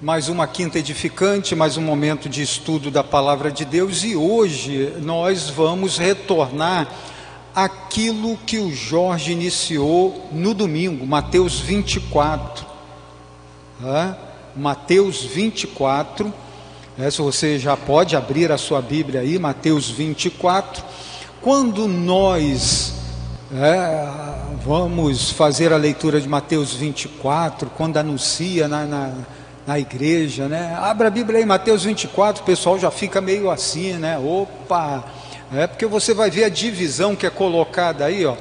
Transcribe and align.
mais 0.00 0.28
uma 0.28 0.46
quinta 0.46 0.78
edificante, 0.78 1.56
mais 1.56 1.76
um 1.76 1.82
momento 1.82 2.28
de 2.28 2.40
estudo 2.40 2.88
da 2.88 3.02
palavra 3.02 3.50
de 3.50 3.64
Deus 3.64 4.04
e 4.04 4.14
hoje 4.14 4.94
nós 5.02 5.50
vamos 5.50 5.98
retornar 5.98 6.88
aquilo 7.52 8.36
que 8.46 8.58
o 8.58 8.72
Jorge 8.72 9.32
iniciou 9.32 10.28
no 10.30 10.54
domingo, 10.54 11.04
Mateus 11.04 11.58
24. 11.58 12.64
É? 13.84 14.14
Mateus 14.54 15.24
24. 15.24 16.32
É, 16.96 17.10
se 17.10 17.20
você 17.20 17.58
já 17.58 17.76
pode 17.76 18.14
abrir 18.14 18.52
a 18.52 18.58
sua 18.58 18.80
Bíblia 18.80 19.22
aí, 19.22 19.36
Mateus 19.36 19.90
24. 19.90 20.84
Quando 21.42 21.88
nós 21.88 22.94
é, 23.52 24.08
vamos 24.64 25.32
fazer 25.32 25.72
a 25.72 25.76
leitura 25.76 26.20
de 26.20 26.28
Mateus 26.28 26.72
24, 26.72 27.68
quando 27.76 27.96
anuncia 27.96 28.68
na, 28.68 28.84
na 28.84 29.12
na 29.68 29.78
igreja, 29.78 30.48
né? 30.48 30.74
Abra 30.80 31.08
a 31.08 31.10
Bíblia 31.10 31.40
aí, 31.40 31.44
Mateus 31.44 31.84
24, 31.84 32.42
o 32.42 32.46
pessoal 32.46 32.78
já 32.78 32.90
fica 32.90 33.20
meio 33.20 33.50
assim, 33.50 33.92
né? 33.92 34.18
Opa! 34.18 35.04
É 35.52 35.66
porque 35.66 35.84
você 35.84 36.14
vai 36.14 36.30
ver 36.30 36.44
a 36.44 36.48
divisão 36.48 37.14
que 37.14 37.26
é 37.26 37.30
colocada 37.30 38.06
aí, 38.06 38.24
ó. 38.24 38.34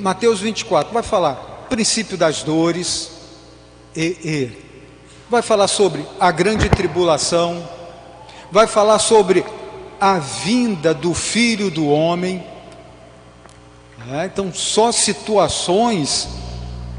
Mateus 0.00 0.38
24 0.38 0.94
vai 0.94 1.02
falar 1.02 1.66
princípio 1.68 2.16
das 2.16 2.44
dores 2.44 3.10
e, 3.96 4.02
e 4.22 4.50
vai 5.28 5.42
falar 5.42 5.66
sobre 5.66 6.06
a 6.20 6.30
grande 6.30 6.68
tribulação, 6.68 7.68
vai 8.52 8.68
falar 8.68 9.00
sobre 9.00 9.44
a 10.00 10.20
vinda 10.20 10.94
do 10.94 11.12
Filho 11.12 11.72
do 11.72 11.88
Homem. 11.88 12.40
É, 14.12 14.26
então, 14.26 14.54
só 14.54 14.92
situações 14.92 16.28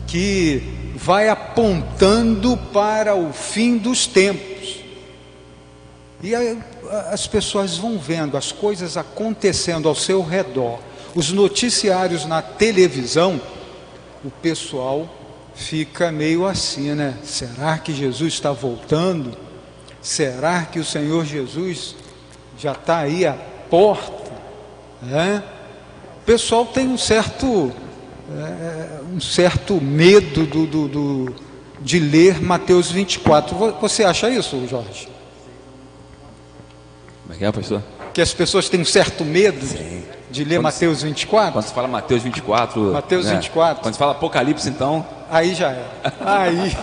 que 0.05 0.82
vai 1.03 1.27
apontando 1.27 2.55
para 2.71 3.13
o 3.13 3.33
fim 3.33 3.77
dos 3.77 4.07
tempos. 4.07 4.77
E 6.21 6.33
aí, 6.33 6.57
as 7.11 7.27
pessoas 7.27 7.77
vão 7.77 7.99
vendo 7.99 8.37
as 8.37 8.53
coisas 8.53 8.95
acontecendo 8.95 9.89
ao 9.89 9.95
seu 9.95 10.23
redor, 10.23 10.79
os 11.13 11.29
noticiários 11.29 12.25
na 12.25 12.41
televisão, 12.41 13.41
o 14.23 14.31
pessoal 14.31 15.09
fica 15.53 16.09
meio 16.09 16.47
assim, 16.47 16.93
né? 16.93 17.17
Será 17.25 17.77
que 17.77 17.93
Jesus 17.93 18.35
está 18.35 18.53
voltando? 18.53 19.37
Será 20.01 20.63
que 20.63 20.79
o 20.79 20.85
Senhor 20.85 21.25
Jesus 21.25 21.95
já 22.57 22.71
está 22.71 22.99
aí 22.99 23.25
à 23.25 23.33
porta? 23.69 24.31
É? 25.11 25.43
O 26.21 26.25
pessoal 26.25 26.65
tem 26.65 26.87
um 26.87 26.97
certo 26.97 27.73
é, 28.39 28.99
um 29.13 29.19
certo 29.19 29.79
medo 29.81 30.45
do, 30.45 30.65
do, 30.65 30.87
do, 30.87 31.35
de 31.79 31.99
ler 31.99 32.41
Mateus 32.41 32.91
24. 32.91 33.77
Você 33.79 34.03
acha 34.03 34.29
isso, 34.29 34.67
Jorge? 34.67 35.07
Como 37.23 37.33
é 37.33 37.37
que 37.37 37.45
é, 37.45 37.51
pastor? 37.51 37.83
Que 38.13 38.21
as 38.21 38.33
pessoas 38.33 38.69
têm 38.69 38.81
um 38.81 38.85
certo 38.85 39.23
medo 39.23 39.65
Sim. 39.65 40.03
de 40.29 40.43
ler 40.43 40.55
quando 40.57 40.63
Mateus 40.63 41.01
24? 41.01 41.53
Quando 41.53 41.65
se 41.65 41.73
fala 41.73 41.87
Mateus 41.87 42.23
24. 42.23 42.81
Mateus 42.93 43.25
né? 43.25 43.35
24. 43.35 43.81
Quando 43.81 43.93
se 43.93 43.99
fala 43.99 44.11
Apocalipse, 44.11 44.69
então. 44.69 45.05
Aí 45.29 45.55
já 45.55 45.71
é. 45.71 45.85
Aí. 46.21 46.75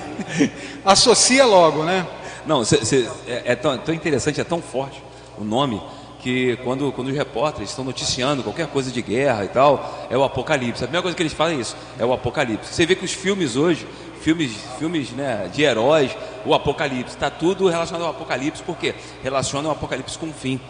associa 0.85 1.45
logo, 1.45 1.85
né? 1.85 2.07
Não, 2.47 2.65
cê, 2.65 2.85
cê, 2.85 3.09
é, 3.27 3.53
é 3.53 3.55
tão, 3.55 3.77
tão 3.79 3.95
interessante, 3.95 4.41
é 4.41 4.45
tão 4.45 4.61
forte 4.61 5.03
o 5.39 5.45
nome 5.45 5.81
que 6.23 6.57
quando, 6.59 6.93
quando 6.93 7.09
os 7.09 7.17
repórteres 7.17 7.71
estão 7.71 7.85
noticiando 7.85 8.43
qualquer 8.43 8.67
coisa 8.67 8.91
de 8.91 9.03
guerra 9.03 9.45
e 9.45 9.49
tal, 9.49 10.07
é 10.11 10.17
o 10.17 10.23
apocalipse. 10.23 10.85
A 10.85 10.87
primeira 10.87 11.03
coisa 11.03 11.17
que 11.17 11.23
eles 11.23 11.33
falam 11.33 11.55
é 11.55 11.61
isso, 11.61 11.77
é 11.99 12.05
o 12.05 12.13
apocalipse. 12.13 12.73
Você 12.73 12.87
vê 12.87 12.95
que 12.95 13.05
os 13.05 13.13
filmes 13.13 13.57
hoje, 13.57 13.87
filmes, 14.21 14.53
filmes 14.79 15.11
né, 15.11 15.51
de 15.53 15.63
heróis, 15.63 16.17
o 16.45 16.55
apocalipse, 16.55 17.15
está 17.15 17.31
tudo 17.31 17.69
relacionado 17.69 18.05
ao 18.05 18.11
apocalipse, 18.11 18.63
por 18.63 18.77
quê? 18.77 18.95
Relaciona 19.23 19.69
o 19.69 19.73
apocalipse 19.73 20.19
com 20.19 20.29
o 20.29 20.33
fim. 20.33 20.61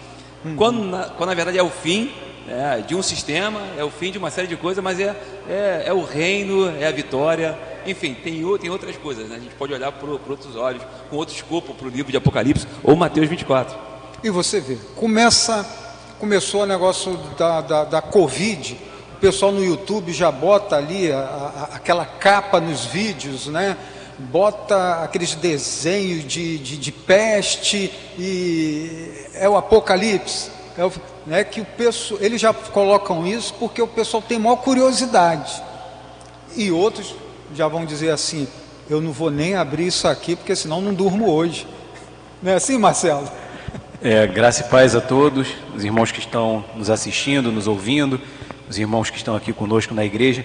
Uhum. 0.45 0.57
Quando, 0.57 0.85
na, 0.85 1.05
quando 1.05 1.29
na 1.29 1.35
verdade 1.35 1.59
é 1.59 1.63
o 1.63 1.69
fim 1.69 2.13
é, 2.49 2.81
de 2.81 2.95
um 2.95 3.03
sistema, 3.03 3.61
é 3.77 3.85
o 3.85 3.91
fim 3.91 4.11
de 4.11 4.19
uma 4.19 4.31
série 4.31 4.47
de 4.47 4.57
coisas, 4.57 4.83
mas 4.83 4.99
é, 4.99 5.15
é, 5.49 5.83
é 5.87 5.93
o 5.93 6.03
reino, 6.03 6.69
é 6.79 6.87
a 6.87 6.93
vitória, 6.93 7.59
enfim, 7.87 8.15
tem, 8.15 8.43
tem 8.59 8.71
outras 8.71 8.97
coisas, 8.97 9.29
né? 9.29 9.37
a 9.37 9.41
gente 9.41 9.55
pode 9.55 9.73
olhar 9.73 9.93
por, 9.93 10.19
por 10.21 10.33
outros 10.33 10.57
olhos, 10.57 10.83
com 11.09 11.17
outro 11.17 11.35
escopo 11.35 11.75
para 11.75 11.87
o 11.87 11.91
livro 11.91 12.11
de 12.11 12.17
Apocalipse 12.17 12.67
ou 12.83 12.97
Mateus 12.97 13.29
24. 13.29 13.90
E 14.23 14.29
você 14.29 14.61
vê, 14.61 14.77
começa, 14.97 15.67
começou 16.19 16.65
o 16.65 16.67
negócio 16.67 17.17
da, 17.39 17.63
da, 17.63 17.85
da 17.85 18.03
Covid, 18.03 18.79
o 19.17 19.19
pessoal 19.19 19.51
no 19.51 19.65
YouTube 19.65 20.13
já 20.13 20.31
bota 20.31 20.77
ali 20.77 21.11
a, 21.11 21.19
a, 21.19 21.77
aquela 21.77 22.05
capa 22.05 22.61
nos 22.61 22.85
vídeos, 22.85 23.47
né? 23.47 23.79
Bota 24.19 25.03
aqueles 25.03 25.35
desenhos 25.35 26.29
de, 26.29 26.59
de, 26.59 26.77
de 26.77 26.93
peste 26.93 27.91
e 28.19 29.27
é 29.33 29.49
o 29.49 29.57
apocalipse. 29.57 30.51
É 30.77 30.85
o, 30.85 30.93
né, 31.27 31.43
que 31.43 31.63
o 31.63 31.65
pessoal, 31.65 32.21
eles 32.21 32.39
já 32.39 32.53
colocam 32.53 33.27
isso 33.27 33.55
porque 33.59 33.81
o 33.81 33.89
pessoal 33.89 34.23
tem 34.23 34.39
maior 34.39 34.57
curiosidade. 34.57 35.63
E 36.55 36.71
outros 36.71 37.15
já 37.55 37.67
vão 37.69 37.87
dizer 37.87 38.11
assim: 38.11 38.47
eu 38.89 39.01
não 39.01 39.13
vou 39.13 39.31
nem 39.31 39.55
abrir 39.55 39.87
isso 39.87 40.07
aqui 40.07 40.37
porque 40.37 40.55
senão 40.55 40.83
não 40.83 40.93
durmo 40.93 41.31
hoje. 41.31 41.67
Não 42.43 42.53
é 42.53 42.57
assim, 42.57 42.77
Marcelo? 42.77 43.40
É, 44.03 44.27
graça 44.27 44.63
e 44.63 44.65
paz 44.71 44.97
a 44.97 45.01
todos, 45.03 45.49
os 45.77 45.85
irmãos 45.85 46.11
que 46.11 46.21
estão 46.21 46.65
nos 46.75 46.89
assistindo, 46.89 47.53
nos 47.53 47.67
ouvindo, 47.67 48.19
os 48.67 48.79
irmãos 48.79 49.11
que 49.11 49.19
estão 49.19 49.37
aqui 49.37 49.53
conosco 49.53 49.93
na 49.93 50.03
igreja. 50.03 50.43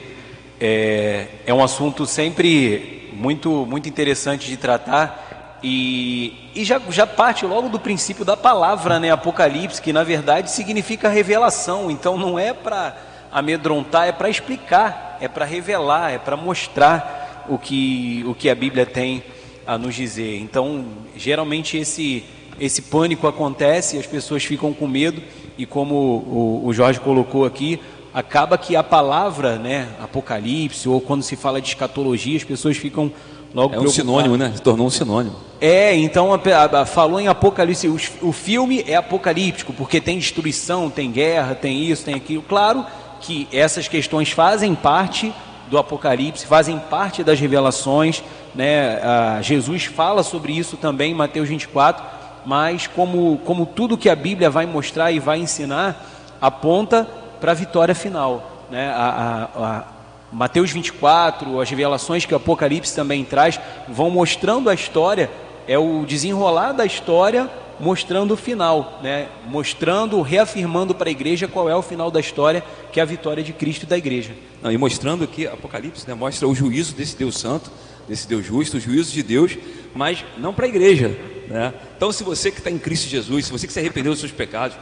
É, 0.60 1.28
é 1.46 1.54
um 1.54 1.64
assunto 1.64 2.06
sempre 2.06 3.10
muito, 3.14 3.66
muito 3.66 3.88
interessante 3.88 4.50
de 4.50 4.58
tratar 4.58 5.58
e, 5.64 6.52
e 6.54 6.66
já, 6.66 6.82
já 6.90 7.08
parte 7.08 7.46
logo 7.46 7.70
do 7.70 7.80
princípio 7.80 8.26
da 8.26 8.36
palavra, 8.36 9.00
né, 9.00 9.10
Apocalipse, 9.10 9.82
que 9.82 9.94
na 9.94 10.04
verdade 10.04 10.52
significa 10.52 11.08
revelação. 11.08 11.90
Então 11.90 12.18
não 12.18 12.38
é 12.38 12.52
para 12.52 12.94
amedrontar, 13.32 14.06
é 14.06 14.12
para 14.12 14.30
explicar, 14.30 15.18
é 15.22 15.30
para 15.30 15.46
revelar, 15.46 16.12
é 16.12 16.18
para 16.18 16.36
mostrar 16.36 17.46
o 17.48 17.58
que, 17.58 18.22
o 18.28 18.36
que 18.36 18.50
a 18.50 18.56
Bíblia 18.56 18.86
tem 18.86 19.24
a 19.66 19.78
nos 19.78 19.96
dizer. 19.96 20.42
Então, 20.42 20.86
geralmente 21.16 21.78
esse 21.78 22.26
esse 22.60 22.82
pânico 22.84 23.28
acontece, 23.28 23.98
as 23.98 24.06
pessoas 24.06 24.44
ficam 24.44 24.74
com 24.74 24.88
medo 24.88 25.22
e 25.58 25.66
como 25.66 25.96
o, 25.96 26.62
o 26.66 26.74
Jorge 26.74 27.00
colocou 27.00 27.46
aqui, 27.46 27.80
acaba 28.14 28.58
que 28.58 28.76
a 28.76 28.84
palavra, 28.84 29.58
né, 29.58 29.90
Apocalipse 30.02 30.88
ou 30.88 31.02
quando 31.02 31.24
se 31.24 31.36
fala 31.36 31.62
de 31.62 31.68
escatologia, 31.68 32.38
as 32.38 32.44
pessoas 32.44 32.78
ficam 32.78 33.12
logo 33.54 33.74
é 33.74 33.80
um 33.80 33.88
sinônimo, 33.88 34.38
né? 34.38 34.52
Se 34.56 34.62
tornou 34.62 34.88
um 34.88 34.90
sinônimo. 34.90 35.36
É, 35.60 35.96
então 35.96 36.34
a, 36.34 36.82
a, 36.82 36.86
falou 36.86 37.20
em 37.20 37.28
Apocalipse, 37.28 37.88
o, 37.88 37.98
o 38.22 38.32
filme 38.32 38.84
é 38.88 38.96
apocalíptico 38.96 39.74
porque 39.74 40.02
tem 40.02 40.20
destruição, 40.20 40.90
tem 40.90 41.12
guerra, 41.12 41.56
tem 41.56 41.84
isso, 41.84 42.04
tem 42.04 42.16
aquilo. 42.16 42.42
Claro 42.42 42.86
que 43.22 43.48
essas 43.52 43.88
questões 43.88 44.32
fazem 44.32 44.76
parte 44.76 45.34
do 45.70 45.78
Apocalipse, 45.78 46.46
fazem 46.46 46.78
parte 46.78 47.24
das 47.24 47.40
revelações, 47.40 48.22
né? 48.54 49.00
Ah, 49.02 49.40
Jesus 49.42 49.86
fala 49.86 50.22
sobre 50.22 50.54
isso 50.54 50.78
também 50.78 51.12
em 51.12 51.16
Mateus 51.16 51.50
24 51.50 52.25
mas 52.46 52.88
como, 52.88 53.38
como 53.40 53.66
tudo 53.66 53.98
que 53.98 54.10
a 54.10 54.16
Bíblia 54.16 54.50
vai 54.50 54.66
mostrar 54.66 55.12
e 55.12 55.20
vai 55.20 55.40
ensinar, 55.40 56.38
aponta 56.40 57.08
para 57.40 57.52
a 57.52 57.56
vitória 57.56 57.96
final. 57.96 58.68
Né? 58.70 58.88
A, 58.90 59.50
a, 59.56 59.78
a 59.78 59.84
Mateus 60.32 60.72
24, 60.72 61.60
as 61.60 61.70
revelações 61.70 62.26
que 62.26 62.34
o 62.34 62.38
Apocalipse 62.38 62.96
também 62.96 63.24
traz, 63.24 63.60
vão 63.88 64.10
mostrando 64.10 64.70
a 64.70 64.74
história, 64.74 65.30
é 65.68 65.78
o 65.78 66.06
desenrolar 66.06 66.72
da 66.72 66.86
história 66.86 67.50
mostrando 67.80 68.34
o 68.34 68.38
final, 68.38 69.00
né? 69.04 69.28
mostrando, 69.48 70.22
reafirmando 70.22 70.96
para 70.96 71.10
a 71.10 71.12
igreja 71.12 71.48
qual 71.48 71.70
é 71.70 71.76
o 71.76 71.82
final 71.82 72.10
da 72.10 72.20
história, 72.20 72.64
que 72.92 73.00
é 73.00 73.04
a 73.04 73.06
vitória 73.06 73.44
de 73.44 73.52
Cristo 73.52 73.84
e 73.84 73.86
da 73.86 73.98
igreja. 73.98 74.34
Não, 74.62 74.72
e 74.72 74.78
mostrando 74.78 75.28
que 75.28 75.46
Apocalipse 75.46 76.08
né, 76.08 76.14
mostra 76.14 76.48
o 76.48 76.56
juízo 76.56 76.96
desse 76.96 77.18
Deus 77.18 77.38
Santo, 77.38 77.70
desse 78.08 78.28
Deus 78.28 78.46
justo, 78.46 78.78
o 78.78 78.80
juízo 78.80 79.12
de 79.12 79.24
Deus, 79.24 79.58
mas 79.94 80.24
não 80.38 80.54
para 80.54 80.66
a 80.66 80.70
igreja, 80.70 81.18
né? 81.48 81.74
Então, 81.96 82.12
se 82.12 82.24
você 82.24 82.52
que 82.52 82.60
está 82.60 82.70
em 82.70 82.78
Cristo 82.78 83.08
Jesus, 83.08 83.46
se 83.46 83.52
você 83.52 83.68
que 83.68 83.74
se 83.74 83.80
arrependeu 83.80 84.12
dos 84.12 84.20
seus 84.20 84.32
pecados, 84.32 84.78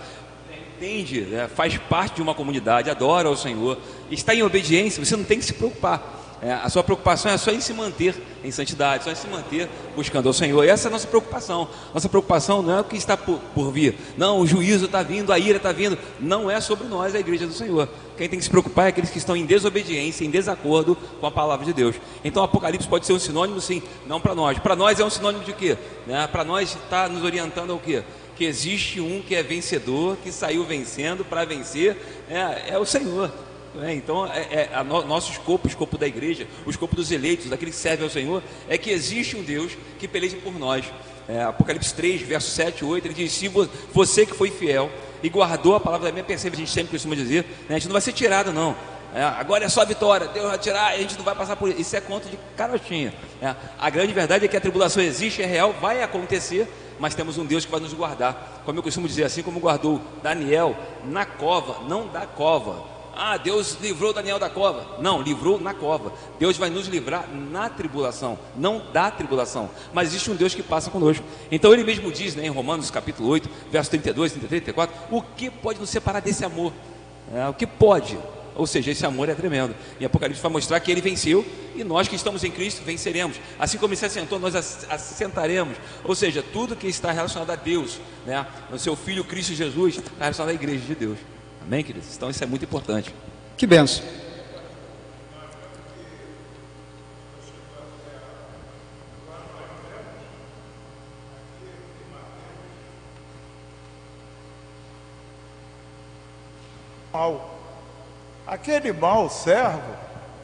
entende, 0.77 1.21
né? 1.21 1.47
faz 1.47 1.77
parte 1.77 2.15
de 2.15 2.21
uma 2.21 2.33
comunidade, 2.33 2.89
adora 2.89 3.29
ao 3.29 3.37
Senhor, 3.37 3.77
está 4.11 4.35
em 4.35 4.43
obediência, 4.43 5.03
você 5.03 5.15
não 5.15 5.23
tem 5.23 5.39
que 5.39 5.45
se 5.45 5.53
preocupar. 5.53 6.21
É, 6.41 6.51
a 6.51 6.69
sua 6.69 6.83
preocupação 6.83 7.31
é 7.31 7.37
só 7.37 7.51
em 7.51 7.61
se 7.61 7.73
manter 7.73 8.13
em 8.43 8.51
santidade, 8.51 9.05
só 9.05 9.11
em 9.11 9.15
se 9.15 9.27
manter 9.27 9.69
buscando 9.95 10.27
ao 10.27 10.33
Senhor. 10.33 10.65
E 10.65 10.67
essa 10.67 10.87
é 10.87 10.89
a 10.89 10.91
nossa 10.91 11.07
preocupação. 11.07 11.69
Nossa 11.93 12.09
preocupação 12.09 12.61
não 12.61 12.79
é 12.79 12.81
o 12.81 12.83
que 12.83 12.97
está 12.97 13.15
por, 13.15 13.39
por 13.55 13.71
vir. 13.71 13.95
Não, 14.17 14.41
o 14.41 14.45
juízo 14.45 14.85
está 14.85 15.01
vindo, 15.01 15.31
a 15.31 15.39
ira 15.39 15.55
está 15.55 15.71
vindo. 15.71 15.97
Não 16.19 16.51
é 16.51 16.59
sobre 16.59 16.85
nós, 16.85 17.15
a 17.15 17.19
igreja 17.19 17.47
do 17.47 17.53
Senhor. 17.53 17.87
Quem 18.17 18.29
tem 18.29 18.37
que 18.37 18.45
se 18.45 18.49
preocupar 18.49 18.85
é 18.85 18.89
aqueles 18.89 19.09
que 19.09 19.17
estão 19.17 19.35
em 19.35 19.45
desobediência, 19.45 20.23
em 20.23 20.29
desacordo 20.29 20.95
com 21.19 21.25
a 21.25 21.31
palavra 21.31 21.65
de 21.65 21.73
Deus. 21.73 21.95
Então, 22.23 22.43
Apocalipse 22.43 22.87
pode 22.87 23.05
ser 23.05 23.13
um 23.13 23.19
sinônimo, 23.19 23.59
sim, 23.59 23.81
não 24.05 24.21
para 24.21 24.35
nós. 24.35 24.59
Para 24.59 24.75
nós 24.75 24.99
é 24.99 25.05
um 25.05 25.09
sinônimo 25.09 25.43
de 25.43 25.53
quê? 25.53 25.77
Né? 26.05 26.27
Para 26.27 26.43
nós 26.43 26.75
está 26.75 27.09
nos 27.09 27.23
orientando 27.23 27.71
ao 27.71 27.79
quê? 27.79 28.03
Que 28.35 28.45
existe 28.45 28.99
um 28.99 29.21
que 29.21 29.35
é 29.35 29.41
vencedor, 29.41 30.17
que 30.23 30.31
saiu 30.31 30.63
vencendo 30.63 31.25
para 31.25 31.45
vencer, 31.45 31.97
é, 32.29 32.73
é 32.73 32.77
o 32.77 32.85
Senhor. 32.85 33.31
É, 33.81 33.91
então, 33.93 34.27
é, 34.27 34.69
é 34.71 34.83
no, 34.83 35.03
nosso 35.03 35.31
escopo, 35.31 35.67
o 35.67 35.69
escopo 35.69 35.97
da 35.97 36.05
igreja, 36.05 36.47
o 36.65 36.69
escopo 36.69 36.95
dos 36.95 37.11
eleitos, 37.11 37.49
daqueles 37.49 37.75
que 37.75 37.81
servem 37.81 38.03
ao 38.05 38.09
Senhor, 38.09 38.43
é 38.69 38.77
que 38.77 38.91
existe 38.91 39.35
um 39.35 39.41
Deus 39.41 39.75
que 39.97 40.07
peleja 40.07 40.37
por 40.37 40.57
nós. 40.57 40.85
É, 41.27 41.41
Apocalipse 41.41 41.93
3, 41.93 42.21
verso 42.21 42.51
7 42.51 42.81
e 42.81 42.85
8, 42.85 43.07
ele 43.07 43.13
diz: 43.13 43.31
Se 43.31 43.49
você 43.91 44.25
que 44.25 44.35
foi 44.35 44.51
fiel 44.51 44.91
e 45.23 45.29
guardou 45.29 45.75
a 45.75 45.79
palavra 45.79 46.07
da 46.07 46.11
minha 46.11 46.23
percebe, 46.23 46.55
a 46.55 46.59
gente 46.59 46.69
sempre 46.69 46.91
costuma 46.91 47.15
dizer, 47.15 47.43
né, 47.69 47.75
a 47.75 47.79
gente 47.79 47.85
não 47.85 47.93
vai 47.93 48.01
ser 48.01 48.11
tirado, 48.11 48.51
não. 48.51 48.75
É, 49.15 49.23
agora 49.23 49.63
é 49.63 49.69
só 49.69 49.81
a 49.81 49.85
vitória, 49.85 50.27
Deus 50.27 50.47
vai 50.47 50.57
tirar, 50.57 50.87
a 50.87 50.97
gente 50.97 51.15
não 51.17 51.23
vai 51.23 51.35
passar 51.35 51.55
por 51.55 51.69
isso. 51.69 51.79
Isso 51.79 51.95
é 51.95 52.01
conto 52.01 52.27
de 52.27 52.37
carotinha. 52.57 53.13
É, 53.41 53.55
a 53.79 53.89
grande 53.89 54.11
verdade 54.11 54.43
é 54.43 54.47
que 54.47 54.57
a 54.57 54.61
tribulação 54.61 55.01
existe, 55.01 55.41
é 55.41 55.45
real, 55.45 55.71
vai 55.79 56.01
acontecer, 56.01 56.67
mas 56.99 57.13
temos 57.13 57.37
um 57.37 57.45
Deus 57.45 57.63
que 57.63 57.71
vai 57.71 57.79
nos 57.79 57.93
guardar. 57.93 58.63
Como 58.65 58.79
eu 58.79 58.83
costumo 58.83 59.07
dizer, 59.07 59.23
assim 59.23 59.43
como 59.43 59.59
guardou 59.59 60.01
Daniel 60.21 60.75
na 61.05 61.25
cova, 61.25 61.87
não 61.87 62.07
da 62.07 62.25
cova, 62.25 62.92
ah, 63.15 63.37
Deus 63.37 63.77
livrou 63.81 64.11
Daniel 64.11 64.39
da 64.39 64.49
cova. 64.49 64.99
Não, 64.99 65.21
livrou 65.21 65.59
na 65.59 65.73
cova. 65.73 66.11
Deus 66.39 66.57
vai 66.57 66.69
nos 66.69 66.87
livrar 66.87 67.29
na 67.29 67.69
tribulação, 67.69 68.37
não 68.55 68.91
da 68.91 69.11
tribulação. 69.11 69.69
Mas 69.93 70.09
existe 70.09 70.31
um 70.31 70.35
Deus 70.35 70.55
que 70.55 70.63
passa 70.63 70.89
conosco. 70.89 71.25
Então 71.51 71.73
ele 71.73 71.83
mesmo 71.83 72.11
diz 72.11 72.35
né, 72.35 72.45
em 72.45 72.49
Romanos 72.49 72.89
capítulo 72.89 73.29
8, 73.29 73.49
verso 73.71 73.89
32, 73.91 74.31
33, 74.33 74.63
34, 74.63 75.15
o 75.15 75.21
que 75.21 75.49
pode 75.49 75.79
nos 75.79 75.89
separar 75.89 76.21
desse 76.21 76.43
amor? 76.43 76.73
É, 77.33 77.47
o 77.47 77.53
que 77.53 77.67
pode? 77.67 78.17
Ou 78.55 78.67
seja, 78.67 78.91
esse 78.91 79.05
amor 79.05 79.29
é 79.29 79.33
tremendo. 79.33 79.75
E 79.99 80.05
Apocalipse 80.05 80.41
vai 80.41 80.51
mostrar 80.51 80.79
que 80.79 80.91
ele 80.91 81.01
venceu 81.01 81.45
e 81.75 81.83
nós 81.83 82.07
que 82.07 82.15
estamos 82.15 82.43
em 82.43 82.51
Cristo 82.51 82.83
venceremos. 82.83 83.37
Assim 83.57 83.77
como 83.77 83.93
ele 83.93 83.99
se 83.99 84.05
assentou, 84.05 84.39
nós 84.39 84.55
assentaremos. 84.55 85.75
Ou 86.03 86.13
seja, 86.15 86.43
tudo 86.53 86.75
que 86.75 86.87
está 86.87 87.11
relacionado 87.11 87.49
a 87.49 87.55
Deus, 87.55 87.99
né? 88.25 88.45
o 88.71 88.77
seu 88.77 88.95
Filho 88.95 89.23
Cristo 89.23 89.53
Jesus, 89.53 89.97
está 89.97 90.25
relacionado 90.25 90.51
à 90.51 90.53
igreja 90.53 90.85
de 90.85 90.95
Deus. 90.95 91.17
Amém, 91.65 91.81
queridos? 91.81 92.13
Então 92.15 92.29
isso 92.29 92.43
é 92.43 92.47
muito 92.47 92.65
importante. 92.65 93.13
Que 93.55 93.65
benção. 93.65 94.03
Mal. 107.13 107.59
Aquele 108.45 108.91
mau 108.91 109.29
servo, 109.29 109.95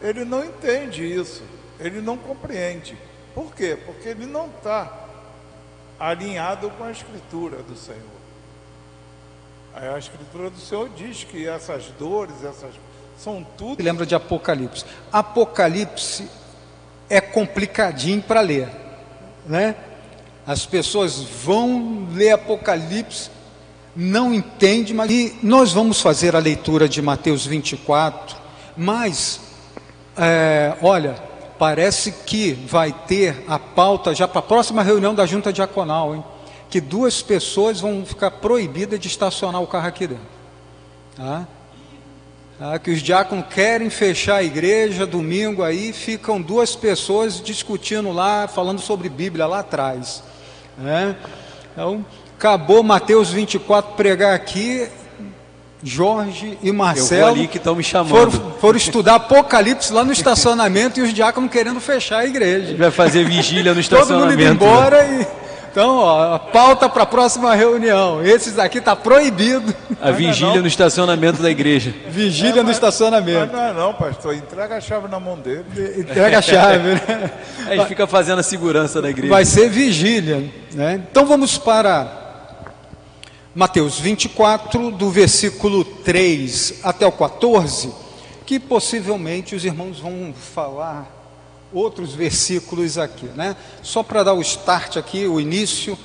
ele 0.01 0.23
não 0.23 0.45
entende 0.45 1.03
isso, 1.03 1.43
ele 1.79 1.99
não 1.99 2.17
compreende. 2.17 2.97
Por 3.35 3.53
quê? 3.53 3.77
Porque 3.85 4.07
ele 4.07 4.25
não 4.25 4.47
está 4.47 5.07
alinhado 5.99 6.69
com 6.71 6.85
a 6.85 6.91
escritura 6.91 7.57
do 7.61 7.75
Senhor. 7.75 8.18
A 9.81 9.97
escritura 9.97 10.49
do 10.49 10.59
Senhor 10.59 10.89
diz 10.89 11.23
que 11.23 11.47
essas 11.47 11.85
dores, 11.97 12.43
essas 12.43 12.71
são 13.17 13.45
tudo. 13.57 13.81
Lembra 13.81 14.05
de 14.05 14.13
Apocalipse? 14.13 14.83
Apocalipse 15.11 16.27
é 17.09 17.21
complicadinho 17.21 18.21
para 18.21 18.41
ler, 18.41 18.69
né? 19.45 19.75
As 20.45 20.65
pessoas 20.65 21.21
vão 21.21 22.07
ler 22.13 22.31
Apocalipse, 22.31 23.29
não 23.95 24.33
entendem, 24.33 24.93
mas 24.93 25.09
e 25.11 25.39
nós 25.41 25.71
vamos 25.71 26.01
fazer 26.01 26.35
a 26.35 26.39
leitura 26.39 26.89
de 26.89 27.01
Mateus 27.01 27.45
24, 27.45 28.35
mas 28.75 29.39
é, 30.17 30.75
olha, 30.81 31.15
parece 31.57 32.11
que 32.11 32.51
vai 32.51 32.91
ter 32.91 33.45
a 33.47 33.57
pauta 33.57 34.13
já 34.13 34.27
para 34.27 34.39
a 34.39 34.43
próxima 34.43 34.83
reunião 34.83 35.15
da 35.15 35.25
Junta 35.25 35.53
Diaconal, 35.53 36.15
hein? 36.15 36.23
Que 36.69 36.79
duas 36.79 37.21
pessoas 37.21 37.79
vão 37.79 38.05
ficar 38.05 38.31
proibidas 38.31 38.99
de 38.99 39.07
estacionar 39.07 39.61
o 39.61 39.67
carro 39.67 39.87
aqui 39.87 40.07
dentro. 40.07 40.23
Tá? 41.15 41.47
Tá? 42.59 42.77
Que 42.77 42.91
os 42.91 43.01
diáconos 43.01 43.45
querem 43.49 43.89
fechar 43.89 44.35
a 44.35 44.43
igreja 44.43 45.05
domingo 45.05 45.63
aí, 45.63 45.91
ficam 45.93 46.41
duas 46.41 46.75
pessoas 46.75 47.41
discutindo 47.41 48.11
lá, 48.11 48.47
falando 48.47 48.79
sobre 48.79 49.09
Bíblia 49.09 49.47
lá 49.47 49.59
atrás. 49.59 50.21
Né? 50.77 51.15
Então, 51.71 52.05
acabou 52.37 52.83
Mateus 52.83 53.31
24 53.31 53.95
pregar 53.95 54.35
aqui, 54.35 54.87
Jorge 55.81 56.57
e 56.61 56.71
Marcelo 56.71 57.27
ali 57.27 57.47
que 57.47 57.57
estão 57.57 57.75
me 57.75 57.83
chamando. 57.83 58.31
Foram, 58.31 58.51
foram, 58.59 58.77
estudar 58.77 59.15
Apocalipse 59.15 59.93
lá 59.93 60.03
no 60.03 60.11
estacionamento 60.11 60.99
e 60.99 61.03
os 61.03 61.13
diáconos 61.13 61.49
querendo 61.49 61.79
fechar 61.79 62.19
a 62.19 62.25
igreja. 62.25 62.73
A 62.73 62.77
vai 62.77 62.91
fazer 62.91 63.23
vigília 63.25 63.73
no 63.73 63.79
estacionamento. 63.79 64.19
Todo 64.19 64.37
mundo 64.37 64.41
indo 64.41 64.51
embora 64.51 65.03
né? 65.03 65.25
e 65.45 65.48
então, 65.79 65.95
ó, 65.95 66.33
a 66.33 66.39
pauta 66.39 66.89
para 66.89 67.03
a 67.03 67.05
próxima 67.05 67.55
reunião. 67.55 68.21
Esses 68.21 68.59
aqui 68.59 68.81
tá 68.81 68.97
proibido. 68.97 69.73
A 70.01 70.11
vigília 70.11 70.55
não, 70.55 70.61
no 70.63 70.67
estacionamento 70.67 71.41
da 71.41 71.49
igreja. 71.49 71.95
Vigília 72.11 72.59
é, 72.59 72.63
no 72.63 72.69
estacionamento. 72.69 73.53
Não, 73.53 73.73
não, 73.73 73.93
pastor. 73.93 74.35
Entrega 74.35 74.75
a 74.75 74.81
chave 74.81 75.07
na 75.07 75.21
mão 75.21 75.37
dele. 75.39 75.63
Entrega 75.97 76.39
a 76.39 76.41
chave, 76.41 76.95
né? 76.95 77.31
A 77.65 77.75
gente 77.77 77.87
fica 77.87 78.05
fazendo 78.05 78.39
a 78.39 78.43
segurança 78.43 79.01
da 79.01 79.09
igreja. 79.09 79.33
Vai 79.33 79.45
ser 79.45 79.69
vigília. 79.69 80.51
Né? 80.73 81.01
Então 81.09 81.25
vamos 81.25 81.57
para 81.57 82.51
Mateus 83.55 83.97
24, 83.97 84.91
do 84.91 85.09
versículo 85.09 85.85
3 85.85 86.81
até 86.83 87.07
o 87.07 87.11
14, 87.13 87.89
que 88.45 88.59
possivelmente 88.59 89.55
os 89.55 89.63
irmãos 89.63 89.97
vão 89.97 90.33
falar 90.33 91.18
outros 91.73 92.13
versículos 92.13 92.97
aqui, 92.97 93.25
né? 93.27 93.55
Só 93.81 94.03
para 94.03 94.23
dar 94.23 94.33
o 94.33 94.41
start 94.41 94.97
aqui, 94.97 95.27
o 95.27 95.39
início 95.39 95.97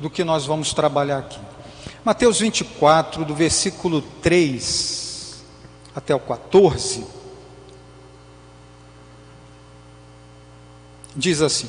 do 0.00 0.10
que 0.10 0.24
nós 0.24 0.46
vamos 0.46 0.72
trabalhar 0.72 1.18
aqui. 1.18 1.38
Mateus 2.04 2.40
24, 2.40 3.24
do 3.24 3.34
versículo 3.34 4.02
3 4.20 5.42
até 5.94 6.14
o 6.14 6.20
14, 6.20 7.04
diz 11.14 11.40
assim: 11.40 11.68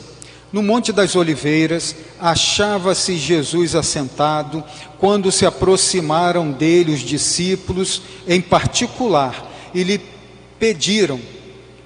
No 0.52 0.64
Monte 0.64 0.92
das 0.92 1.16
Oliveiras 1.16 1.96
achava-se 2.20 3.18
Jesus 3.18 3.76
assentado, 3.76 4.64
quando 4.98 5.32
se 5.32 5.46
aproximaram 5.46 6.52
dele 6.52 6.94
os 6.94 7.02
discípulos 7.02 8.02
em 8.28 8.42
particular 8.42 9.52
e 9.74 9.84
lhe 9.84 10.02
pediram 10.58 11.20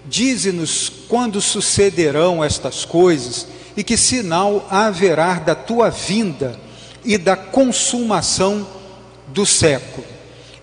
Dize-nos 0.08 0.90
quando 1.08 1.42
sucederão 1.42 2.44
estas 2.44 2.86
coisas 2.86 3.48
e 3.76 3.84
que 3.84 3.98
sinal 3.98 4.68
haverá 4.70 5.36
da 5.36 5.56
tua 5.56 5.90
vinda 5.90 6.60
e 7.06 7.18
da 7.18 7.36
consumação 7.36 8.68
do 9.28 9.46
século. 9.46 10.06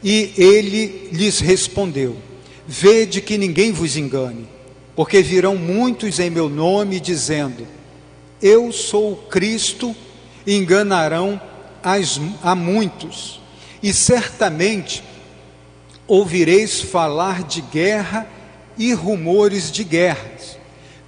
E 0.03 0.33
ele 0.37 1.09
lhes 1.13 1.41
respondeu: 1.41 2.17
Vede 2.67 3.21
que 3.21 3.39
ninguém 3.39 3.73
vos 3.73 3.97
engane, 3.97 4.49
porque 4.95 5.23
virão 5.23 5.57
muitos 5.57 6.19
em 6.19 6.29
meu 6.29 6.49
nome 6.49 7.01
dizendo: 7.01 7.67
Eu 8.43 8.73
sou 8.73 9.13
o 9.13 9.17
Cristo, 9.17 9.95
e 10.47 10.57
enganarão 10.57 11.41
as, 11.83 12.21
a 12.43 12.55
muitos. 12.55 13.41
E 13.83 13.93
certamente 13.93 15.03
ouvireis 16.07 16.81
falar 16.81 17.43
de 17.45 17.61
guerra 17.61 18.27
e 18.79 18.93
rumores 18.93 19.71
de 19.71 19.85
guerras. 19.85 20.59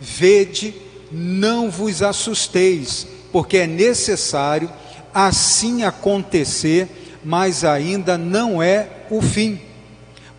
Vede, 0.01 0.75
não 1.11 1.71
vos 1.71 2.03
assusteis, 2.03 3.07
porque 3.33 3.59
é 3.59 3.67
necessário 3.67 4.71
assim 5.13 5.83
acontecer, 5.83 6.89
mas 7.25 7.65
ainda 7.65 8.19
não 8.19 8.63
é 8.63 8.89
o 9.11 9.23
fim. 9.23 9.61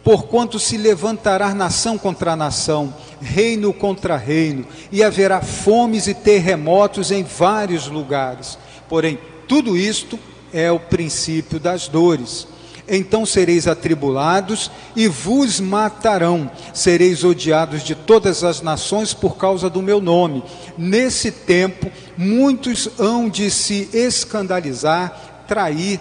Porquanto 0.03 0.57
se 0.57 0.77
levantará 0.77 1.53
nação 1.53 1.98
contra 1.98 2.36
nação, 2.36 2.93
reino 3.19 3.74
contra 3.74 4.15
reino, 4.15 4.65
e 4.91 5.03
haverá 5.03 5.41
fomes 5.41 6.07
e 6.07 6.13
terremotos 6.13 7.12
em 7.12 7.24
vários 7.24 7.88
lugares. 7.88 8.57
Porém, 8.88 9.19
tudo 9.48 9.75
isto 9.75 10.17
é 10.53 10.72
o 10.72 10.79
princípio 10.79 11.60
das 11.60 11.88
dores 11.88 12.48
então 12.88 13.25
sereis 13.25 13.67
atribulados 13.67 14.72
e 14.96 15.08
vos 15.08 15.60
matarão, 15.60 16.50
sereis 16.74 17.24
odiados 17.24 17.84
de 17.84 17.94
todas 17.96 18.44
as 18.44 18.62
nações 18.62 19.13
por 19.13 19.38
causa 19.38 19.70
do 19.70 19.82
meu 19.82 20.00
nome. 20.00 20.44
Nesse 20.77 21.32
tempo, 21.32 21.91
muitos 22.17 22.89
hão 22.98 23.29
de 23.29 23.51
se 23.51 23.89
escandalizar, 23.94 25.46
trair 25.48 26.00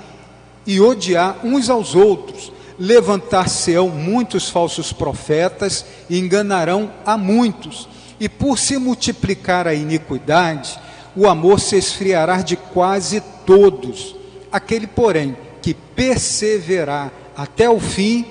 e 0.66 0.81
odiar 0.81 1.38
uns 1.45 1.69
aos 1.69 1.95
outros. 1.95 2.52
Levantar-se-ão 2.78 3.88
muitos 3.88 4.50
falsos 4.50 4.93
profetas 4.93 5.85
e 6.11 6.19
enganarão 6.19 6.93
a 7.07 7.16
muitos. 7.16 7.88
E 8.21 8.28
por 8.28 8.59
se 8.59 8.76
multiplicar 8.76 9.66
a 9.66 9.75
iniquidade, 9.75 10.78
o 11.14 11.26
amor 11.26 11.59
se 11.59 11.76
esfriará 11.76 12.43
de 12.43 12.57
quase 12.57 13.23
todos. 13.47 14.14
Aquele, 14.52 14.87
porém, 14.87 15.37
que 15.66 15.75
perseverar 15.75 17.12
até 17.37 17.68
o 17.68 17.80
fim, 17.80 18.25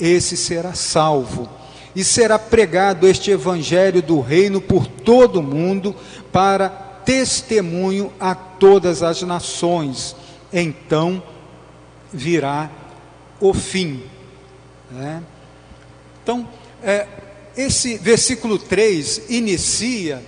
esse 0.00 0.38
será 0.38 0.72
salvo. 0.72 1.46
E 1.94 2.02
será 2.02 2.38
pregado 2.38 3.06
este 3.06 3.30
evangelho 3.30 4.00
do 4.00 4.22
reino 4.22 4.58
por 4.58 4.86
todo 4.86 5.40
o 5.40 5.42
mundo 5.42 5.94
para 6.32 6.70
testemunho 6.70 8.10
a 8.18 8.34
todas 8.34 9.02
as 9.02 9.20
nações. 9.20 10.16
Então 10.50 11.22
virá 12.10 12.70
o 13.38 13.52
fim. 13.52 14.02
Né? 14.90 15.22
Então, 16.22 16.48
é, 16.82 17.06
esse 17.54 17.98
versículo 17.98 18.58
3 18.58 19.24
inicia 19.28 20.22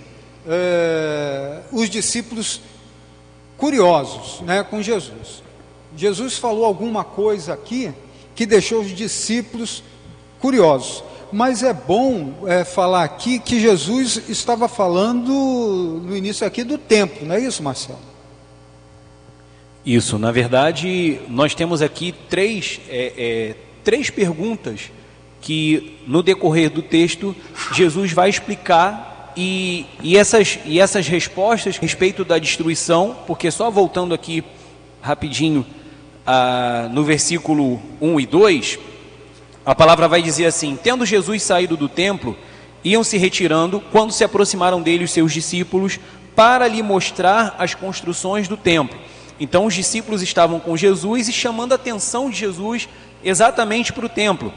é, 0.47 1.61
os 1.71 1.89
discípulos 1.89 2.61
curiosos 3.57 4.41
né, 4.41 4.61
com 4.61 4.79
Jesus. 4.79 5.41
Jesus 5.95 6.37
falou 6.37 6.65
alguma 6.65 7.03
coisa 7.03 7.53
aqui 7.53 7.91
que 8.35 8.45
deixou 8.45 8.81
os 8.81 8.95
discípulos 8.95 9.83
curiosos. 10.39 11.03
Mas 11.31 11.63
é 11.63 11.73
bom 11.73 12.33
é, 12.45 12.65
falar 12.65 13.03
aqui 13.03 13.39
que 13.39 13.59
Jesus 13.59 14.21
estava 14.27 14.67
falando 14.67 15.31
no 16.03 16.15
início 16.15 16.45
aqui 16.45 16.63
do 16.63 16.77
tempo, 16.77 17.25
não 17.25 17.35
é 17.35 17.39
isso, 17.39 17.63
Marcelo? 17.63 17.99
Isso, 19.85 20.19
na 20.19 20.31
verdade, 20.31 21.19
nós 21.27 21.55
temos 21.55 21.81
aqui 21.81 22.13
três, 22.29 22.79
é, 22.89 23.13
é, 23.17 23.55
três 23.83 24.09
perguntas 24.09 24.91
que 25.39 25.97
no 26.05 26.21
decorrer 26.21 26.69
do 26.69 26.83
texto 26.83 27.35
Jesus 27.73 28.11
vai 28.11 28.29
explicar 28.29 29.33
e, 29.35 29.85
e, 30.03 30.17
essas, 30.17 30.59
e 30.65 30.79
essas 30.79 31.07
respostas 31.07 31.77
a 31.77 31.81
respeito 31.81 32.23
da 32.23 32.37
destruição, 32.37 33.15
porque 33.25 33.49
só 33.49 33.71
voltando 33.71 34.13
aqui 34.13 34.43
rapidinho 35.01 35.65
ah, 36.25 36.87
no 36.91 37.03
versículo 37.03 37.81
1 37.99 38.19
e 38.19 38.25
2, 38.25 38.79
a 39.65 39.75
palavra 39.75 40.07
vai 40.07 40.21
dizer 40.21 40.45
assim: 40.45 40.77
Tendo 40.81 41.05
Jesus 41.05 41.43
saído 41.43 41.77
do 41.77 41.89
templo, 41.89 42.37
iam 42.83 43.03
se 43.03 43.17
retirando 43.17 43.79
quando 43.91 44.11
se 44.11 44.23
aproximaram 44.23 44.81
dele 44.81 45.03
os 45.03 45.11
seus 45.11 45.33
discípulos 45.33 45.99
para 46.35 46.67
lhe 46.67 46.81
mostrar 46.81 47.55
as 47.59 47.75
construções 47.75 48.47
do 48.47 48.57
templo. 48.57 48.97
Então 49.39 49.65
os 49.65 49.73
discípulos 49.73 50.21
estavam 50.21 50.59
com 50.59 50.77
Jesus 50.77 51.27
e 51.27 51.33
chamando 51.33 51.71
a 51.71 51.75
atenção 51.75 52.29
de 52.29 52.37
Jesus 52.37 52.87
exatamente 53.23 53.91
para 53.91 54.05
o 54.05 54.09
templo. 54.09 54.53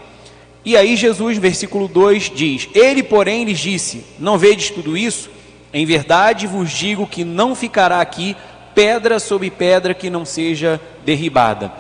E 0.65 0.77
aí 0.77 0.97
Jesus, 0.97 1.37
versículo 1.39 1.89
2 1.89 2.33
diz: 2.35 2.69
Ele, 2.75 3.03
porém, 3.03 3.45
lhes 3.45 3.59
disse: 3.59 4.05
Não 4.19 4.39
vedes 4.39 4.71
tudo 4.71 4.97
isso? 4.97 5.31
Em 5.73 5.85
verdade 5.85 6.47
vos 6.47 6.71
digo 6.71 7.07
que 7.07 7.25
não 7.25 7.55
ficará 7.55 8.01
aqui 8.01 8.37
pedra 8.75 9.19
sobre 9.19 9.51
pedra 9.51 9.95
que 9.95 10.11
não 10.11 10.25
seja 10.25 10.81
derribada. 11.05 11.73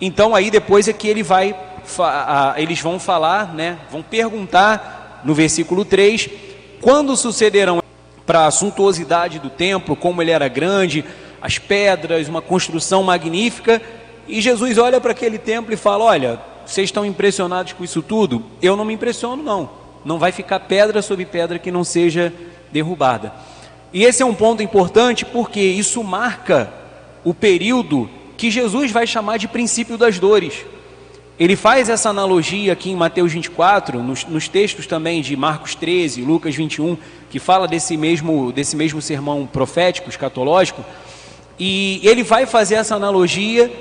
Então 0.00 0.34
aí 0.34 0.50
depois 0.50 0.88
é 0.88 0.92
que 0.92 1.08
ele 1.08 1.22
vai 1.22 1.54
eles 2.56 2.80
vão 2.80 2.98
falar, 2.98 3.54
né, 3.54 3.78
vão 3.90 4.02
perguntar 4.02 5.20
no 5.24 5.34
versículo 5.34 5.84
3, 5.84 6.28
quando 6.80 7.16
sucederão 7.16 7.80
para 8.26 8.46
a 8.46 8.50
suntuosidade 8.50 9.38
do 9.38 9.48
templo, 9.48 9.94
como 9.94 10.20
ele 10.20 10.32
era 10.32 10.48
grande, 10.48 11.04
as 11.40 11.58
pedras, 11.58 12.28
uma 12.28 12.42
construção 12.42 13.02
magnífica, 13.04 13.80
e 14.26 14.40
Jesus 14.40 14.78
olha 14.78 15.00
para 15.00 15.12
aquele 15.12 15.38
templo 15.38 15.72
e 15.72 15.76
fala: 15.76 16.04
Olha, 16.04 16.40
vocês 16.66 16.88
estão 16.88 17.06
impressionados 17.06 17.72
com 17.72 17.84
isso 17.84 18.02
tudo? 18.02 18.44
Eu 18.60 18.76
não 18.76 18.84
me 18.84 18.94
impressiono, 18.94 19.42
não. 19.42 19.70
Não 20.04 20.18
vai 20.18 20.32
ficar 20.32 20.60
pedra 20.60 21.00
sobre 21.02 21.24
pedra 21.24 21.58
que 21.58 21.70
não 21.70 21.84
seja 21.84 22.32
derrubada. 22.72 23.32
E 23.96 24.04
esse 24.04 24.22
é 24.22 24.26
um 24.26 24.34
ponto 24.34 24.62
importante 24.62 25.24
porque 25.24 25.58
isso 25.58 26.04
marca 26.04 26.70
o 27.24 27.32
período 27.32 28.10
que 28.36 28.50
Jesus 28.50 28.92
vai 28.92 29.06
chamar 29.06 29.38
de 29.38 29.48
princípio 29.48 29.96
das 29.96 30.18
dores. 30.18 30.66
Ele 31.38 31.56
faz 31.56 31.88
essa 31.88 32.10
analogia 32.10 32.74
aqui 32.74 32.90
em 32.90 32.94
Mateus 32.94 33.32
24, 33.32 34.02
nos, 34.02 34.26
nos, 34.26 34.48
textos 34.48 34.86
também 34.86 35.22
de 35.22 35.34
Marcos 35.34 35.74
13, 35.74 36.20
Lucas 36.20 36.54
21, 36.54 36.98
que 37.30 37.38
fala 37.38 37.66
desse 37.66 37.96
mesmo, 37.96 38.52
desse 38.52 38.76
mesmo 38.76 39.00
sermão 39.00 39.48
profético, 39.50 40.10
escatológico, 40.10 40.84
e 41.58 42.02
ele 42.04 42.22
vai 42.22 42.44
fazer 42.44 42.74
essa 42.74 42.96
analogia 42.96 43.72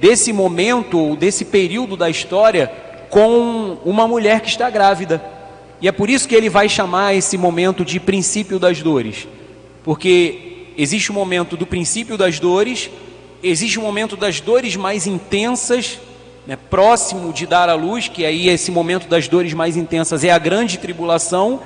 desse 0.00 0.32
momento, 0.32 1.16
desse 1.16 1.44
período 1.44 1.96
da 1.96 2.08
história, 2.08 2.70
com 3.10 3.78
uma 3.84 4.06
mulher 4.06 4.42
que 4.42 4.48
está 4.48 4.70
grávida. 4.70 5.20
E 5.82 5.88
é 5.88 5.92
por 5.92 6.08
isso 6.08 6.28
que 6.28 6.36
ele 6.36 6.48
vai 6.48 6.68
chamar 6.68 7.16
esse 7.16 7.36
momento 7.36 7.84
de 7.84 7.98
princípio 7.98 8.60
das 8.60 8.80
dores, 8.80 9.26
porque 9.86 10.72
existe 10.76 11.12
o 11.12 11.14
momento 11.14 11.56
do 11.56 11.64
princípio 11.64 12.18
das 12.18 12.40
dores, 12.40 12.90
existe 13.40 13.78
o 13.78 13.82
momento 13.82 14.16
das 14.16 14.40
dores 14.40 14.74
mais 14.74 15.06
intensas 15.06 16.00
né, 16.44 16.56
próximo 16.56 17.32
de 17.32 17.46
dar 17.46 17.68
à 17.68 17.74
luz, 17.74 18.08
que 18.08 18.26
aí 18.26 18.48
esse 18.48 18.72
momento 18.72 19.06
das 19.06 19.28
dores 19.28 19.54
mais 19.54 19.76
intensas 19.76 20.24
é 20.24 20.30
a 20.30 20.38
grande 20.38 20.76
tribulação, 20.78 21.60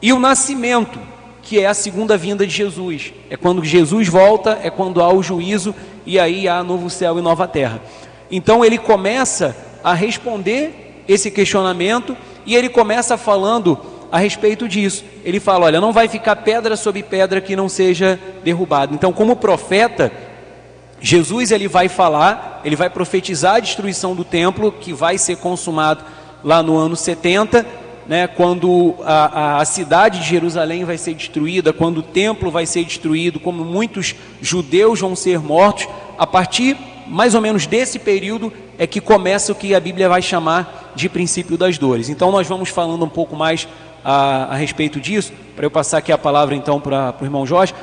e 0.00 0.12
o 0.12 0.18
nascimento, 0.20 0.96
que 1.42 1.58
é 1.58 1.66
a 1.66 1.74
segunda 1.74 2.16
vinda 2.16 2.46
de 2.46 2.52
Jesus. 2.52 3.12
É 3.28 3.36
quando 3.36 3.64
Jesus 3.64 4.06
volta, 4.06 4.60
é 4.62 4.70
quando 4.70 5.02
há 5.02 5.12
o 5.12 5.20
juízo 5.20 5.74
e 6.06 6.20
aí 6.20 6.46
há 6.46 6.62
novo 6.62 6.88
céu 6.88 7.18
e 7.18 7.22
nova 7.22 7.48
terra. 7.48 7.82
Então 8.30 8.64
ele 8.64 8.78
começa 8.78 9.56
a 9.82 9.92
responder 9.92 11.02
esse 11.08 11.32
questionamento 11.32 12.16
e 12.44 12.54
ele 12.54 12.68
começa 12.68 13.16
falando 13.16 13.95
a 14.10 14.18
respeito 14.18 14.68
disso. 14.68 15.04
Ele 15.24 15.40
fala: 15.40 15.66
olha, 15.66 15.80
não 15.80 15.92
vai 15.92 16.08
ficar 16.08 16.36
pedra 16.36 16.76
sobre 16.76 17.02
pedra 17.02 17.40
que 17.40 17.56
não 17.56 17.68
seja 17.68 18.18
derrubada. 18.44 18.94
Então, 18.94 19.12
como 19.12 19.36
profeta, 19.36 20.12
Jesus 21.00 21.50
ele 21.50 21.68
vai 21.68 21.88
falar, 21.88 22.60
ele 22.64 22.76
vai 22.76 22.88
profetizar 22.88 23.56
a 23.56 23.60
destruição 23.60 24.14
do 24.14 24.24
templo 24.24 24.72
que 24.72 24.92
vai 24.92 25.18
ser 25.18 25.36
consumado 25.36 26.04
lá 26.42 26.62
no 26.62 26.76
ano 26.76 26.96
70, 26.96 27.66
né, 28.06 28.26
quando 28.26 28.94
a, 29.04 29.56
a, 29.56 29.60
a, 29.60 29.64
cidade 29.64 30.20
de 30.20 30.28
Jerusalém 30.28 30.84
vai 30.84 30.96
ser 30.96 31.14
destruída, 31.14 31.72
quando 31.72 31.98
o 31.98 32.02
templo 32.02 32.50
vai 32.50 32.64
ser 32.64 32.84
destruído, 32.84 33.40
como 33.40 33.64
muitos 33.64 34.14
judeus 34.40 35.00
vão 35.00 35.16
ser 35.16 35.40
mortos, 35.40 35.88
a 36.16 36.26
partir 36.26 36.76
mais 37.08 37.34
ou 37.34 37.40
menos 37.40 37.66
desse 37.66 37.98
período 37.98 38.52
é 38.78 38.86
que 38.86 39.00
começa 39.00 39.52
o 39.52 39.54
que 39.54 39.74
a 39.74 39.80
Bíblia 39.80 40.08
vai 40.08 40.22
chamar 40.22 40.92
de 40.94 41.08
princípio 41.08 41.56
das 41.56 41.78
dores. 41.78 42.08
Então 42.08 42.30
nós 42.30 42.46
vamos 42.46 42.68
falando 42.68 43.04
um 43.04 43.08
pouco 43.08 43.36
mais 43.36 43.68
a, 44.08 44.52
a 44.52 44.54
respeito 44.54 45.00
disso, 45.00 45.32
para 45.56 45.66
eu 45.66 45.70
passar 45.70 45.98
aqui 45.98 46.12
a 46.12 46.18
palavra 46.18 46.54
então 46.54 46.80
para 46.80 47.12
o 47.20 47.24
irmão 47.24 47.44
Jorge 47.44 47.74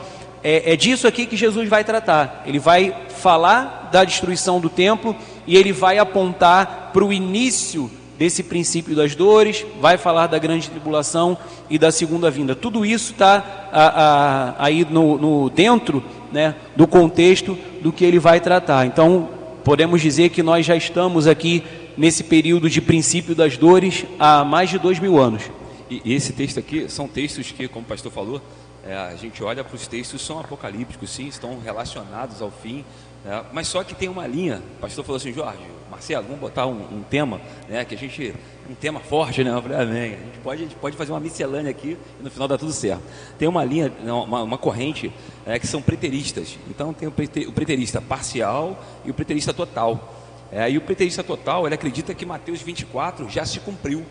é, 0.44 0.74
é 0.74 0.76
disso 0.76 1.08
aqui 1.08 1.26
que 1.26 1.38
Jesus 1.38 1.70
vai 1.70 1.84
tratar. 1.84 2.44
Ele 2.46 2.60
vai 2.60 2.94
falar 3.10 3.90
da 3.92 4.04
destruição 4.04 4.60
do 4.60 4.70
templo 4.70 5.16
e 5.48 5.56
ele 5.56 5.72
vai 5.72 5.98
apontar 5.98 6.92
para 6.92 7.04
o 7.04 7.14
início 7.14 7.90
desse 8.18 8.44
princípio 8.44 8.96
das 8.96 9.16
dores, 9.16 9.66
vai 9.82 9.98
falar 9.98 10.28
da 10.28 10.38
grande 10.38 10.70
tribulação 10.70 11.38
e 11.70 11.80
da 11.80 11.92
segunda 11.92 12.30
vinda. 12.30 12.56
Tudo 12.56 12.86
isso 12.86 13.14
está 13.14 14.56
aí 14.60 14.86
no, 14.90 15.18
no, 15.18 15.50
dentro 15.50 16.04
né, 16.32 16.56
do 16.76 16.86
contexto 16.86 17.58
do 17.82 17.92
que 17.92 18.06
ele 18.06 18.20
vai 18.20 18.40
tratar. 18.40 18.86
Então, 18.86 19.30
podemos 19.64 20.02
dizer 20.02 20.30
que 20.30 20.44
nós 20.44 20.66
já 20.66 20.76
estamos 20.76 21.26
aqui 21.26 21.64
nesse 21.98 22.24
período 22.24 22.70
de 22.70 22.82
princípio 22.82 23.34
das 23.34 23.56
dores 23.56 24.06
há 24.20 24.44
mais 24.44 24.70
de 24.70 24.78
dois 24.78 25.00
mil 25.00 25.20
anos. 25.20 25.44
E, 25.90 26.02
e 26.06 26.14
esse 26.14 26.34
texto 26.34 26.60
aqui 26.60 26.90
são 26.90 27.08
textos 27.08 27.52
que, 27.52 27.68
como 27.68 27.86
o 27.86 27.88
pastor 27.88 28.12
falou, 28.12 28.42
é, 28.86 28.96
a 28.96 29.16
gente 29.16 29.44
olha 29.44 29.64
para 29.64 29.76
os 29.76 29.88
textos, 29.88 30.22
são 30.22 30.40
apocalípticos, 30.40 31.10
sim, 31.10 31.28
estão 31.28 31.60
relacionados 31.60 32.42
ao 32.42 32.52
fim, 32.52 32.84
é, 33.26 33.44
mas 33.54 33.68
só 33.68 33.84
que 33.84 33.96
tem 33.96 34.10
uma 34.10 34.28
linha. 34.28 34.62
O 34.78 34.82
pastor 34.82 35.06
falou 35.06 35.18
assim: 35.18 35.32
Jorge, 35.32 35.64
Marcelo, 35.90 36.26
vamos 36.26 36.42
botar 36.42 36.66
um, 36.68 36.98
um 36.98 37.04
tema, 37.04 37.40
né, 37.70 37.86
que 37.86 37.96
a 37.96 37.98
gente, 37.98 38.36
um 38.70 38.76
tema 38.76 39.00
forte, 39.00 39.44
né? 39.44 39.52
Eu 39.52 39.62
falei, 39.62 39.78
amém. 39.78 40.14
A 40.16 40.18
gente, 40.18 40.40
pode, 40.44 40.62
a 40.62 40.66
gente 40.66 40.76
pode 40.76 40.98
fazer 40.98 41.12
uma 41.14 41.20
miscelânea 41.20 41.72
aqui 41.72 41.98
e 42.20 42.24
no 42.24 42.30
final 42.30 42.48
dá 42.48 42.58
tudo 42.58 42.74
certo. 42.74 43.02
Tem 43.38 43.48
uma 43.48 43.64
linha, 43.64 43.92
uma, 44.04 44.44
uma 44.44 44.58
corrente, 44.58 45.14
é, 45.46 45.58
que 45.58 45.68
são 45.68 45.82
preteristas. 45.82 46.58
Então 46.70 46.94
tem 46.94 47.08
o, 47.08 47.12
preterista 47.12 48.02
parcial 48.02 48.78
e 49.06 49.12
o 49.12 49.14
preterista 49.14 49.54
total. 49.54 50.14
É, 50.52 50.70
e 50.70 50.78
o 50.78 50.82
preterista 50.82 51.24
total, 51.24 51.66
ele 51.66 51.76
acredita 51.76 52.14
que 52.14 52.26
Mateus 52.26 52.62
24 52.62 53.30
já 53.30 53.46
se 53.46 53.60
cumpriu. 53.60 54.04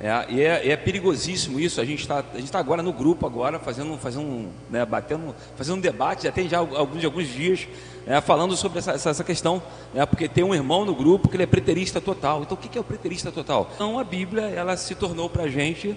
É, 0.00 0.26
e 0.28 0.40
é, 0.42 0.70
é, 0.70 0.76
perigosíssimo 0.76 1.60
isso. 1.60 1.80
A 1.80 1.84
gente 1.84 2.00
está 2.00 2.22
tá 2.22 2.58
agora 2.58 2.82
no 2.82 2.92
grupo 2.92 3.26
agora 3.26 3.58
fazendo, 3.58 3.96
fazendo, 3.96 4.48
né, 4.70 4.84
batendo, 4.84 5.34
fazendo 5.56 5.76
um 5.76 5.80
debate, 5.80 6.24
já 6.24 6.32
tem 6.32 6.48
já 6.48 6.58
alguns, 6.58 7.04
alguns 7.04 7.28
dias, 7.28 7.68
é, 8.06 8.20
falando 8.20 8.56
sobre 8.56 8.78
essa, 8.78 8.92
essa, 8.92 9.10
essa 9.10 9.24
questão, 9.24 9.62
né, 9.92 10.04
porque 10.04 10.28
tem 10.28 10.44
um 10.44 10.54
irmão 10.54 10.84
no 10.84 10.94
grupo 10.94 11.28
que 11.28 11.36
ele 11.36 11.44
é 11.44 11.46
preterista 11.46 12.00
total. 12.00 12.42
Então 12.42 12.56
o 12.56 12.60
que 12.60 12.76
é 12.76 12.80
o 12.80 12.84
preterista 12.84 13.30
total? 13.30 13.70
Então 13.74 13.98
a 13.98 14.04
Bíblia 14.04 14.42
ela 14.42 14.76
se 14.76 14.94
tornou 14.94 15.30
para 15.30 15.44
a 15.44 15.48
gente 15.48 15.96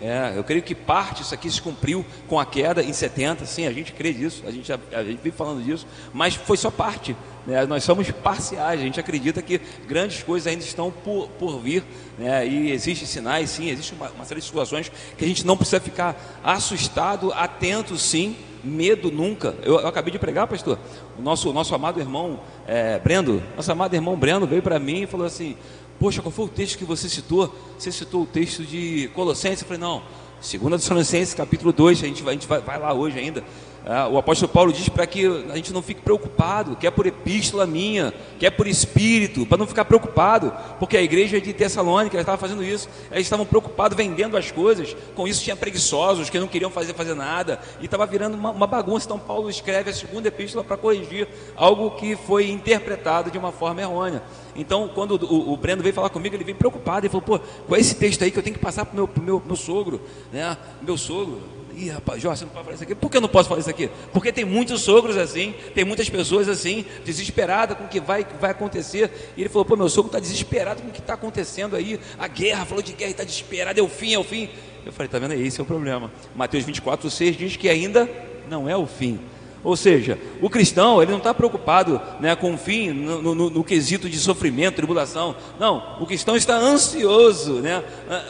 é, 0.00 0.32
eu 0.34 0.42
creio 0.42 0.62
que 0.62 0.74
parte 0.74 1.18
disso 1.18 1.34
aqui 1.34 1.50
se 1.50 1.60
cumpriu 1.60 2.04
com 2.26 2.40
a 2.40 2.46
queda 2.46 2.82
em 2.82 2.92
70, 2.92 3.44
sim, 3.44 3.66
a 3.66 3.72
gente 3.72 3.92
crê 3.92 4.12
nisso, 4.12 4.42
a 4.46 4.50
gente, 4.50 4.72
a 4.72 5.04
gente 5.04 5.20
vive 5.22 5.36
falando 5.36 5.62
disso, 5.62 5.86
mas 6.12 6.34
foi 6.34 6.56
só 6.56 6.70
parte. 6.70 7.14
Né? 7.46 7.66
Nós 7.66 7.84
somos 7.84 8.10
parciais, 8.10 8.80
a 8.80 8.82
gente 8.82 8.98
acredita 8.98 9.42
que 9.42 9.60
grandes 9.86 10.22
coisas 10.22 10.46
ainda 10.46 10.64
estão 10.64 10.90
por, 10.90 11.28
por 11.38 11.58
vir, 11.58 11.84
né? 12.18 12.46
e 12.46 12.70
existem 12.70 13.06
sinais, 13.06 13.50
sim, 13.50 13.68
existe 13.68 13.92
uma, 13.92 14.08
uma 14.10 14.24
série 14.24 14.40
de 14.40 14.46
situações 14.46 14.90
que 15.18 15.24
a 15.24 15.28
gente 15.28 15.46
não 15.46 15.56
precisa 15.56 15.80
ficar 15.80 16.40
assustado, 16.42 17.32
atento, 17.32 17.96
sim, 17.98 18.36
medo 18.62 19.10
nunca. 19.10 19.54
Eu, 19.62 19.80
eu, 19.80 19.86
acabei 19.86 20.12
de 20.12 20.18
pregar, 20.18 20.46
pastor. 20.46 20.78
O 21.18 21.22
nosso, 21.22 21.52
nosso 21.52 21.74
amado 21.74 22.00
irmão 22.00 22.40
é, 22.66 22.98
Brendo, 22.98 23.42
nosso 23.56 23.70
amado 23.72 23.94
irmão 23.94 24.16
Brendo 24.16 24.46
veio 24.46 24.62
para 24.62 24.78
mim 24.78 25.02
e 25.02 25.06
falou 25.06 25.26
assim: 25.26 25.56
Poxa, 26.00 26.22
qual 26.22 26.32
foi 26.32 26.46
o 26.46 26.48
texto 26.48 26.78
que 26.78 26.84
você 26.86 27.10
citou? 27.10 27.54
Você 27.78 27.92
citou 27.92 28.22
o 28.22 28.26
texto 28.26 28.64
de 28.64 29.10
Colossenses? 29.14 29.60
Eu 29.60 29.66
falei, 29.66 29.82
não, 29.82 30.02
2 30.40 30.80
Tessalonicenses, 30.80 31.34
capítulo 31.34 31.74
2, 31.74 32.02
a 32.02 32.06
gente, 32.06 32.22
vai, 32.22 32.32
a 32.32 32.34
gente 32.38 32.48
vai, 32.48 32.58
vai 32.58 32.78
lá 32.78 32.94
hoje 32.94 33.18
ainda. 33.18 33.44
É, 33.84 34.06
o 34.06 34.18
apóstolo 34.18 34.50
Paulo 34.50 34.72
diz 34.72 34.88
para 34.88 35.06
que 35.06 35.26
a 35.26 35.56
gente 35.56 35.72
não 35.72 35.80
fique 35.80 36.02
preocupado, 36.02 36.76
que 36.76 36.86
é 36.86 36.90
por 36.90 37.06
epístola 37.06 37.66
minha, 37.66 38.12
que 38.38 38.44
é 38.44 38.50
por 38.50 38.66
espírito, 38.66 39.46
para 39.46 39.56
não 39.56 39.66
ficar 39.66 39.84
preocupado, 39.86 40.52
porque 40.78 40.96
a 40.96 41.02
igreja 41.02 41.40
de 41.40 41.52
Tessalônica 41.52 42.18
estava 42.18 42.36
fazendo 42.36 42.62
isso, 42.62 42.88
eles 43.10 43.26
estavam 43.26 43.46
preocupados 43.46 43.96
vendendo 43.96 44.36
as 44.36 44.50
coisas, 44.50 44.94
com 45.14 45.26
isso 45.26 45.42
tinha 45.42 45.56
preguiçosos 45.56 46.28
que 46.28 46.38
não 46.38 46.46
queriam 46.46 46.70
fazer, 46.70 46.92
fazer 46.92 47.14
nada, 47.14 47.58
e 47.80 47.86
estava 47.86 48.04
virando 48.04 48.36
uma, 48.36 48.50
uma 48.50 48.66
bagunça. 48.66 49.06
Então, 49.06 49.18
Paulo 49.18 49.48
escreve 49.48 49.90
a 49.90 49.94
segunda 49.94 50.28
epístola 50.28 50.62
para 50.62 50.76
corrigir 50.76 51.26
algo 51.56 51.92
que 51.92 52.16
foi 52.16 52.50
interpretado 52.50 53.30
de 53.30 53.38
uma 53.38 53.52
forma 53.52 53.80
errônea. 53.80 54.22
Então, 54.60 54.88
quando 54.88 55.12
o, 55.12 55.52
o 55.52 55.56
Breno 55.56 55.82
veio 55.82 55.94
falar 55.94 56.10
comigo, 56.10 56.36
ele 56.36 56.44
veio 56.44 56.56
preocupado, 56.56 57.06
ele 57.06 57.08
falou: 57.08 57.22
pô, 57.22 57.38
qual 57.38 57.76
é 57.76 57.80
esse 57.80 57.94
texto 57.94 58.22
aí 58.22 58.30
que 58.30 58.38
eu 58.38 58.42
tenho 58.42 58.54
que 58.54 58.62
passar 58.62 58.84
para 58.84 58.92
o 58.92 58.96
meu, 58.96 59.10
meu, 59.22 59.42
meu 59.44 59.56
sogro, 59.56 60.00
né? 60.30 60.56
Meu 60.82 60.98
sogro 60.98 61.40
Ih, 61.76 61.88
rapaz, 61.88 62.20
Jorge, 62.20 62.40
você 62.40 62.44
não 62.44 62.52
pode 62.52 62.64
falar 62.64 62.74
isso 62.74 62.82
aqui. 62.82 62.94
Por 62.94 63.10
que 63.10 63.16
eu 63.16 63.20
não 63.20 63.28
posso 63.28 63.48
falar 63.48 63.60
isso 63.60 63.70
aqui? 63.70 63.88
Porque 64.12 64.30
tem 64.30 64.44
muitos 64.44 64.82
sogros 64.82 65.16
assim, 65.16 65.54
tem 65.74 65.82
muitas 65.82 66.10
pessoas 66.10 66.46
assim, 66.46 66.84
desesperadas 67.06 67.78
com 67.78 67.84
o 67.84 67.88
que 67.88 68.00
vai, 68.00 68.26
vai 68.38 68.50
acontecer. 68.50 69.32
E 69.34 69.40
ele 69.40 69.48
falou, 69.48 69.64
pô, 69.64 69.76
meu 69.76 69.88
sogro 69.88 70.08
está 70.08 70.18
desesperado 70.18 70.82
com 70.82 70.88
o 70.88 70.90
que 70.90 71.00
está 71.00 71.14
acontecendo 71.14 71.76
aí. 71.76 71.98
A 72.18 72.28
guerra, 72.28 72.66
falou 72.66 72.82
de 72.82 72.92
guerra, 72.92 73.12
está 73.12 73.24
desesperado, 73.24 73.78
é 73.80 73.82
o 73.82 73.88
fim, 73.88 74.12
é 74.12 74.18
o 74.18 74.24
fim. 74.24 74.50
Eu 74.84 74.92
falei, 74.92 75.08
tá 75.08 75.18
vendo? 75.18 75.32
Esse 75.32 75.60
é 75.60 75.62
o 75.62 75.66
problema. 75.66 76.10
Mateus 76.34 76.64
24, 76.64 77.08
6 77.08 77.36
diz 77.36 77.56
que 77.56 77.68
ainda 77.68 78.10
não 78.48 78.68
é 78.68 78.76
o 78.76 78.86
fim. 78.86 79.18
Ou 79.62 79.76
seja, 79.76 80.18
o 80.40 80.48
cristão 80.48 81.02
ele 81.02 81.10
não 81.10 81.18
está 81.18 81.34
preocupado 81.34 82.00
né, 82.18 82.34
com 82.34 82.54
o 82.54 82.58
fim 82.58 82.90
no, 82.90 83.34
no, 83.34 83.50
no, 83.50 83.64
quesito 83.64 84.08
de 84.08 84.18
sofrimento, 84.18 84.76
tribulação. 84.76 85.36
Não, 85.58 85.96
o 86.00 86.06
cristão 86.06 86.34
está 86.34 86.56
ansioso, 86.56 87.54
né, 87.54 87.84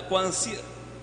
com 0.09 0.17
a 0.17 0.23
ansia, 0.23 0.59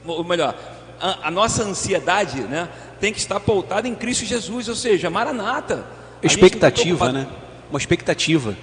ou 0.06 0.24
melhor, 0.24 0.54
a, 1.00 1.28
a 1.28 1.32
nossa 1.32 1.64
ansiedade 1.64 2.42
né, 2.42 2.68
tem 3.00 3.14
que 3.14 3.20
estar 3.20 3.40
pautada 3.40 3.88
em 3.88 3.96
Cristo 3.96 4.26
Jesus, 4.26 4.68
ou 4.68 4.76
seja, 4.76 5.10
Maranata. 5.10 5.86
Expectativa, 6.22 7.12
né? 7.12 7.28
Uma 7.70 7.78
expectativa. 7.78 8.56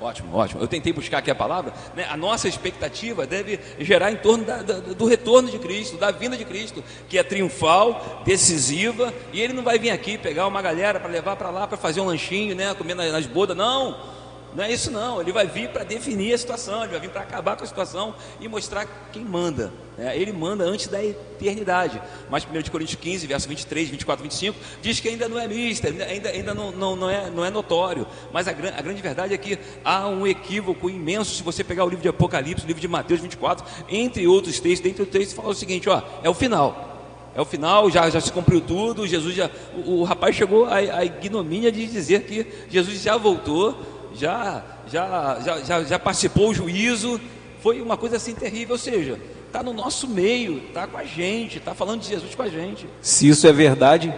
Ótimo, 0.00 0.36
ótimo. 0.36 0.60
Eu 0.62 0.68
tentei 0.68 0.92
buscar 0.92 1.18
aqui 1.18 1.30
a 1.30 1.34
palavra. 1.34 1.72
Né? 1.94 2.06
A 2.08 2.16
nossa 2.16 2.46
expectativa 2.46 3.26
deve 3.26 3.58
gerar 3.80 4.12
em 4.12 4.16
torno 4.16 4.44
da, 4.44 4.62
da, 4.62 4.74
do 4.78 5.06
retorno 5.06 5.50
de 5.50 5.58
Cristo, 5.58 5.96
da 5.96 6.10
vinda 6.10 6.36
de 6.36 6.44
Cristo, 6.44 6.84
que 7.08 7.18
é 7.18 7.22
triunfal, 7.22 8.22
decisiva, 8.24 9.12
e 9.32 9.40
Ele 9.40 9.52
não 9.52 9.62
vai 9.64 9.78
vir 9.78 9.90
aqui 9.90 10.16
pegar 10.16 10.46
uma 10.46 10.62
galera 10.62 11.00
para 11.00 11.10
levar 11.10 11.34
para 11.36 11.50
lá 11.50 11.66
para 11.66 11.76
fazer 11.76 12.00
um 12.00 12.06
lanchinho, 12.06 12.54
né? 12.54 12.72
comer 12.74 12.94
nas, 12.94 13.10
nas 13.10 13.26
bodas, 13.26 13.56
não. 13.56 14.18
Não 14.54 14.64
é 14.64 14.72
isso 14.72 14.90
não, 14.90 15.20
ele 15.20 15.32
vai 15.32 15.46
vir 15.46 15.68
para 15.68 15.84
definir 15.84 16.32
a 16.32 16.38
situação, 16.38 16.82
ele 16.82 16.92
vai 16.92 17.00
vir 17.00 17.10
para 17.10 17.20
acabar 17.20 17.56
com 17.56 17.64
a 17.64 17.66
situação 17.66 18.14
e 18.40 18.48
mostrar 18.48 18.86
quem 19.12 19.22
manda. 19.22 19.72
Né? 19.96 20.16
Ele 20.16 20.32
manda 20.32 20.64
antes 20.64 20.86
da 20.86 21.04
eternidade. 21.04 22.00
Mas 22.30 22.44
1 22.44 22.70
Coríntios 22.70 23.00
15, 23.00 23.26
verso 23.26 23.48
23, 23.48 23.90
24, 23.90 24.22
25, 24.22 24.58
diz 24.80 25.00
que 25.00 25.08
ainda 25.08 25.28
não 25.28 25.38
é 25.38 25.46
mister, 25.46 25.94
ainda, 26.08 26.30
ainda 26.30 26.54
não, 26.54 26.70
não, 26.70 26.96
não, 26.96 27.10
é, 27.10 27.28
não 27.30 27.44
é 27.44 27.50
notório. 27.50 28.06
Mas 28.32 28.48
a, 28.48 28.52
a 28.52 28.82
grande 28.82 29.02
verdade 29.02 29.34
é 29.34 29.38
que 29.38 29.58
há 29.84 30.06
um 30.08 30.26
equívoco 30.26 30.88
imenso 30.88 31.34
se 31.34 31.42
você 31.42 31.62
pegar 31.62 31.84
o 31.84 31.88
livro 31.88 32.02
de 32.02 32.08
Apocalipse, 32.08 32.64
o 32.64 32.66
livro 32.66 32.80
de 32.80 32.88
Mateus 32.88 33.20
24, 33.20 33.64
entre 33.88 34.26
outros 34.26 34.58
textos, 34.60 34.80
dentre 34.80 35.02
outros 35.02 35.18
textos, 35.18 35.36
fala 35.36 35.50
o 35.50 35.54
seguinte, 35.54 35.88
ó, 35.90 36.02
é 36.22 36.30
o 36.30 36.34
final. 36.34 36.86
É 37.34 37.40
o 37.40 37.44
final, 37.44 37.88
já, 37.88 38.10
já 38.10 38.20
se 38.20 38.32
cumpriu 38.32 38.60
tudo, 38.60 39.06
Jesus 39.06 39.32
já. 39.32 39.48
O, 39.86 40.00
o 40.00 40.04
rapaz 40.04 40.34
chegou 40.34 40.66
à, 40.66 41.04
ignomínia 41.04 41.70
de 41.70 41.86
dizer 41.86 42.24
que 42.24 42.44
Jesus 42.68 43.00
já 43.00 43.16
voltou 43.16 43.97
já, 44.14 44.62
já, 44.90 45.40
já, 45.40 45.60
já, 45.62 45.84
já 45.84 45.98
participou 45.98 46.50
o 46.50 46.54
juízo, 46.54 47.20
foi 47.60 47.80
uma 47.80 47.96
coisa 47.96 48.16
assim 48.16 48.34
terrível, 48.34 48.74
ou 48.74 48.78
seja, 48.78 49.18
está 49.46 49.62
no 49.62 49.72
nosso 49.72 50.06
meio, 50.06 50.58
está 50.68 50.86
com 50.86 50.96
a 50.96 51.04
gente, 51.04 51.58
está 51.58 51.74
falando 51.74 52.00
de 52.00 52.08
Jesus 52.08 52.34
com 52.34 52.42
a 52.42 52.48
gente. 52.48 52.86
Se 53.00 53.28
isso 53.28 53.46
é 53.46 53.52
verdade, 53.52 54.14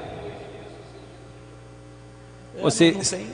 é, 2.56 2.60
você 2.60 2.92
não, 2.92 2.98
não, 2.98 3.04
tem, 3.04 3.26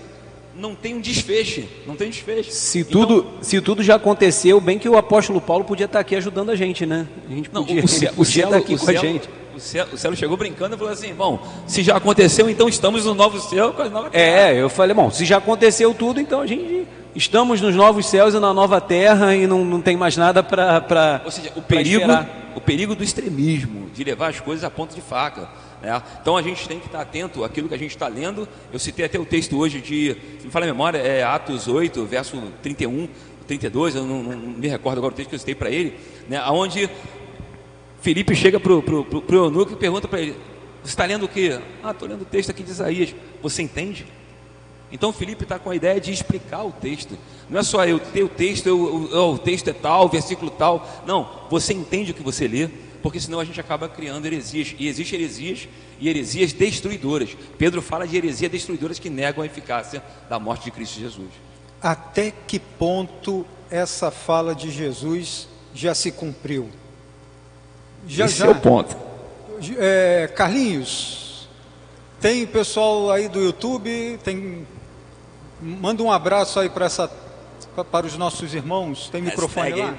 não 0.54 0.74
tem 0.74 0.94
um 0.94 1.00
desfecho, 1.00 1.64
não 1.86 1.96
tem 1.96 2.10
desfecho. 2.10 2.50
Se 2.50 2.80
então, 2.80 2.92
tudo, 2.92 3.26
se 3.42 3.60
tudo 3.60 3.82
já 3.82 3.96
aconteceu, 3.96 4.60
bem 4.60 4.78
que 4.78 4.88
o 4.88 4.96
apóstolo 4.96 5.40
Paulo 5.40 5.64
podia 5.64 5.86
estar 5.86 6.00
aqui 6.00 6.14
ajudando 6.14 6.50
a 6.50 6.56
gente, 6.56 6.86
né? 6.86 7.06
A 7.28 7.32
gente 7.32 7.50
podia, 7.50 7.74
não, 7.74 7.84
o, 7.84 8.14
podia 8.16 8.44
estar 8.44 8.56
aqui 8.56 8.78
com 8.78 8.90
a 8.90 8.94
gente. 8.94 9.28
O 9.56 9.96
Celo, 9.96 10.14
chegou 10.14 10.36
brincando 10.36 10.74
e 10.74 10.78
falou 10.78 10.92
assim: 10.92 11.14
Bom, 11.14 11.42
se 11.66 11.82
já 11.82 11.96
aconteceu, 11.96 12.48
então 12.50 12.68
estamos 12.68 13.06
no 13.06 13.14
novo 13.14 13.40
céu 13.40 13.72
com 13.72 13.82
a 13.82 13.88
nova 13.88 14.10
terra. 14.10 14.50
É, 14.50 14.60
eu 14.60 14.68
falei: 14.68 14.94
Bom, 14.94 15.10
se 15.10 15.24
já 15.24 15.38
aconteceu 15.38 15.94
tudo, 15.94 16.20
então 16.20 16.42
a 16.42 16.46
gente 16.46 16.86
estamos 17.14 17.62
nos 17.62 17.74
novos 17.74 18.06
céus 18.06 18.34
e 18.34 18.38
na 18.38 18.52
nova 18.52 18.80
terra 18.80 19.34
e 19.34 19.46
não, 19.46 19.64
não 19.64 19.80
tem 19.80 19.96
mais 19.96 20.16
nada 20.16 20.42
para. 20.42 21.22
Ou 21.24 21.30
seja, 21.30 21.50
o 21.56 21.62
perigo, 21.62 22.04
o 22.54 22.60
perigo 22.60 22.94
do 22.94 23.02
extremismo, 23.02 23.88
de 23.90 24.04
levar 24.04 24.28
as 24.28 24.40
coisas 24.40 24.62
a 24.62 24.70
ponto 24.70 24.94
de 24.94 25.00
faca. 25.00 25.48
Né? 25.82 26.02
Então 26.20 26.36
a 26.36 26.42
gente 26.42 26.68
tem 26.68 26.78
que 26.78 26.86
estar 26.86 27.00
atento 27.00 27.42
àquilo 27.42 27.68
que 27.68 27.74
a 27.74 27.78
gente 27.78 27.92
está 27.92 28.08
lendo. 28.08 28.46
Eu 28.72 28.78
citei 28.78 29.06
até 29.06 29.18
o 29.18 29.24
texto 29.24 29.58
hoje 29.58 29.80
de, 29.80 30.16
se 30.38 30.46
me 30.46 30.50
fala 30.52 30.66
a 30.66 30.68
memória, 30.68 30.98
é 30.98 31.22
Atos 31.22 31.66
8, 31.66 32.04
verso 32.04 32.42
31, 32.62 33.08
32, 33.46 33.94
eu 33.94 34.04
não, 34.04 34.22
não 34.22 34.36
me 34.36 34.68
recordo 34.68 34.98
agora 34.98 35.14
o 35.14 35.16
texto 35.16 35.30
que 35.30 35.34
eu 35.34 35.38
citei 35.38 35.54
para 35.54 35.70
ele, 35.70 35.96
né? 36.28 36.42
onde 36.50 36.90
Felipe 38.06 38.36
chega 38.36 38.60
para 38.60 38.72
o 38.72 39.24
eunuco 39.28 39.72
e 39.72 39.74
pergunta 39.74 40.06
para 40.06 40.20
ele: 40.20 40.36
Você 40.80 40.90
está 40.90 41.04
lendo 41.04 41.24
o 41.24 41.28
quê? 41.28 41.58
Ah, 41.82 41.90
estou 41.90 42.06
lendo 42.06 42.22
o 42.22 42.24
texto 42.24 42.50
aqui 42.50 42.62
de 42.62 42.70
Isaías. 42.70 43.12
Você 43.42 43.62
entende? 43.62 44.06
Então 44.92 45.12
Felipe 45.12 45.42
está 45.42 45.58
com 45.58 45.70
a 45.70 45.74
ideia 45.74 46.00
de 46.00 46.12
explicar 46.12 46.62
o 46.62 46.70
texto. 46.70 47.18
Não 47.50 47.58
é 47.58 47.64
só 47.64 47.84
eu 47.84 47.98
ter 47.98 48.22
o 48.22 48.28
texto, 48.28 48.68
eu, 48.68 49.08
eu, 49.10 49.30
o 49.30 49.38
texto 49.38 49.66
é 49.70 49.72
tal, 49.72 50.04
o 50.04 50.08
versículo 50.08 50.52
tal. 50.52 50.88
Não, 51.04 51.28
você 51.50 51.72
entende 51.72 52.12
o 52.12 52.14
que 52.14 52.22
você 52.22 52.46
lê, 52.46 52.68
porque 53.02 53.18
senão 53.18 53.40
a 53.40 53.44
gente 53.44 53.60
acaba 53.60 53.88
criando 53.88 54.24
heresias. 54.24 54.72
E 54.78 54.86
existem 54.86 55.18
heresias 55.18 55.68
e 55.98 56.08
heresias 56.08 56.52
destruidoras. 56.52 57.36
Pedro 57.58 57.82
fala 57.82 58.06
de 58.06 58.16
heresias 58.16 58.52
destruidoras 58.52 59.00
que 59.00 59.10
negam 59.10 59.42
a 59.42 59.46
eficácia 59.46 60.00
da 60.30 60.38
morte 60.38 60.66
de 60.66 60.70
Cristo 60.70 61.00
Jesus. 61.00 61.30
Até 61.82 62.32
que 62.46 62.60
ponto 62.60 63.44
essa 63.68 64.12
fala 64.12 64.54
de 64.54 64.70
Jesus 64.70 65.48
já 65.74 65.92
se 65.92 66.12
cumpriu? 66.12 66.70
Já, 68.06 68.26
Esse 68.26 68.38
já. 68.38 68.46
é 68.46 68.50
o 68.50 68.54
ponto. 68.54 68.96
É, 69.78 70.30
Carlinhos, 70.34 71.48
tem 72.20 72.46
pessoal 72.46 73.10
aí 73.10 73.28
do 73.28 73.40
YouTube, 73.40 74.18
tem 74.22 74.66
manda 75.60 76.02
um 76.02 76.12
abraço 76.12 76.60
aí 76.60 76.68
para 76.68 76.86
essa 76.86 77.10
para 77.90 78.06
os 78.06 78.16
nossos 78.16 78.54
irmãos. 78.54 79.08
Tem 79.10 79.20
microfone 79.20 79.74
lá? 79.74 79.94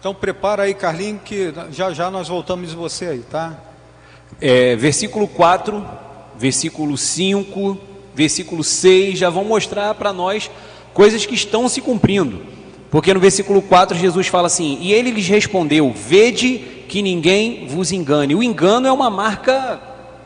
Então 0.00 0.14
prepara 0.14 0.62
aí, 0.62 0.74
Carlinhos, 0.74 1.22
que 1.22 1.52
já 1.70 1.92
já 1.92 2.10
nós 2.10 2.28
voltamos 2.28 2.72
você 2.72 3.06
aí, 3.06 3.18
tá? 3.20 3.56
É, 4.40 4.76
versículo 4.76 5.26
4 5.26 6.07
versículo 6.38 6.96
5, 6.96 7.76
versículo 8.14 8.62
6 8.62 9.18
já 9.18 9.28
vão 9.28 9.44
mostrar 9.44 9.94
para 9.94 10.12
nós 10.12 10.50
coisas 10.94 11.26
que 11.26 11.34
estão 11.34 11.68
se 11.68 11.80
cumprindo. 11.80 12.40
Porque 12.90 13.12
no 13.12 13.20
versículo 13.20 13.60
4 13.60 13.98
Jesus 13.98 14.28
fala 14.28 14.46
assim: 14.46 14.78
E 14.80 14.92
ele 14.92 15.10
lhes 15.10 15.28
respondeu: 15.28 15.92
Vede 15.92 16.58
que 16.88 17.02
ninguém 17.02 17.66
vos 17.66 17.92
engane. 17.92 18.34
O 18.34 18.42
engano 18.42 18.86
é 18.86 18.92
uma 18.92 19.10
marca 19.10 19.80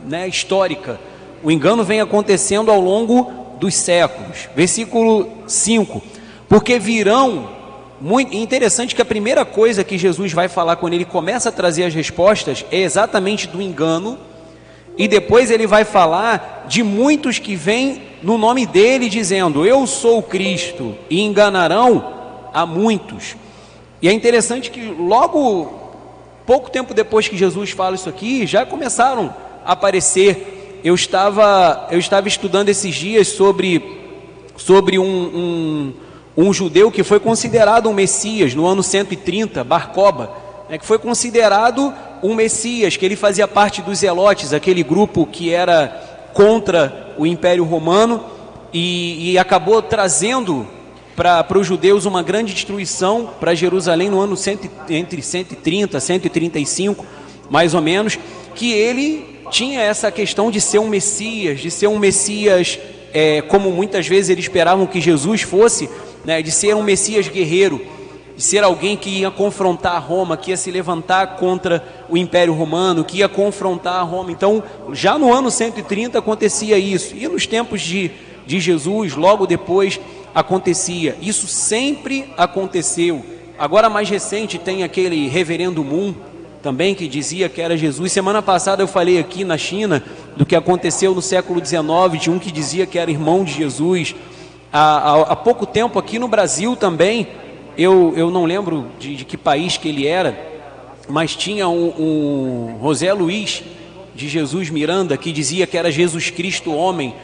né, 0.06 0.28
histórica. 0.28 1.00
O 1.42 1.50
engano 1.50 1.82
vem 1.82 2.00
acontecendo 2.00 2.70
ao 2.70 2.80
longo 2.80 3.32
dos 3.58 3.74
séculos. 3.74 4.48
Versículo 4.54 5.28
5: 5.46 6.02
Porque 6.48 6.78
virão. 6.78 7.62
Muito 8.00 8.34
interessante 8.34 8.96
que 8.96 9.02
a 9.02 9.04
primeira 9.04 9.44
coisa 9.44 9.84
que 9.84 9.96
Jesus 9.96 10.32
vai 10.32 10.48
falar 10.48 10.74
quando 10.74 10.94
ele 10.94 11.04
começa 11.04 11.50
a 11.50 11.52
trazer 11.52 11.84
as 11.84 11.94
respostas 11.94 12.64
é 12.72 12.80
exatamente 12.80 13.46
do 13.46 13.62
engano 13.62 14.18
e 14.96 15.08
depois 15.08 15.50
ele 15.50 15.66
vai 15.66 15.84
falar 15.84 16.66
de 16.68 16.82
muitos 16.82 17.38
que 17.38 17.56
vêm 17.56 18.02
no 18.22 18.36
nome 18.36 18.66
dele 18.66 19.08
dizendo: 19.08 19.66
Eu 19.66 19.86
sou 19.86 20.22
Cristo, 20.22 20.94
e 21.08 21.20
enganarão 21.22 22.12
a 22.52 22.66
muitos. 22.66 23.36
E 24.00 24.08
é 24.08 24.12
interessante 24.12 24.70
que 24.70 24.82
logo, 24.82 25.72
pouco 26.44 26.70
tempo 26.70 26.92
depois 26.92 27.28
que 27.28 27.36
Jesus 27.36 27.70
fala 27.70 27.94
isso 27.94 28.08
aqui, 28.08 28.46
já 28.46 28.66
começaram 28.66 29.34
a 29.64 29.72
aparecer. 29.72 30.80
Eu 30.84 30.94
estava, 30.94 31.86
eu 31.90 31.98
estava 31.98 32.26
estudando 32.26 32.68
esses 32.68 32.94
dias 32.94 33.28
sobre, 33.28 34.00
sobre 34.56 34.98
um, 34.98 35.04
um, 35.04 35.94
um 36.36 36.52
judeu 36.52 36.90
que 36.90 37.04
foi 37.04 37.20
considerado 37.20 37.88
um 37.88 37.94
Messias 37.94 38.54
no 38.54 38.66
ano 38.66 38.82
130, 38.82 39.62
Barcoba, 39.62 40.32
né, 40.68 40.78
que 40.78 40.84
foi 40.84 40.98
considerado 40.98 41.94
um 42.22 42.34
Messias, 42.34 42.96
que 42.96 43.04
ele 43.04 43.16
fazia 43.16 43.48
parte 43.48 43.82
dos 43.82 43.98
Zelotes, 43.98 44.52
aquele 44.52 44.82
grupo 44.82 45.26
que 45.26 45.50
era 45.50 46.30
contra 46.32 47.14
o 47.18 47.26
Império 47.26 47.64
Romano 47.64 48.24
e, 48.72 49.32
e 49.32 49.38
acabou 49.38 49.82
trazendo 49.82 50.66
para 51.16 51.58
os 51.58 51.66
judeus 51.66 52.06
uma 52.06 52.22
grande 52.22 52.54
destruição 52.54 53.30
para 53.38 53.54
Jerusalém 53.54 54.08
no 54.08 54.20
ano 54.20 54.36
cento, 54.36 54.70
entre 54.88 55.20
130 55.20 55.98
e 55.98 56.00
135, 56.00 57.04
mais 57.50 57.74
ou 57.74 57.82
menos, 57.82 58.18
que 58.54 58.72
ele 58.72 59.40
tinha 59.50 59.80
essa 59.80 60.10
questão 60.10 60.50
de 60.50 60.60
ser 60.60 60.78
um 60.78 60.88
Messias, 60.88 61.60
de 61.60 61.70
ser 61.70 61.86
um 61.86 61.98
Messias 61.98 62.78
é, 63.12 63.42
como 63.42 63.70
muitas 63.70 64.06
vezes 64.06 64.30
eles 64.30 64.46
esperavam 64.46 64.86
que 64.86 65.00
Jesus 65.00 65.42
fosse, 65.42 65.88
né, 66.24 66.40
de 66.40 66.50
ser 66.50 66.74
um 66.74 66.82
Messias 66.82 67.28
guerreiro, 67.28 67.80
ser 68.36 68.64
alguém 68.64 68.96
que 68.96 69.10
ia 69.10 69.30
confrontar 69.30 70.02
Roma, 70.02 70.36
que 70.36 70.50
ia 70.50 70.56
se 70.56 70.70
levantar 70.70 71.36
contra 71.36 71.84
o 72.08 72.16
Império 72.16 72.54
Romano, 72.54 73.04
que 73.04 73.18
ia 73.18 73.28
confrontar 73.28 74.06
Roma. 74.06 74.32
Então, 74.32 74.62
já 74.92 75.18
no 75.18 75.32
ano 75.32 75.50
130 75.50 76.18
acontecia 76.18 76.78
isso. 76.78 77.14
E 77.14 77.28
nos 77.28 77.46
tempos 77.46 77.80
de, 77.82 78.10
de 78.46 78.58
Jesus, 78.60 79.14
logo 79.14 79.46
depois, 79.46 80.00
acontecia. 80.34 81.16
Isso 81.20 81.46
sempre 81.46 82.32
aconteceu. 82.36 83.24
Agora, 83.58 83.88
mais 83.88 84.08
recente, 84.08 84.58
tem 84.58 84.82
aquele 84.82 85.28
reverendo 85.28 85.84
Moon 85.84 86.14
também 86.62 86.94
que 86.94 87.08
dizia 87.08 87.48
que 87.48 87.60
era 87.60 87.76
Jesus. 87.76 88.12
Semana 88.12 88.40
passada 88.40 88.82
eu 88.82 88.88
falei 88.88 89.18
aqui 89.18 89.44
na 89.44 89.58
China 89.58 90.02
do 90.36 90.46
que 90.46 90.54
aconteceu 90.54 91.14
no 91.14 91.20
século 91.20 91.64
XIX, 91.64 92.20
de 92.20 92.30
um 92.30 92.38
que 92.38 92.52
dizia 92.52 92.86
que 92.86 92.98
era 92.98 93.10
irmão 93.10 93.44
de 93.44 93.52
Jesus. 93.52 94.14
Há, 94.72 94.80
há, 94.80 95.20
há 95.32 95.36
pouco 95.36 95.66
tempo 95.66 95.98
aqui 95.98 96.18
no 96.18 96.28
Brasil 96.28 96.76
também, 96.76 97.26
eu, 97.76 98.12
eu 98.16 98.30
não 98.30 98.44
lembro 98.44 98.86
de, 98.98 99.16
de 99.16 99.24
que 99.24 99.36
país 99.36 99.76
que 99.76 99.88
ele 99.88 100.06
era, 100.06 100.38
mas 101.08 101.34
tinha 101.34 101.68
um, 101.68 101.88
um 101.98 102.78
José 102.82 103.12
Luiz 103.12 103.62
de 104.14 104.28
Jesus 104.28 104.70
Miranda 104.70 105.16
que 105.16 105.32
dizia 105.32 105.66
que 105.66 105.76
era 105.76 105.90
Jesus 105.90 106.30
Cristo 106.30 106.72
homem 106.72 107.14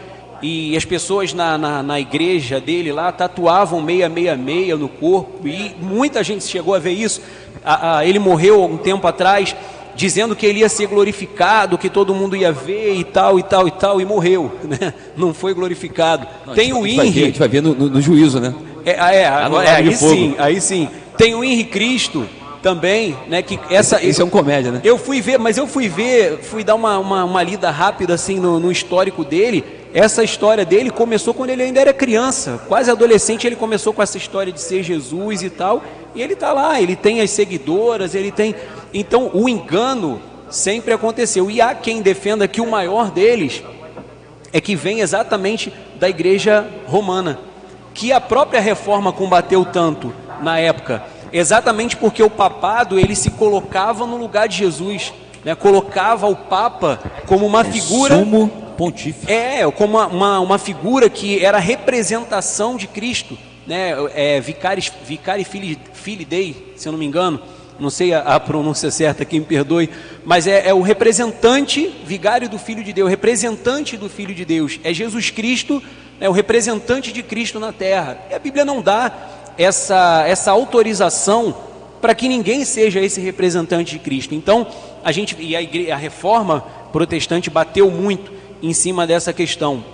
e 0.41 0.77
as 0.77 0.85
pessoas 0.85 1.33
na, 1.33 1.59
na, 1.59 1.83
na, 1.83 2.01
igreja 2.01 2.61
dele 2.61 2.93
lá 2.93 3.11
tatuavam 3.11 3.81
meia, 3.81 4.09
meia, 4.09 4.37
meia 4.37 4.77
no 4.77 4.89
corpo, 4.89 5.47
e 5.49 5.75
muita 5.81 6.23
gente 6.23 6.45
chegou 6.45 6.75
a 6.75 6.79
ver 6.79 6.93
isso. 6.93 7.21
A, 7.65 7.99
a, 7.99 8.07
ele 8.07 8.19
morreu 8.19 8.65
um 8.65 8.77
tempo 8.77 9.07
atrás, 9.07 9.57
dizendo 9.97 10.37
que 10.37 10.47
ele 10.47 10.61
ia 10.61 10.69
ser 10.69 10.87
glorificado, 10.87 11.77
que 11.77 11.91
todo 11.91 12.15
mundo 12.15 12.37
ia 12.37 12.53
ver 12.53 12.95
e 12.95 13.05
tal, 13.05 13.39
e 13.39 13.43
tal, 13.43 13.67
e 13.67 13.71
tal, 13.73 14.01
e 14.01 14.05
morreu, 14.05 14.53
né? 14.63 14.95
não 15.17 15.35
foi 15.35 15.53
glorificado. 15.53 16.27
Não, 16.47 16.55
Tem 16.55 16.73
o 16.73 16.87
INRI. 16.87 17.23
A 17.23 17.27
gente 17.27 17.39
vai 17.39 17.49
ver 17.49 17.61
no, 17.61 17.75
no, 17.75 17.91
no 17.91 18.01
juízo, 18.01 18.39
né? 18.39 18.55
É, 18.91 18.97
ah, 18.99 19.15
é, 19.15 19.23
é 19.67 19.71
aí 19.71 19.97
sim, 19.97 20.35
aí 20.39 20.61
sim. 20.61 20.89
Tem 21.17 21.35
o 21.35 21.43
INRI 21.43 21.65
Cristo 21.65 22.29
também, 22.63 23.17
né? 23.29 23.43
Que 23.43 23.59
essa, 23.71 24.03
esse, 24.05 24.21
é 24.21 24.25
um 24.25 24.31
comédia, 24.31 24.73
né? 24.73 24.81
Eu 24.85 24.99
fui 24.99 25.21
ver, 25.21 25.39
mas 25.39 25.57
eu 25.57 25.67
fui 25.67 25.89
ver, 25.89 26.39
fui 26.43 26.63
dar 26.63 26.75
uma, 26.75 26.99
uma, 26.99 27.25
uma 27.25 27.43
lida 27.43 27.71
rápida 27.71 28.15
assim 28.15 28.39
no, 28.39 28.59
no 28.61 28.71
histórico 28.71 29.25
dele 29.25 29.65
essa 29.93 30.23
história 30.23 30.65
dele 30.65 30.91
começou 30.91 31.33
quando 31.33 31.51
ele 31.51 31.63
ainda 31.63 31.81
era 31.81 31.93
criança, 31.93 32.61
quase 32.69 32.91
adolescente. 32.91 33.47
Ele 33.47 33.57
começou 33.57 33.93
com 33.93 34.03
essa 34.03 34.19
história 34.19 34.53
de 34.53 34.61
ser 34.61 34.83
Jesus 34.83 35.43
e 35.43 35.51
tal, 35.51 35.83
e 36.15 36.23
ele 36.23 36.35
está 36.35 36.53
lá. 36.53 36.81
Ele 36.81 36.95
tem 36.95 37.21
as 37.21 37.31
seguidoras, 37.31 38.15
ele 38.15 38.31
tem. 38.31 38.55
Então, 38.93 39.31
o 39.33 39.49
engano 39.49 40.21
sempre 40.51 40.93
aconteceu. 40.93 41.51
E 41.51 41.61
há 41.61 41.75
quem 41.75 42.03
defenda 42.03 42.47
que 42.47 42.61
o 42.61 42.71
maior 42.71 43.11
deles 43.11 43.63
é 44.53 44.61
que 44.61 44.77
vem 44.77 45.01
exatamente 45.01 45.73
da 45.99 46.09
igreja 46.09 46.67
romana, 46.87 47.39
que 47.95 48.13
a 48.13 48.21
própria 48.21 48.61
reforma 48.61 49.13
combateu 49.13 49.65
tanto 49.65 50.15
na 50.41 50.59
época, 50.59 51.03
exatamente 51.33 51.97
porque 51.97 52.23
o 52.23 52.31
papado 52.31 52.99
ele 52.99 53.15
se 53.15 53.31
colocava 53.31 54.07
no 54.07 54.17
lugar 54.17 54.49
de 54.49 54.57
Jesus, 54.57 55.13
né? 55.45 55.55
colocava 55.55 56.27
o 56.27 56.37
Papa 56.37 57.01
como 57.27 57.47
uma 57.47 57.65
figura. 57.65 58.17
Sumo 58.19 58.49
pontífice. 58.77 59.31
É, 59.31 59.69
como 59.73 59.99
uma, 59.99 60.07
uma, 60.07 60.41
uma, 60.41 60.59
figura 60.59 61.11
que 61.11 61.45
era 61.45 61.59
representação 61.59 62.77
de 62.77 62.87
Cristo, 62.87 63.37
né? 63.67 63.91
É, 64.15 64.41
vicari, 64.41 64.89
vicari 65.05 65.43
fili, 65.43 65.77
fili 65.93 66.25
dei, 66.25 66.73
se 66.77 66.87
eu 66.87 66.93
não 66.93 66.99
me 66.99 67.05
engano, 67.05 67.41
não 67.79 67.91
sei 67.91 68.13
a, 68.13 68.21
a 68.21 68.41
pronúncia 68.41 68.91
certa, 68.91 69.25
quem 69.25 69.41
me 69.41 69.47
perdoe, 69.47 69.91
mas 70.25 70.47
é, 70.47 70.69
é, 70.69 70.75
o 70.75 70.81
representante, 70.81 71.93
vigário 72.05 72.49
do 72.49 72.59
Filho 72.59 72.83
de 72.83 72.93
Deus, 72.93 73.11
representante 73.11 73.97
do 73.97 74.09
Filho 74.09 74.35
de 74.35 74.45
Deus, 74.45 74.79
é 74.83 74.93
Jesus 74.93 75.31
Cristo, 75.31 75.83
é 76.21 76.29
o 76.29 76.33
representante 76.33 77.13
de 77.13 77.23
Cristo 77.23 77.61
na 77.61 77.73
terra. 77.73 78.19
E 78.31 78.35
a 78.35 78.39
Bíblia 78.39 78.65
não 78.65 78.81
dá 78.81 79.13
essa, 79.57 80.25
essa 80.27 80.51
autorização 80.51 81.55
para 82.01 82.15
que 82.15 82.29
ninguém 82.29 82.65
seja 82.65 83.01
esse 83.01 83.21
representante 83.21 83.93
de 83.93 83.99
Cristo. 83.99 84.35
Então, 84.35 84.67
a 85.03 85.13
gente 85.13 85.37
e 85.39 85.57
a, 85.57 85.63
igreja, 85.63 85.95
a 85.95 85.97
reforma 85.97 86.65
protestante 86.93 87.51
bateu 87.51 87.91
muito 87.91 88.33
em 88.63 88.73
cima 88.73 89.07
dessa 89.07 89.33
questão 89.33 89.85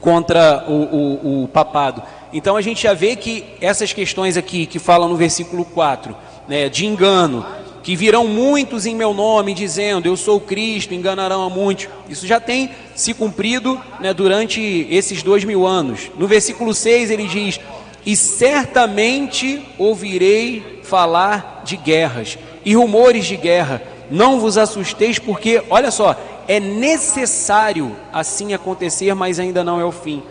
contra 0.00 0.64
o, 0.68 0.72
o, 0.72 1.42
o, 1.44 1.48
papado. 1.48 2.02
Então 2.32 2.56
a 2.56 2.60
gente 2.60 2.82
já 2.82 2.92
vê 2.92 3.16
que 3.16 3.44
essas 3.60 3.92
questões 3.92 4.36
aqui 4.36 4.66
que 4.66 4.78
falam 4.78 5.08
no 5.08 5.16
versículo 5.16 5.64
4, 5.64 6.14
né, 6.46 6.68
de 6.68 6.86
engano, 6.86 7.44
que 7.86 7.94
virão 7.94 8.26
muitos 8.26 8.84
em 8.84 8.96
meu 8.96 9.14
nome 9.14 9.54
dizendo 9.54 10.08
eu 10.08 10.16
sou 10.16 10.40
Cristo, 10.40 10.92
enganarão 10.92 11.44
a 11.44 11.48
muitos. 11.48 11.88
Isso 12.08 12.26
já 12.26 12.40
tem 12.40 12.68
se 12.96 13.14
cumprido 13.14 13.80
né, 14.00 14.12
durante 14.12 14.60
esses 14.90 15.22
dois 15.22 15.44
mil 15.44 15.64
anos. 15.64 16.10
No 16.18 16.26
versículo 16.26 16.74
6 16.74 17.12
ele 17.12 17.28
diz: 17.28 17.60
E 18.04 18.16
certamente 18.16 19.64
ouvirei 19.78 20.80
falar 20.82 21.62
de 21.64 21.76
guerras 21.76 22.36
e 22.64 22.74
rumores 22.74 23.24
de 23.24 23.36
guerra. 23.36 23.80
Não 24.10 24.40
vos 24.40 24.58
assusteis, 24.58 25.20
porque, 25.20 25.62
olha 25.70 25.92
só, 25.92 26.16
é 26.48 26.58
necessário 26.58 27.94
assim 28.12 28.52
acontecer, 28.52 29.14
mas 29.14 29.38
ainda 29.38 29.62
não 29.62 29.80
é 29.80 29.84
o 29.84 29.92
fim. 29.92 30.24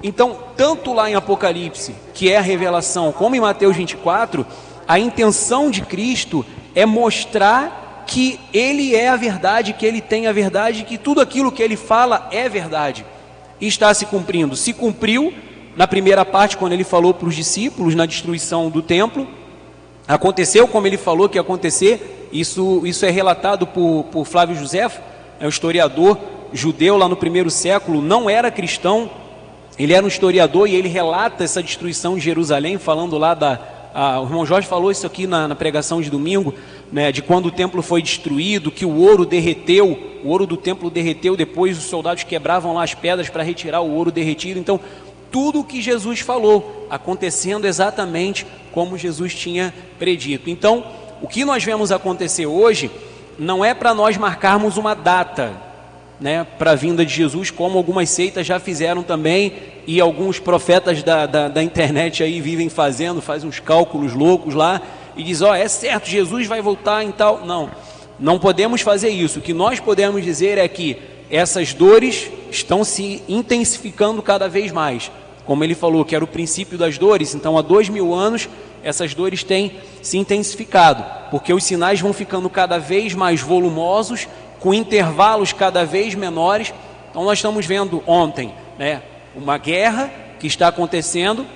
Então, 0.00 0.38
tanto 0.56 0.92
lá 0.92 1.10
em 1.10 1.16
Apocalipse, 1.16 1.92
que 2.14 2.30
é 2.30 2.36
a 2.36 2.40
revelação, 2.40 3.10
como 3.10 3.34
em 3.34 3.40
Mateus 3.40 3.76
24, 3.76 4.46
a 4.86 4.96
intenção 4.96 5.72
de 5.72 5.82
Cristo 5.82 6.46
é 6.74 6.86
mostrar 6.86 8.04
que 8.06 8.38
Ele 8.52 8.94
é 8.94 9.08
a 9.08 9.16
verdade, 9.16 9.72
que 9.72 9.86
Ele 9.86 10.00
tem 10.00 10.26
a 10.26 10.32
verdade, 10.32 10.84
que 10.84 10.98
tudo 10.98 11.20
aquilo 11.20 11.52
que 11.52 11.62
Ele 11.62 11.76
fala 11.76 12.28
é 12.30 12.48
verdade. 12.48 13.04
E 13.60 13.66
está 13.66 13.92
se 13.92 14.06
cumprindo. 14.06 14.56
Se 14.56 14.72
cumpriu 14.72 15.32
na 15.76 15.86
primeira 15.86 16.24
parte, 16.24 16.56
quando 16.56 16.72
Ele 16.72 16.84
falou 16.84 17.14
para 17.14 17.28
os 17.28 17.36
discípulos 17.36 17.94
na 17.94 18.06
destruição 18.06 18.68
do 18.68 18.82
templo. 18.82 19.26
Aconteceu 20.08 20.66
como 20.66 20.86
Ele 20.86 20.96
falou 20.96 21.28
que 21.28 21.38
ia 21.38 21.42
acontecer. 21.42 22.28
Isso, 22.32 22.82
isso 22.84 23.04
é 23.04 23.10
relatado 23.10 23.66
por, 23.66 24.04
por 24.10 24.24
Flávio 24.24 24.56
Josefo 24.56 25.00
é 25.40 25.46
um 25.46 25.48
historiador 25.48 26.18
judeu 26.52 26.96
lá 26.98 27.08
no 27.08 27.16
primeiro 27.16 27.50
século, 27.50 28.02
não 28.02 28.28
era 28.28 28.50
cristão, 28.50 29.10
ele 29.78 29.94
era 29.94 30.04
um 30.04 30.08
historiador 30.08 30.68
e 30.68 30.74
ele 30.74 30.88
relata 30.88 31.42
essa 31.42 31.62
destruição 31.62 32.16
de 32.16 32.20
Jerusalém, 32.20 32.76
falando 32.76 33.16
lá 33.16 33.32
da. 33.32 33.58
A, 33.94 34.20
o 34.20 34.24
irmão 34.24 34.46
Jorge 34.46 34.68
falou 34.68 34.90
isso 34.90 35.06
aqui 35.06 35.26
na, 35.26 35.48
na 35.48 35.54
pregação 35.54 36.00
de 36.00 36.10
domingo, 36.10 36.54
né, 36.92 37.10
de 37.10 37.22
quando 37.22 37.46
o 37.46 37.50
templo 37.50 37.82
foi 37.82 38.02
destruído, 38.02 38.70
que 38.70 38.84
o 38.84 38.96
ouro 38.96 39.24
derreteu, 39.24 39.98
o 40.24 40.28
ouro 40.28 40.46
do 40.46 40.56
templo 40.56 40.90
derreteu, 40.90 41.36
depois 41.36 41.78
os 41.78 41.84
soldados 41.84 42.24
quebravam 42.24 42.74
lá 42.74 42.84
as 42.84 42.94
pedras 42.94 43.28
para 43.28 43.42
retirar 43.42 43.80
o 43.80 43.90
ouro 43.92 44.10
derretido. 44.10 44.58
Então, 44.58 44.80
tudo 45.30 45.60
o 45.60 45.64
que 45.64 45.80
Jesus 45.80 46.20
falou, 46.20 46.86
acontecendo 46.90 47.66
exatamente 47.66 48.46
como 48.72 48.98
Jesus 48.98 49.34
tinha 49.34 49.72
predito. 49.98 50.50
Então, 50.50 50.84
o 51.22 51.28
que 51.28 51.44
nós 51.44 51.62
vemos 51.62 51.92
acontecer 51.92 52.46
hoje 52.46 52.90
não 53.38 53.64
é 53.64 53.72
para 53.74 53.94
nós 53.94 54.16
marcarmos 54.16 54.76
uma 54.76 54.94
data 54.94 55.69
né, 56.20 56.46
para 56.58 56.72
a 56.72 56.74
vinda 56.74 57.04
de 57.04 57.14
Jesus, 57.14 57.50
como 57.50 57.78
algumas 57.78 58.10
seitas 58.10 58.46
já 58.46 58.60
fizeram 58.60 59.02
também, 59.02 59.54
e 59.86 60.00
alguns 60.00 60.38
profetas 60.38 61.02
da, 61.02 61.26
da, 61.26 61.48
da 61.48 61.62
internet 61.62 62.22
aí 62.22 62.40
vivem 62.40 62.68
fazendo, 62.68 63.22
faz 63.22 63.42
uns 63.42 63.58
cálculos 63.58 64.12
loucos 64.12 64.54
lá, 64.54 64.82
e 65.16 65.22
diz, 65.22 65.42
ó, 65.42 65.50
oh, 65.50 65.54
é 65.54 65.66
certo, 65.66 66.08
Jesus 66.08 66.46
vai 66.46 66.62
voltar 66.62 67.02
em 67.02 67.10
tal. 67.10 67.44
Não, 67.44 67.70
não 68.18 68.38
podemos 68.38 68.82
fazer 68.82 69.08
isso. 69.08 69.38
O 69.38 69.42
que 69.42 69.52
nós 69.52 69.80
podemos 69.80 70.22
dizer 70.22 70.58
é 70.58 70.68
que 70.68 70.96
essas 71.30 71.72
dores 71.72 72.30
estão 72.50 72.84
se 72.84 73.22
intensificando 73.28 74.22
cada 74.22 74.48
vez 74.48 74.70
mais. 74.70 75.10
Como 75.44 75.64
ele 75.64 75.74
falou, 75.74 76.04
que 76.04 76.14
era 76.14 76.24
o 76.24 76.28
princípio 76.28 76.78
das 76.78 76.98
dores, 76.98 77.34
então 77.34 77.56
há 77.58 77.62
dois 77.62 77.88
mil 77.88 78.14
anos 78.14 78.48
essas 78.82 79.14
dores 79.14 79.42
têm 79.42 79.72
se 80.00 80.16
intensificado, 80.16 81.04
porque 81.30 81.52
os 81.52 81.64
sinais 81.64 82.00
vão 82.00 82.12
ficando 82.12 82.48
cada 82.48 82.78
vez 82.78 83.14
mais 83.14 83.40
volumosos, 83.40 84.26
com 84.60 84.74
intervalos 84.74 85.52
cada 85.52 85.84
vez 85.84 86.14
menores. 86.14 86.72
Então, 87.10 87.24
nós 87.24 87.38
estamos 87.38 87.66
vendo 87.66 88.02
ontem 88.06 88.54
né, 88.78 89.02
uma 89.34 89.58
guerra 89.58 90.10
que 90.38 90.46
está 90.46 90.68
acontecendo, 90.68 91.46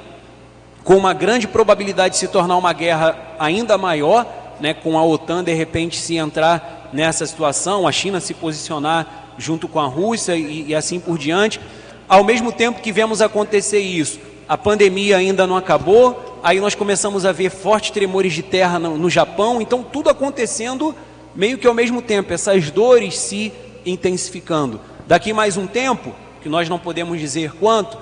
com 0.83 0.97
uma 0.97 1.15
grande 1.15 1.47
probabilidade 1.47 2.15
de 2.15 2.21
se 2.21 2.29
tornar 2.29 2.57
uma 2.57 2.73
guerra 2.73 3.17
ainda 3.39 3.79
maior, 3.79 4.27
né, 4.61 4.75
com 4.75 4.99
a 4.99 5.05
OTAN 5.05 5.43
de 5.43 5.53
repente 5.55 5.97
se 5.97 6.17
entrar 6.17 6.91
nessa 6.93 7.27
situação, 7.27 7.89
a 7.89 7.93
China 7.93 8.21
se 8.21 8.35
posicionar 8.35 9.25
junto 9.39 9.67
com 9.67 9.81
a 9.81 9.87
Rússia 9.87 10.37
e, 10.37 10.69
e 10.69 10.75
assim 10.75 11.01
por 11.01 11.19
diante. 11.19 11.61
Ao 12.09 12.23
mesmo 12.23 12.53
tempo 12.53 12.81
que 12.81 12.93
vemos 12.93 13.23
acontecer 13.23 13.81
isso, 13.81 14.21
a 14.49 14.57
pandemia 14.59 15.17
ainda 15.17 15.47
não 15.47 15.57
acabou, 15.57 16.41
aí 16.43 16.61
nós 16.61 16.75
começamos 16.75 17.25
a 17.25 17.33
ver 17.33 17.51
fortes 17.51 17.91
tremores 17.91 18.35
de 18.35 18.43
terra 18.43 18.79
no, 18.79 18.99
no 18.99 19.09
Japão, 19.09 19.61
então 19.61 19.83
tudo 19.83 20.11
acontecendo 20.11 20.95
meio 21.35 21.59
que 21.59 21.67
ao 21.67 21.75
mesmo 21.75 22.01
tempo, 22.01 22.33
essas 22.33 22.71
dores 22.71 23.19
se 23.19 23.53
intensificando. 23.85 24.81
Daqui 25.07 25.33
mais 25.33 25.57
um 25.57 25.67
tempo, 25.67 26.15
que 26.43 26.49
nós 26.49 26.69
não 26.69 26.79
podemos 26.79 27.19
dizer 27.19 27.53
quanto, 27.53 27.99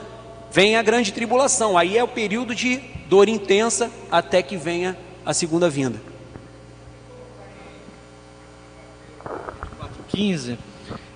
vem 0.51 0.77
a 0.77 0.83
grande 0.83 1.13
tribulação. 1.13 1.77
Aí 1.77 1.97
é 1.97 2.05
o 2.05 2.09
período 2.09 2.55
de 2.55 2.77
dor 3.09 3.29
intensa 3.29 3.91
até 4.11 4.43
que 4.43 4.57
venha 4.57 4.97
a 5.25 5.33
segunda 5.33 5.69
vinda. 5.69 6.01
15 10.09 10.59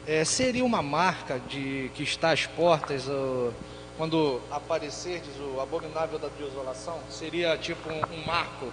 é, 0.06 0.24
seria 0.24 0.64
uma 0.64 0.80
marca 0.80 1.38
de 1.38 1.90
que 1.94 2.02
está 2.02 2.30
às 2.30 2.46
portas 2.46 3.06
quando 3.96 4.40
aparecer, 4.50 5.20
diz 5.20 5.34
o 5.40 5.60
abominável 5.60 6.18
da 6.18 6.28
desolação, 6.38 6.98
seria 7.10 7.56
tipo 7.56 7.88
um, 7.88 8.14
um 8.14 8.26
marco. 8.26 8.70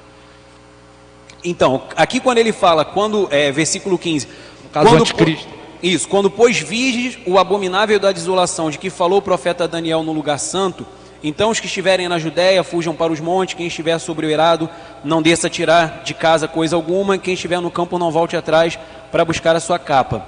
Então, 1.43 1.83
aqui 1.95 2.19
quando 2.19 2.37
ele 2.37 2.51
fala, 2.51 2.85
quando 2.85 3.27
é, 3.31 3.51
versículo 3.51 3.97
15, 3.97 4.27
No 4.63 4.69
caso 4.69 4.89
quando, 4.89 5.01
anticristo. 5.01 5.47
Isso, 5.81 6.07
quando 6.07 6.29
pois 6.29 6.59
virdes 6.59 7.17
o 7.25 7.37
abominável 7.37 7.99
da 7.99 8.11
desolação 8.11 8.71
de 8.71 8.77
que 8.77 8.89
falou 8.89 9.19
o 9.19 9.21
profeta 9.21 9.67
Daniel 9.67 10.03
no 10.03 10.13
lugar 10.13 10.39
santo, 10.39 10.85
então 11.21 11.49
os 11.49 11.59
que 11.59 11.67
estiverem 11.67 12.07
na 12.07 12.17
Judéia 12.17 12.63
fujam 12.63 12.95
para 12.95 13.11
os 13.11 13.19
montes, 13.19 13.55
quem 13.55 13.67
estiver 13.67 13.97
sobre 13.99 14.25
o 14.25 14.29
eirado 14.29 14.69
não 15.03 15.21
desça 15.21 15.49
tirar 15.49 16.03
de 16.03 16.13
casa 16.13 16.47
coisa 16.47 16.75
alguma, 16.75 17.17
quem 17.17 17.33
estiver 17.33 17.59
no 17.59 17.71
campo 17.71 17.97
não 17.97 18.11
volte 18.11 18.35
atrás 18.35 18.79
para 19.11 19.25
buscar 19.25 19.55
a 19.55 19.59
sua 19.59 19.77
capa. 19.77 20.25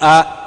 A, 0.00 0.42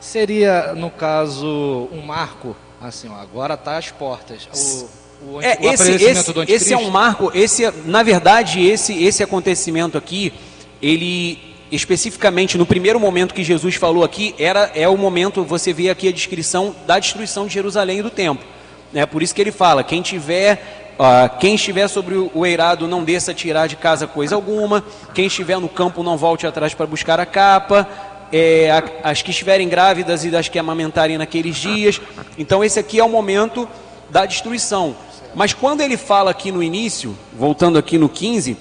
Seria, 0.00 0.72
no 0.74 0.90
caso, 0.90 1.86
um 1.92 2.00
marco, 2.00 2.56
assim, 2.80 3.10
ó, 3.10 3.16
agora 3.16 3.52
está 3.52 3.76
às 3.76 3.90
portas. 3.90 4.48
O, 4.54 4.88
o, 5.22 5.40
É, 5.40 5.58
o 5.60 5.72
esse, 5.72 5.92
esse, 5.92 6.32
do 6.32 6.42
esse 6.42 6.72
é 6.72 6.76
um 6.76 6.90
marco, 6.90 7.30
esse, 7.34 7.64
é- 7.64 7.72
na 7.84 8.02
verdade, 8.02 8.66
esse, 8.66 9.02
esse 9.04 9.22
acontecimento 9.22 9.96
aqui, 9.98 10.32
ele 10.80 11.38
especificamente 11.70 12.58
no 12.58 12.66
primeiro 12.66 12.98
momento 12.98 13.32
que 13.32 13.44
Jesus 13.44 13.76
falou 13.76 14.02
aqui, 14.02 14.34
era 14.38 14.72
é 14.74 14.88
o 14.88 14.96
momento, 14.98 15.44
você 15.44 15.72
vê 15.72 15.88
aqui 15.88 16.08
a 16.08 16.12
descrição 16.12 16.74
da 16.84 16.98
destruição 16.98 17.46
de 17.46 17.54
Jerusalém 17.54 18.00
e 18.00 18.02
do 18.02 18.10
templo. 18.10 18.44
É 18.92 19.06
por 19.06 19.22
isso 19.22 19.32
que 19.34 19.40
ele 19.40 19.52
fala, 19.52 19.84
quem 19.84 20.02
tiver 20.02 20.96
ah, 20.98 21.28
quem 21.28 21.54
estiver 21.54 21.86
sobre 21.88 22.14
o 22.16 22.30
o 22.34 22.44
eirado 22.44 22.88
não 22.88 23.04
desça 23.04 23.32
tirar 23.32 23.68
de 23.68 23.76
casa 23.76 24.06
coisa 24.06 24.34
alguma, 24.34 24.82
quem 25.14 25.26
estiver 25.26 25.58
no 25.60 25.68
campo 25.68 26.02
não 26.02 26.16
volte 26.16 26.44
atrás 26.46 26.74
para 26.74 26.86
buscar 26.86 27.20
a 27.20 27.24
capa, 27.26 27.86
é, 28.32 28.70
a- 28.70 29.10
as 29.10 29.22
que 29.22 29.30
estiverem 29.30 29.68
grávidas 29.68 30.24
e 30.24 30.30
das 30.30 30.48
que 30.48 30.58
amamentarem 30.58 31.16
naqueles 31.18 31.56
dias. 31.56 32.00
Então 32.36 32.64
esse 32.64 32.80
aqui 32.80 32.98
é 32.98 33.04
o 33.04 33.08
momento 33.08 33.68
da 34.10 34.26
destruição. 34.26 34.96
Mas 35.34 35.52
quando 35.52 35.80
ele 35.80 35.96
fala 35.96 36.30
aqui 36.30 36.50
no 36.50 36.62
início, 36.62 37.16
voltando 37.36 37.78
aqui 37.78 37.96
no 37.98 38.08
15, 38.08 38.56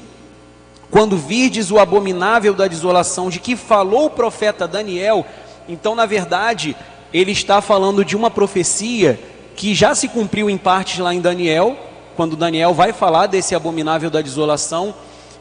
quando 0.91 1.17
virdes 1.17 1.71
o 1.71 1.79
abominável 1.79 2.53
da 2.53 2.67
desolação 2.67 3.29
de 3.29 3.39
que 3.39 3.55
falou 3.55 4.05
o 4.05 4.09
profeta 4.09 4.67
Daniel, 4.67 5.25
então 5.67 5.95
na 5.95 6.05
verdade 6.05 6.75
ele 7.13 7.31
está 7.31 7.61
falando 7.61 8.05
de 8.05 8.15
uma 8.15 8.29
profecia 8.29 9.19
que 9.55 9.73
já 9.73 9.93
se 9.95 10.07
cumpriu 10.07 10.49
em 10.49 10.57
partes 10.57 10.99
lá 10.99 11.13
em 11.13 11.19
Daniel, 11.19 11.75
quando 12.15 12.35
Daniel 12.35 12.73
vai 12.73 12.93
falar 12.93 13.27
desse 13.27 13.55
abominável 13.55 14.09
da 14.09 14.21
desolação, 14.21 14.93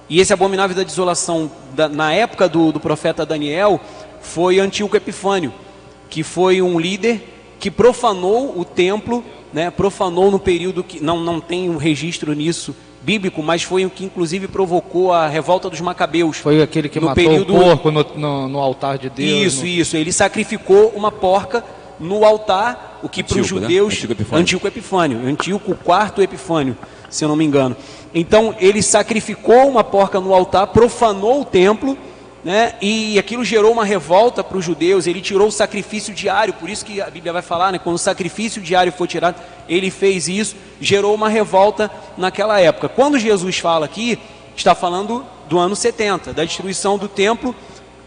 e 0.08 0.20
esse 0.20 0.32
abominável 0.32 0.74
da 0.74 0.82
desolação, 0.82 1.50
da- 1.74 1.88
na 1.88 2.12
época 2.12 2.48
do, 2.48 2.72
do 2.72 2.80
profeta 2.80 3.26
Daniel, 3.26 3.78
foi 4.20 4.58
Antíoco 4.58 4.96
Epifânio, 4.96 5.52
que 6.08 6.22
foi 6.22 6.62
um 6.62 6.78
líder 6.80 7.54
que 7.60 7.70
profanou 7.70 8.58
o 8.58 8.64
templo, 8.64 9.22
né, 9.52 9.70
profanou 9.70 10.30
no 10.30 10.38
período 10.38 10.82
que 10.84 11.02
não, 11.02 11.20
não 11.20 11.40
tem 11.40 11.68
um 11.70 11.76
registro 11.76 12.32
nisso 12.32 12.74
bíblico, 13.02 13.42
mas 13.42 13.62
foi 13.62 13.84
o 13.86 13.90
que 13.90 14.04
inclusive 14.04 14.48
provocou 14.48 15.12
a 15.12 15.26
revolta 15.28 15.70
dos 15.70 15.80
macabeus. 15.80 16.36
Foi 16.38 16.60
aquele 16.60 16.88
que 16.88 17.00
no 17.00 17.06
matou 17.06 17.24
período- 17.24 17.56
o 17.56 17.60
porco 17.60 17.90
no, 17.90 18.04
no, 18.16 18.48
no 18.48 18.58
altar 18.58 18.98
de 18.98 19.08
Deus. 19.08 19.52
Isso, 19.54 19.60
no- 19.62 19.66
isso. 19.68 19.96
Ele 19.96 20.12
sacrificou 20.12 20.88
uma 20.94 21.10
porca 21.10 21.64
no 21.98 22.24
altar, 22.24 22.98
o 23.02 23.08
que 23.08 23.22
para 23.22 23.32
os 23.40 23.50
né? 23.52 23.60
judeus. 23.60 23.94
Antíoco 23.94 24.12
Epifânio. 24.12 24.42
Antíoco 24.42 24.66
Epifânio. 24.68 25.18
Antíoco 25.26 25.74
quarto 25.76 26.22
Epifânio, 26.22 26.76
se 27.08 27.24
eu 27.24 27.28
não 27.28 27.36
me 27.36 27.44
engano. 27.44 27.76
Então 28.14 28.54
ele 28.58 28.82
sacrificou 28.82 29.68
uma 29.68 29.82
porca 29.84 30.20
no 30.20 30.34
altar, 30.34 30.66
profanou 30.68 31.40
o 31.40 31.44
templo, 31.44 31.96
né? 32.44 32.74
E 32.80 33.18
aquilo 33.18 33.44
gerou 33.44 33.72
uma 33.72 33.84
revolta 33.84 34.42
para 34.44 34.56
os 34.56 34.64
judeus. 34.64 35.06
Ele 35.06 35.20
tirou 35.20 35.48
o 35.48 35.52
sacrifício 35.52 36.14
diário, 36.14 36.54
por 36.54 36.68
isso 36.70 36.84
que 36.84 37.00
a 37.00 37.10
Bíblia 37.10 37.32
vai 37.32 37.42
falar, 37.42 37.72
né? 37.72 37.78
Quando 37.78 37.96
o 37.96 37.98
sacrifício 37.98 38.62
diário 38.62 38.92
foi 38.92 39.06
tirado, 39.08 39.40
ele 39.68 39.90
fez 39.90 40.28
isso, 40.28 40.56
gerou 40.80 41.14
uma 41.14 41.28
revolta 41.28 41.90
naquela 42.16 42.60
época. 42.60 42.88
Quando 42.88 43.18
Jesus 43.18 43.58
fala 43.58 43.86
aqui, 43.86 44.18
está 44.56 44.74
falando 44.74 45.24
do 45.48 45.58
ano 45.58 45.74
70, 45.74 46.32
da 46.32 46.44
destruição 46.44 46.96
do 46.98 47.08
templo, 47.08 47.54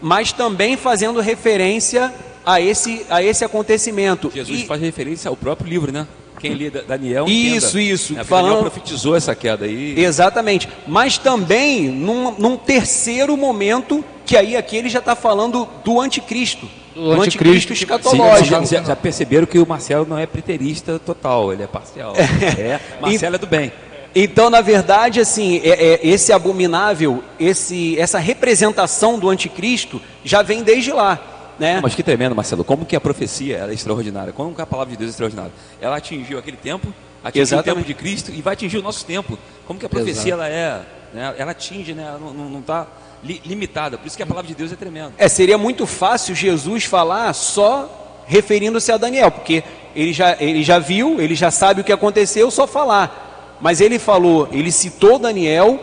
mas 0.00 0.32
também 0.32 0.76
fazendo 0.76 1.20
referência 1.20 2.12
a 2.44 2.60
esse, 2.60 3.06
a 3.08 3.22
esse 3.22 3.44
acontecimento. 3.44 4.30
Jesus 4.34 4.60
E- 4.60 4.66
faz 4.66 4.80
referência 4.80 5.28
ao 5.28 5.36
próprio 5.36 5.68
livro, 5.68 5.92
né? 5.92 6.06
Quem 6.42 6.54
lê 6.54 6.68
Da- 6.70 6.82
Daniel 6.82 7.24
Isso, 7.26 7.78
entenda. 7.78 7.94
isso. 7.94 8.12
É, 8.12 8.16
porque 8.16 8.28
Falando- 8.28 8.46
Daniel 8.54 8.70
profetizou 8.70 9.16
essa 9.16 9.34
queda 9.34 9.64
aí. 9.64 9.94
Exatamente. 9.98 10.68
Mas 10.86 11.16
também 11.16 11.82
num, 11.88 12.32
num 12.32 12.56
terceiro 12.56 13.36
momento, 13.36 14.04
que 14.26 14.36
aí 14.36 14.56
aqui 14.56 14.76
ele 14.76 14.88
já 14.90 14.98
está 14.98 15.14
falando 15.16 15.66
do 15.84 16.00
anticristo. 16.00 16.68
Do 16.94 17.12
anticristo 17.12 17.72
que- 17.72 17.78
Sim, 17.78 17.84
escatológico. 17.84 18.50
já, 18.50 18.64
já- 18.64 18.82
já 18.84 18.96
perceberam 18.96 19.46
que 19.46 19.58
o 19.58 19.66
Marcelo 19.66 20.04
não 20.06 20.18
é 20.18 20.26
preterista 20.26 20.98
total, 20.98 21.52
ele 21.52 21.62
é 21.62 21.66
parcial. 21.66 22.12
É, 22.58 22.78
Marcelo 23.00 23.36
é 23.36 23.38
do 23.38 23.46
bem. 23.46 23.72
Então, 24.14 24.50
na 24.50 24.60
verdade, 24.60 25.18
assim, 25.20 25.58
é- 25.64 25.94
é- 25.94 26.00
esse 26.06 26.34
abominável, 26.34 27.24
esse, 27.40 27.98
essa 27.98 28.18
representação 28.18 29.18
do 29.18 29.30
anticristo 29.30 30.02
já 30.22 30.42
vem 30.42 30.62
desde 30.62 30.92
lá. 30.92 31.31
Né? 31.58 31.80
Mas 31.82 31.94
que 31.94 32.02
tremendo, 32.02 32.34
Marcelo. 32.34 32.64
Como 32.64 32.84
que 32.84 32.96
a 32.96 33.00
profecia 33.00 33.56
ela 33.58 33.70
é 33.70 33.74
extraordinária? 33.74 34.32
Como 34.32 34.54
que 34.54 34.62
a 34.62 34.66
palavra 34.66 34.92
de 34.92 34.98
Deus 34.98 35.08
é 35.08 35.10
extraordinária? 35.10 35.52
Ela 35.80 35.96
atingiu 35.96 36.38
aquele 36.38 36.56
tempo, 36.56 36.92
atingiu 37.22 37.42
Exatamente. 37.42 37.70
o 37.70 37.74
tempo 37.74 37.86
de 37.86 37.94
Cristo 37.94 38.32
e 38.32 38.42
vai 38.42 38.54
atingir 38.54 38.78
o 38.78 38.82
nosso 38.82 39.04
tempo. 39.04 39.38
Como 39.66 39.78
que 39.78 39.86
a 39.86 39.88
profecia 39.88 40.32
ela 40.32 40.48
é? 40.48 40.82
né? 41.12 41.34
Ela 41.36 41.52
atinge, 41.52 41.94
né? 41.94 42.04
Ela 42.04 42.18
não 42.18 42.60
está 42.60 42.86
limitada. 43.22 43.98
Por 43.98 44.06
isso 44.06 44.16
que 44.16 44.22
a 44.22 44.26
palavra 44.26 44.48
de 44.48 44.54
Deus 44.54 44.72
é 44.72 44.76
tremenda. 44.76 45.12
É, 45.18 45.28
seria 45.28 45.56
muito 45.56 45.86
fácil 45.86 46.34
Jesus 46.34 46.84
falar 46.84 47.32
só 47.34 48.24
referindo-se 48.26 48.90
a 48.90 48.96
Daniel, 48.96 49.30
porque 49.30 49.62
ele 49.94 50.12
já, 50.12 50.36
ele 50.40 50.62
já 50.62 50.78
viu, 50.78 51.20
ele 51.20 51.34
já 51.34 51.50
sabe 51.50 51.80
o 51.80 51.84
que 51.84 51.92
aconteceu, 51.92 52.50
só 52.50 52.66
falar. 52.66 53.58
Mas 53.60 53.80
ele 53.80 53.98
falou, 53.98 54.48
ele 54.50 54.72
citou 54.72 55.18
Daniel 55.18 55.80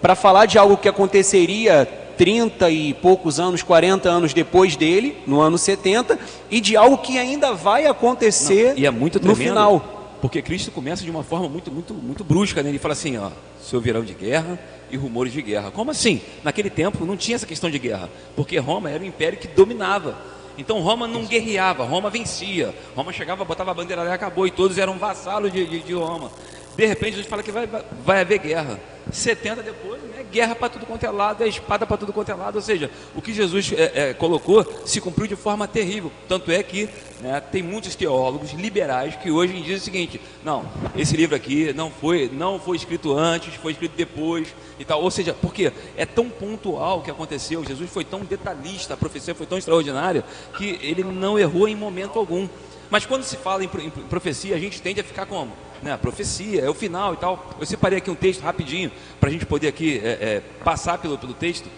para 0.00 0.14
falar 0.14 0.46
de 0.46 0.58
algo 0.58 0.76
que 0.76 0.88
aconteceria 0.88 1.88
30 2.18 2.68
e 2.68 2.92
poucos 2.94 3.38
anos, 3.38 3.62
40 3.62 4.08
anos 4.08 4.34
depois 4.34 4.76
dele, 4.76 5.16
no 5.26 5.40
ano 5.40 5.56
70, 5.56 6.18
e 6.50 6.60
de 6.60 6.76
algo 6.76 6.98
que 6.98 7.16
ainda 7.16 7.52
vai 7.54 7.86
acontecer 7.86 8.74
E 8.76 8.84
é 8.84 8.90
muito 8.90 9.14
no 9.14 9.32
tremendo. 9.34 9.48
final. 9.48 9.94
Porque 10.20 10.42
Cristo 10.42 10.72
começa 10.72 11.04
de 11.04 11.10
uma 11.10 11.22
forma 11.22 11.48
muito, 11.48 11.70
muito, 11.70 11.94
muito 11.94 12.24
brusca, 12.24 12.60
né? 12.60 12.70
Ele 12.70 12.78
fala 12.78 12.92
assim, 12.92 13.16
ó, 13.16 13.30
se 13.62 13.76
ouvirão 13.76 14.02
de 14.04 14.14
guerra 14.14 14.58
e 14.90 14.96
rumores 14.96 15.32
de 15.32 15.40
guerra. 15.40 15.70
Como 15.70 15.92
assim? 15.92 16.20
Naquele 16.42 16.68
tempo 16.68 17.06
não 17.06 17.16
tinha 17.16 17.36
essa 17.36 17.46
questão 17.46 17.70
de 17.70 17.78
guerra, 17.78 18.10
porque 18.34 18.58
Roma 18.58 18.90
era 18.90 19.00
o 19.02 19.06
império 19.06 19.38
que 19.38 19.46
dominava. 19.46 20.16
Então 20.58 20.80
Roma 20.80 21.06
não 21.06 21.24
guerreava, 21.24 21.84
Roma 21.84 22.10
vencia. 22.10 22.74
Roma 22.96 23.12
chegava, 23.12 23.44
botava 23.44 23.70
a 23.70 23.74
bandeira 23.74 24.02
lá 24.02 24.10
e 24.10 24.12
acabou, 24.12 24.44
e 24.44 24.50
todos 24.50 24.76
eram 24.76 24.98
vassalos 24.98 25.52
de, 25.52 25.64
de, 25.64 25.78
de 25.84 25.92
Roma. 25.92 26.32
De 26.76 26.84
repente 26.84 27.10
Jesus 27.12 27.28
fala 27.28 27.44
que 27.44 27.52
vai, 27.52 27.68
vai 28.04 28.20
haver 28.22 28.40
guerra. 28.40 28.80
70 29.12 29.62
depois, 29.62 30.00
né, 30.02 30.24
guerra 30.30 30.54
para 30.54 30.68
tudo 30.68 30.86
quanto 30.86 31.04
é 31.04 31.10
lado, 31.10 31.42
é 31.42 31.48
espada 31.48 31.86
para 31.86 31.96
tudo 31.96 32.12
quanto 32.12 32.30
é 32.30 32.34
lado. 32.34 32.56
Ou 32.56 32.62
seja, 32.62 32.90
o 33.14 33.22
que 33.22 33.32
Jesus 33.32 33.72
é, 33.72 34.10
é, 34.10 34.14
colocou 34.14 34.66
se 34.84 35.00
cumpriu 35.00 35.26
de 35.26 35.36
forma 35.36 35.66
terrível. 35.66 36.12
Tanto 36.28 36.50
é 36.50 36.62
que 36.62 36.88
né, 37.20 37.40
tem 37.40 37.62
muitos 37.62 37.94
teólogos 37.94 38.52
liberais 38.52 39.16
que 39.16 39.30
hoje 39.30 39.54
dizem 39.60 39.76
o 39.76 39.80
seguinte: 39.80 40.20
não, 40.44 40.64
esse 40.96 41.16
livro 41.16 41.34
aqui 41.34 41.72
não 41.72 41.90
foi, 41.90 42.30
não 42.32 42.58
foi 42.58 42.76
escrito 42.76 43.16
antes, 43.16 43.54
foi 43.54 43.72
escrito 43.72 43.96
depois 43.96 44.48
e 44.78 44.84
tal. 44.84 45.02
Ou 45.02 45.10
seja, 45.10 45.34
porque 45.34 45.72
é 45.96 46.06
tão 46.06 46.28
pontual 46.28 46.98
o 46.98 47.02
que 47.02 47.10
aconteceu, 47.10 47.64
Jesus 47.64 47.90
foi 47.90 48.04
tão 48.04 48.20
detalhista, 48.20 48.94
a 48.94 48.96
profecia 48.96 49.34
foi 49.34 49.46
tão 49.46 49.58
extraordinária 49.58 50.24
que 50.56 50.78
ele 50.82 51.02
não 51.02 51.38
errou 51.38 51.66
em 51.68 51.74
momento 51.76 52.18
algum. 52.18 52.48
Mas 52.90 53.04
quando 53.04 53.22
se 53.22 53.36
fala 53.36 53.62
em, 53.62 53.68
pro- 53.68 53.82
em 53.82 53.90
profecia, 53.90 54.56
a 54.56 54.58
gente 54.58 54.80
tende 54.80 55.00
a 55.00 55.04
ficar 55.04 55.26
como? 55.26 55.52
Né, 55.82 55.92
a 55.92 55.98
profecia, 55.98 56.62
é 56.62 56.68
o 56.68 56.74
final 56.74 57.14
e 57.14 57.16
tal. 57.16 57.50
Eu 57.58 57.66
separei 57.66 57.98
aqui 57.98 58.10
um 58.10 58.14
texto 58.14 58.40
rapidinho, 58.40 58.90
para 59.20 59.28
a 59.28 59.32
gente 59.32 59.46
poder 59.46 59.68
aqui 59.68 60.00
é, 60.02 60.08
é, 60.08 60.42
passar 60.64 60.98
pelo, 60.98 61.16
pelo 61.16 61.34
texto. 61.34 61.68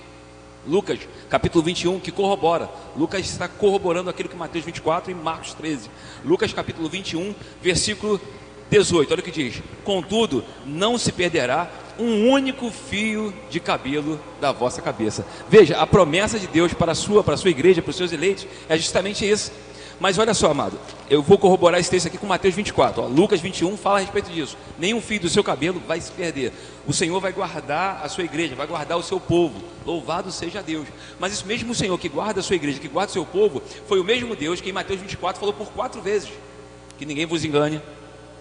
Lucas, 0.67 1.01
capítulo 1.29 1.65
21, 1.65 2.01
que 2.01 2.13
corrobora. 2.13 2.69
Lucas 2.97 3.21
está 3.21 3.49
corroborando 3.49 4.11
aquilo 4.11 4.29
que 4.29 4.37
Mateus 4.37 4.65
24 4.65 5.11
e 5.11 5.15
Marcos 5.15 5.55
13. 5.55 5.91
Lucas, 6.25 6.53
capítulo 6.53 6.89
21, 6.89 7.35
versículo 7.63 8.21
18. 8.71 9.11
Olha 9.11 9.21
o 9.21 9.23
que 9.23 9.31
diz: 9.31 9.63
Contudo, 9.85 10.45
não 10.67 10.99
se 10.99 11.13
perderá 11.13 11.71
um 11.99 12.31
único 12.31 12.71
fio 12.71 13.33
de 13.51 13.61
cabelo 13.61 14.19
da 14.41 14.53
vossa 14.53 14.81
cabeça. 14.81 15.27
Veja, 15.49 15.79
a 15.79 15.87
promessa 15.87 16.39
de 16.39 16.47
Deus 16.47 16.73
para 16.73 16.93
a 16.93 16.95
sua, 16.95 17.23
para 17.23 17.35
a 17.35 17.37
sua 17.37 17.51
igreja, 17.51 17.83
para 17.83 17.91
os 17.91 17.97
seus 17.97 18.13
eleitos, 18.13 18.47
é 18.69 18.77
justamente 18.77 19.29
isso. 19.29 19.53
Mas 20.01 20.17
olha 20.17 20.33
só, 20.33 20.51
amado, 20.51 20.81
eu 21.11 21.23
vou 21.23 21.37
corroborar 21.37 21.79
esse 21.79 21.91
texto 21.91 22.07
aqui 22.07 22.17
com 22.17 22.27
Mateus 22.27 22.55
24. 22.55 23.03
Ó. 23.03 23.07
Lucas 23.07 23.39
21 23.39 23.77
fala 23.77 23.99
a 23.99 24.01
respeito 24.01 24.31
disso. 24.31 24.57
Nenhum 24.79 24.99
fio 24.99 25.21
do 25.21 25.29
seu 25.29 25.45
cabelo 25.45 25.81
vai 25.87 26.01
se 26.01 26.11
perder. 26.11 26.55
O 26.87 26.93
Senhor 26.93 27.21
vai 27.21 27.33
guardar 27.33 28.01
a 28.03 28.09
sua 28.09 28.25
igreja, 28.25 28.55
vai 28.55 28.67
guardar 28.67 28.97
o 28.97 29.03
seu 29.03 29.21
povo. 29.21 29.61
Louvado 29.85 30.33
seja 30.33 30.63
Deus. 30.63 30.89
Mas 31.19 31.35
esse 31.35 31.47
mesmo 31.47 31.75
Senhor 31.75 31.99
que 31.99 32.09
guarda 32.09 32.41
a 32.41 32.43
sua 32.43 32.57
igreja, 32.57 32.81
que 32.81 32.89
guarda 32.89 33.11
o 33.11 33.13
seu 33.13 33.27
povo, 33.27 33.63
foi 33.87 34.01
o 34.01 34.05
mesmo 34.05 34.35
Deus 34.35 34.59
que 34.59 34.71
em 34.71 34.73
Mateus 34.73 34.99
24 35.01 35.39
falou 35.39 35.55
por 35.55 35.71
quatro 35.73 36.01
vezes: 36.01 36.31
que 36.99 37.05
ninguém 37.05 37.27
vos 37.27 37.45
engane, 37.45 37.83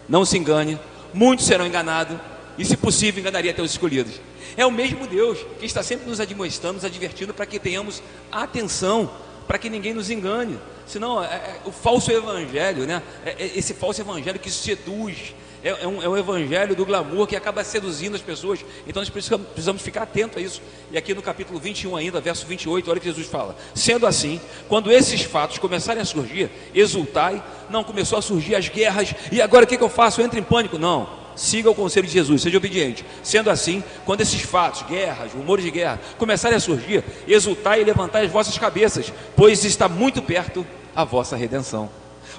não 0.07 0.23
se 0.23 0.37
engane, 0.37 0.79
muitos 1.13 1.45
serão 1.45 1.67
enganados, 1.67 2.17
e 2.57 2.63
se 2.63 2.77
possível 2.77 3.19
enganaria 3.19 3.51
até 3.51 3.61
os 3.61 3.71
escolhidos. 3.71 4.13
É 4.55 4.65
o 4.65 4.71
mesmo 4.71 5.05
Deus 5.07 5.39
que 5.59 5.65
está 5.65 5.83
sempre 5.83 6.09
nos 6.09 6.21
admoestando, 6.21 6.75
nos 6.75 6.85
advertindo 6.85 7.33
para 7.33 7.45
que 7.45 7.59
tenhamos 7.59 8.01
atenção, 8.31 9.11
para 9.45 9.57
que 9.57 9.69
ninguém 9.69 9.93
nos 9.93 10.09
engane. 10.09 10.57
Senão, 10.89 11.23
é, 11.23 11.27
é, 11.27 11.59
o 11.65 11.71
falso 11.71 12.11
evangelho, 12.11 12.87
né? 12.87 13.03
É, 13.23 13.35
é 13.43 13.51
esse 13.55 13.75
falso 13.75 14.01
evangelho 14.01 14.39
que 14.39 14.49
seduz, 14.49 15.35
é, 15.63 15.69
é, 15.69 15.87
um, 15.87 16.01
é 16.01 16.09
um 16.09 16.17
evangelho 16.17 16.75
do 16.75 16.83
glamour 16.83 17.27
que 17.27 17.35
acaba 17.35 17.63
seduzindo 17.63 18.15
as 18.15 18.23
pessoas. 18.23 18.65
Então 18.87 18.99
nós 18.99 19.09
precisamos, 19.09 19.47
precisamos 19.49 19.83
ficar 19.83 20.01
atentos 20.01 20.37
a 20.37 20.41
isso. 20.41 20.63
E 20.91 20.97
aqui 20.97 21.13
no 21.13 21.21
capítulo 21.21 21.59
21 21.59 21.95
ainda, 21.95 22.19
verso 22.19 22.43
28, 22.47 22.89
olha 22.89 22.97
o 22.97 23.01
que 23.01 23.07
Jesus 23.07 23.27
fala. 23.27 23.55
Sendo 23.75 24.07
assim, 24.07 24.41
quando 24.67 24.91
esses 24.91 25.21
fatos 25.21 25.59
começarem 25.59 26.01
a 26.01 26.05
surgir, 26.05 26.49
exultai, 26.73 27.43
não 27.69 27.83
começou 27.83 28.17
a 28.17 28.21
surgir 28.23 28.55
as 28.55 28.67
guerras, 28.67 29.13
e 29.31 29.39
agora 29.43 29.65
o 29.65 29.67
que, 29.67 29.77
que 29.77 29.83
eu 29.83 29.89
faço? 29.89 30.19
Eu 30.19 30.25
entro 30.25 30.39
em 30.39 30.43
pânico? 30.43 30.79
Não. 30.79 31.19
Siga 31.35 31.69
o 31.69 31.75
conselho 31.75 32.07
de 32.07 32.13
Jesus, 32.13 32.41
seja 32.41 32.57
obediente. 32.57 33.05
Sendo 33.21 33.51
assim, 33.51 33.83
quando 34.05 34.21
esses 34.21 34.41
fatos, 34.41 34.81
guerras, 34.81 35.31
rumores 35.33 35.63
de 35.63 35.69
guerra, 35.69 36.01
começarem 36.17 36.57
a 36.57 36.59
surgir, 36.59 37.03
exultai 37.27 37.79
e 37.79 37.83
levantai 37.83 38.25
as 38.25 38.31
vossas 38.31 38.57
cabeças, 38.57 39.13
pois 39.35 39.63
está 39.63 39.87
muito 39.87 40.21
perto 40.21 40.65
a 40.95 41.03
vossa 41.03 41.35
redenção. 41.35 41.89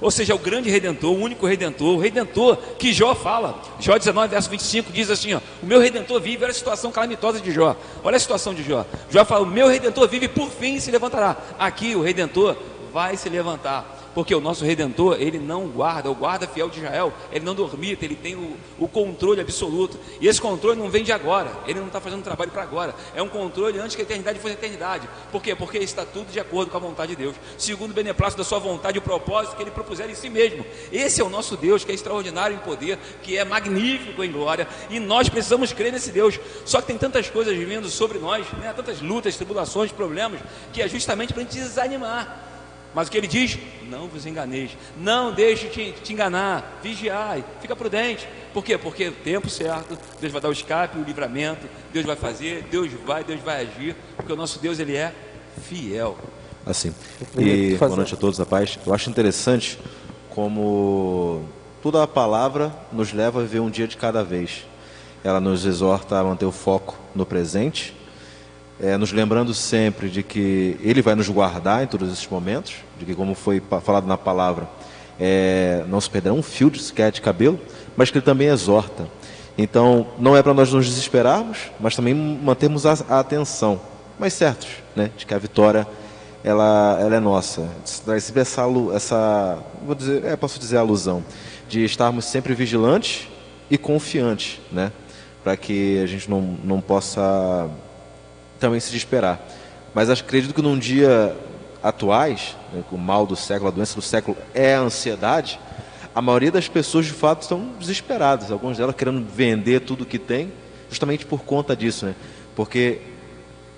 Ou 0.01 0.11
seja, 0.11 0.35
o 0.35 0.39
grande 0.39 0.71
redentor, 0.71 1.13
o 1.13 1.21
único 1.21 1.47
redentor, 1.47 1.97
o 1.97 2.01
redentor 2.01 2.57
que 2.79 2.93
Jó 2.93 3.15
fala. 3.15 3.61
Jó 3.79 3.99
19, 3.99 4.29
verso 4.29 4.49
25 4.49 4.93
diz 4.93 5.11
assim: 5.11 5.35
ó, 5.35 5.41
O 5.63 5.67
meu 5.67 5.81
redentor 5.81 6.21
vive, 6.21 6.45
olha 6.45 6.53
a 6.53 6.55
situação 6.55 6.93
calamitosa 6.93 7.41
de 7.41 7.51
Jó. 7.51 7.77
Olha 8.03 8.17
a 8.17 8.21
situação 8.21 8.55
de 8.55 8.63
Jó. 8.63 8.85
Jó 9.11 9.25
fala: 9.25 9.43
O 9.43 9.47
meu 9.47 9.69
redentor 9.69 10.09
vive, 10.09 10.29
por 10.29 10.49
fim 10.51 10.79
se 10.81 10.91
levantará. 10.91 11.37
Aqui 11.59 11.95
o 11.95 12.03
redentor 12.03 12.57
vai 12.93 13.17
se 13.17 13.29
levantar 13.29 14.00
porque 14.15 14.35
o 14.35 14.41
nosso 14.41 14.65
Redentor, 14.65 15.17
ele 15.21 15.39
não 15.39 15.69
guarda, 15.69 16.11
o 16.11 16.15
guarda 16.15 16.47
fiel 16.47 16.69
de 16.69 16.79
Israel, 16.79 17.13
ele 17.33 17.45
não 17.45 17.55
dormita, 17.55 18.05
ele 18.05 18.17
tem 18.17 18.35
o, 18.35 18.57
o 18.79 18.89
controle 18.89 19.41
absoluto. 19.41 19.99
E 20.21 20.27
esse 20.27 20.41
controle 20.41 20.79
não 20.79 20.91
vem 20.91 21.05
de 21.05 21.13
agora, 21.13 21.51
ele 21.67 21.79
não 21.79 21.87
está 21.87 22.01
fazendo 22.01 22.23
trabalho 22.23 22.51
para 22.51 22.63
agora, 22.63 22.95
é 23.15 23.23
um 23.23 23.29
controle 23.29 23.79
antes 23.79 23.95
que 23.95 24.03
a 24.03 24.05
eternidade 24.05 24.39
fosse 24.39 24.55
a 24.55 24.59
eternidade. 24.59 25.09
Por 25.31 25.43
quê? 25.43 25.55
Porque 25.55 25.79
está 25.79 26.05
tudo 26.05 26.31
de 26.31 26.41
acordo 26.41 26.71
com 26.71 26.77
a 26.77 26.81
vontade 26.81 27.15
de 27.15 27.23
Deus, 27.23 27.37
segundo 27.57 27.93
o 27.93 27.95
beneplácito 27.95 28.39
da 28.39 28.45
sua 28.45 28.59
vontade 28.59 28.99
e 28.99 29.01
o 29.01 29.03
propósito 29.03 29.57
que 29.57 29.63
ele 29.63 29.71
propuser 29.71 30.11
em 30.11 30.15
si 30.15 30.29
mesmo. 30.29 30.65
Esse 30.93 31.21
é 31.21 31.25
o 31.25 31.29
nosso 31.29 31.57
Deus, 31.57 31.85
que 31.85 31.93
é 31.93 31.95
extraordinário 31.95 32.57
em 32.57 32.61
poder, 32.61 32.99
que 33.23 33.37
é 33.37 33.45
magnífico 33.45 34.25
em 34.25 34.33
glória, 34.33 34.67
e 34.89 34.99
nós 34.99 35.29
precisamos 35.29 35.73
crer 35.73 35.93
nesse 35.93 36.11
Deus. 36.11 36.39
Só 36.65 36.81
que 36.81 36.89
tem 36.89 36.99
tantas 36.99 37.29
coisas 37.29 37.57
vindo 37.57 37.89
sobre 37.89 38.19
nós, 38.19 38.47
né? 38.55 38.73
tantas 38.75 39.01
lutas, 39.01 39.37
tribulações, 39.37 39.93
problemas, 39.93 40.41
que 40.73 40.83
é 40.83 40.89
justamente 40.89 41.33
para 41.33 41.43
a 41.43 41.45
gente 41.45 41.57
desanimar. 41.57 42.50
Mas 42.95 43.09
o 43.09 43.11
que 43.11 43.19
ele 43.19 43.27
diz? 43.27 43.59
Não 43.89 44.09
vos 44.09 44.27
enganeis, 44.27 44.77
não 44.97 45.33
deixe 45.33 45.69
te, 45.69 45.93
te 46.03 46.13
enganar, 46.13 46.81
vigiai, 46.83 47.45
fica 47.61 47.75
prudente. 47.75 48.29
Por 48.53 48.65
quê? 48.65 48.77
Porque 48.79 49.09
o 49.09 49.13
tempo 49.13 49.49
certo, 49.49 49.99
Deus 50.21 50.33
vai 50.33 50.41
dar 50.41 50.49
o 50.49 50.53
escape, 50.53 50.99
o 50.99 51.03
livramento, 51.03 51.67
Deus 51.93 52.05
vai 52.05 52.17
fazer, 52.17 52.67
Deus 52.71 52.91
vai, 53.05 53.25
Deus 53.25 53.41
vai 53.41 53.63
agir, 53.63 53.97
porque 54.17 54.33
o 54.33 54.37
nosso 54.37 54.59
Deus 54.59 54.79
ele 54.79 54.97
é 54.97 55.13
fiel. 55.69 56.17
Assim. 56.67 56.95
E 57.39 57.77
boa 57.77 57.97
noite 57.97 58.15
a 58.15 58.17
todos, 58.17 58.41
a 58.41 58.47
paz. 58.47 58.79
Eu 58.85 58.93
acho 58.93 59.09
interessante 59.09 59.79
como 60.29 61.45
toda 61.83 62.03
a 62.03 62.07
palavra 62.07 62.73
nos 62.93 63.13
leva 63.13 63.41
a 63.41 63.43
viver 63.43 63.61
um 63.61 63.71
dia 63.71 63.89
de 63.89 63.97
cada 63.97 64.23
vez. 64.23 64.65
Ela 65.23 65.41
nos 65.41 65.65
exorta 65.65 66.19
a 66.19 66.25
manter 66.25 66.47
o 66.47 66.53
foco 66.53 66.97
no 67.15 67.27
presente 67.27 67.95
é, 68.83 68.97
nos 68.97 69.13
lembrando 69.13 69.53
sempre 69.53 70.09
de 70.09 70.23
que 70.23 70.77
Ele 70.81 71.03
vai 71.03 71.15
nos 71.15 71.29
guardar 71.29 71.85
em 71.85 71.87
todos 71.87 72.11
esses 72.11 72.27
momentos, 72.27 72.77
de 72.99 73.05
que, 73.05 73.15
como 73.15 73.35
foi 73.35 73.63
falado 73.83 74.07
na 74.07 74.17
palavra, 74.17 74.69
é, 75.19 75.85
não 75.87 76.01
se 76.01 76.09
perderá 76.09 76.35
um 76.35 76.43
fio 76.43 76.71
de 76.71 76.83
sequer 76.83 77.13
de 77.13 77.21
cabelo, 77.21 77.61
mas 77.97 78.11
que 78.11 78.19
Ele 78.19 78.25
também 78.25 78.49
exorta. 78.49 79.07
Então, 79.59 80.07
não 80.19 80.37
é 80.37 80.43
para 80.43 80.55
nós 80.55 80.73
nos 80.73 80.87
desesperarmos, 80.87 81.71
mas 81.79 81.95
também 81.95 82.15
mantermos 82.15 82.87
a, 82.87 82.97
a 83.09 83.21
atenção, 83.21 83.81
mas 84.19 84.33
certos, 84.33 84.69
né, 84.97 85.11
de 85.17 85.27
que 85.27 85.35
a 85.35 85.39
vitória 85.39 85.87
ela, 86.43 86.99
ela 86.99 87.17
é 87.17 87.21
nossa. 87.21 87.69
Traz 88.05 88.35
essa, 88.35 88.63
essa 88.95 89.59
vou 89.85 89.95
dizer, 89.95 90.25
é, 90.25 90.37
posso 90.37 90.59
dizer 90.59 90.79
alusão, 90.79 91.23
de 91.69 91.85
estarmos 91.85 92.25
sempre 92.25 92.55
vigilantes 92.55 93.29
e 93.71 93.77
confiantes, 93.77 94.59
né, 94.73 94.91
para 95.45 95.55
que 95.57 96.01
a 96.03 96.07
gente 96.07 96.31
não, 96.31 96.41
não 96.65 96.81
possa 96.81 97.69
também 98.61 98.79
se 98.79 98.91
desesperar. 98.91 99.41
Mas 99.95 100.09
acredito 100.09 100.55
que 100.55 100.63
num 100.63 100.79
dia 100.79 101.37
atuais, 101.83 102.57
né, 102.73 102.85
o 102.93 102.99
mal 102.99 103.27
do 103.27 103.35
século, 103.35 103.69
a 103.69 103.73
doença 103.73 103.95
do 103.95 104.03
século 104.03 104.37
é 104.55 104.75
a 104.75 104.81
ansiedade, 104.81 105.59
a 106.15 106.21
maioria 106.21 106.53
das 106.53 106.69
pessoas 106.69 107.07
de 107.07 107.13
fato 107.13 107.43
estão 107.43 107.71
desesperadas, 107.79 108.51
algumas 108.51 108.77
delas 108.77 108.95
querendo 108.95 109.25
vender 109.27 109.81
tudo 109.81 110.05
que 110.05 110.19
tem, 110.19 110.53
justamente 110.89 111.25
por 111.25 111.41
conta 111.43 111.75
disso, 111.75 112.05
né? 112.05 112.15
Porque 112.55 113.01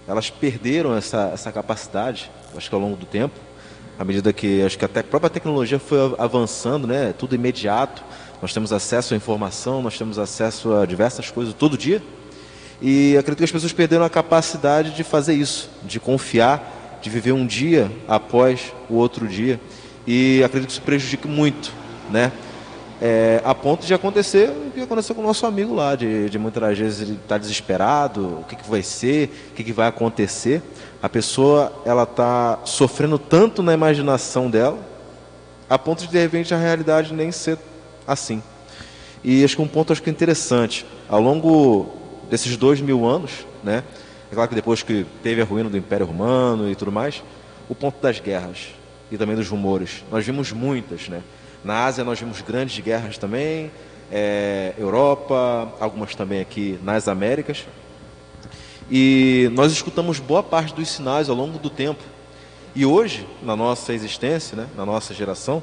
elas 0.07 0.31
perderam 0.31 0.97
essa, 0.97 1.31
essa 1.33 1.53
capacidade, 1.53 2.31
acho 2.57 2.69
que 2.69 2.75
ao 2.75 2.81
longo 2.81 2.97
do 2.97 3.07
tempo, 3.07 3.39
à 3.99 4.05
medida 4.05 4.33
que 4.33 4.63
acho 4.63 4.79
que 4.79 4.85
até 4.85 5.01
a 5.01 5.05
própria 5.05 5.31
tecnologia 5.31 5.79
foi 5.79 5.99
avançando, 6.19 6.87
né? 6.87 7.15
Tudo 7.17 7.35
imediato, 7.35 8.03
nós 8.41 8.53
temos 8.53 8.73
acesso 8.73 9.15
à 9.15 9.17
informação, 9.17 9.83
nós 9.83 9.97
temos 9.97 10.19
acesso 10.19 10.75
a 10.75 10.87
diversas 10.87 11.31
coisas 11.31 11.55
todo 11.55 11.79
dia. 11.79 12.03
E 12.85 13.17
acredito 13.17 13.39
que 13.39 13.45
as 13.45 13.53
pessoas 13.53 13.73
perderam 13.73 14.05
a 14.05 14.11
capacidade 14.11 14.91
de 14.91 15.05
fazer 15.05 15.35
isso, 15.35 15.71
de 15.85 16.01
confiar, 16.01 16.99
de 17.01 17.09
viver 17.09 17.31
um 17.31 17.47
dia 17.47 17.89
após 18.09 18.73
o 18.91 18.97
outro 18.97 19.29
dia. 19.29 19.61
E 20.05 20.43
acredito 20.43 20.67
que 20.67 20.73
isso 20.73 20.83
prejudica 20.83 21.29
muito, 21.29 21.73
né? 22.11 22.33
É, 23.01 23.41
a 23.45 23.55
ponto 23.55 23.87
de 23.87 23.95
acontecer 23.95 24.51
o 24.51 24.71
que 24.73 24.81
aconteceu 24.81 25.15
com 25.15 25.23
o 25.23 25.25
nosso 25.25 25.47
amigo 25.47 25.75
lá, 25.75 25.95
de, 25.95 26.29
de 26.29 26.39
muitas 26.41 26.77
vezes 26.77 27.01
ele 27.01 27.19
está 27.23 27.39
desesperado, 27.39 28.41
o 28.41 28.45
que, 28.49 28.57
que 28.57 28.69
vai 28.69 28.83
ser, 28.83 29.29
o 29.51 29.55
que, 29.55 29.63
que 29.63 29.73
vai 29.73 29.87
acontecer. 29.87 30.61
A 31.01 31.09
pessoa 31.09 31.73
ela 31.85 32.03
está 32.03 32.59
sofrendo 32.65 33.17
tanto 33.17 33.63
na 33.63 33.73
imaginação 33.73 34.51
dela, 34.51 34.79
a 35.71 35.79
ponto 35.79 36.01
de 36.01 36.09
de 36.09 36.19
repente 36.19 36.53
a 36.53 36.59
realidade 36.59 37.15
nem 37.15 37.31
ser 37.31 37.59
assim. 38.07 38.43
E 39.23 39.45
acho 39.45 39.55
que 39.55 39.63
um 39.63 39.69
ponto 39.69 39.93
acho 39.93 40.03
que 40.03 40.11
é 40.11 40.13
interessante, 40.13 40.85
ao 41.09 41.21
longo 41.21 42.02
desses 42.33 42.57
dois 42.57 42.81
mil 42.81 43.05
anos, 43.05 43.47
né? 43.63 43.85
É 44.31 44.35
claro 44.35 44.49
que 44.49 44.55
depois 44.55 44.83
que 44.83 45.05
teve 45.23 45.43
a 45.43 45.45
ruína 45.45 45.69
do 45.69 45.77
Império 45.77 46.07
Romano 46.07 46.71
e 46.71 46.75
tudo 46.75 46.91
mais, 46.91 47.23
o 47.69 47.75
ponto 47.75 48.01
das 48.01 48.21
guerras 48.21 48.69
e 49.11 49.19
também 49.19 49.37
dos 49.37 49.51
rumores. 49.51 50.03
Nós 50.11 50.25
vimos 50.25 50.51
muitas, 50.51 51.11
né? 51.11 51.23
Na 51.63 51.85
Ásia 51.85 52.03
nós 52.03 52.19
vimos 52.19 52.41
grandes 52.41 52.83
guerras 52.83 53.19
também, 53.19 53.71
é, 54.11 54.73
Europa, 54.79 55.75
algumas 55.79 56.15
também 56.15 56.41
aqui 56.41 56.79
nas 56.83 57.07
Américas. 57.07 57.67
E 58.91 59.51
nós 59.53 59.71
escutamos 59.71 60.19
boa 60.19 60.43
parte 60.43 60.75
dos 60.75 60.89
sinais 60.89 61.29
ao 61.29 61.37
longo 61.37 61.59
do 61.59 61.69
tempo. 61.69 62.03
E 62.75 62.87
hoje, 62.87 63.29
na 63.43 63.55
nossa 63.55 63.93
existência, 63.93 64.57
né, 64.57 64.67
na 64.75 64.87
nossa 64.87 65.13
geração, 65.13 65.63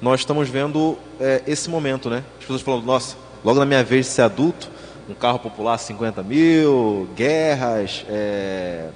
nós 0.00 0.20
estamos 0.20 0.48
vendo 0.48 0.96
é, 1.20 1.42
esse 1.46 1.68
momento, 1.68 2.08
né? 2.08 2.24
As 2.38 2.40
pessoas 2.40 2.62
falando, 2.62 2.86
nossa, 2.86 3.16
logo 3.44 3.60
na 3.60 3.66
minha 3.66 3.84
vez 3.84 4.06
de 4.06 4.12
ser 4.12 4.22
adulto, 4.22 4.70
um 5.08 5.14
carro 5.14 5.38
popular 5.38 5.78
50 5.78 6.22
mil, 6.22 7.08
guerras, 7.14 8.04
é, 8.08 8.88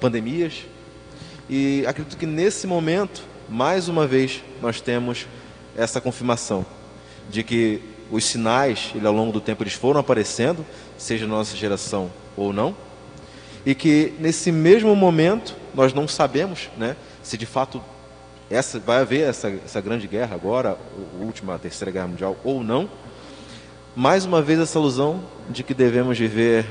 pandemias. 0.00 0.64
E 1.48 1.84
acredito 1.86 2.16
que 2.16 2.26
nesse 2.26 2.66
momento, 2.66 3.22
mais 3.48 3.88
uma 3.88 4.06
vez, 4.06 4.42
nós 4.60 4.80
temos 4.80 5.26
essa 5.76 6.00
confirmação 6.00 6.64
de 7.30 7.42
que 7.42 7.80
os 8.10 8.24
sinais, 8.24 8.92
ele, 8.94 9.06
ao 9.06 9.12
longo 9.12 9.32
do 9.32 9.40
tempo, 9.40 9.62
eles 9.62 9.72
foram 9.72 10.00
aparecendo, 10.00 10.64
seja 10.98 11.26
na 11.26 11.34
nossa 11.34 11.56
geração 11.56 12.10
ou 12.36 12.52
não, 12.52 12.76
e 13.64 13.74
que 13.74 14.14
nesse 14.18 14.52
mesmo 14.52 14.94
momento 14.94 15.56
nós 15.74 15.92
não 15.92 16.06
sabemos, 16.06 16.70
né, 16.76 16.96
se 17.22 17.36
de 17.36 17.46
fato 17.46 17.82
essa 18.48 18.78
vai 18.78 18.98
haver 18.98 19.28
essa, 19.28 19.48
essa 19.48 19.80
grande 19.80 20.06
guerra 20.06 20.36
agora, 20.36 20.70
a 20.70 21.24
última, 21.24 21.56
a 21.56 21.58
terceira 21.58 21.90
guerra 21.90 22.06
mundial 22.06 22.36
ou 22.44 22.62
não, 22.62 22.88
mais 23.96 24.26
uma 24.26 24.42
vez 24.42 24.60
essa 24.60 24.78
ilusão 24.78 25.22
de 25.48 25.62
que 25.62 25.72
devemos 25.72 26.18
viver 26.18 26.66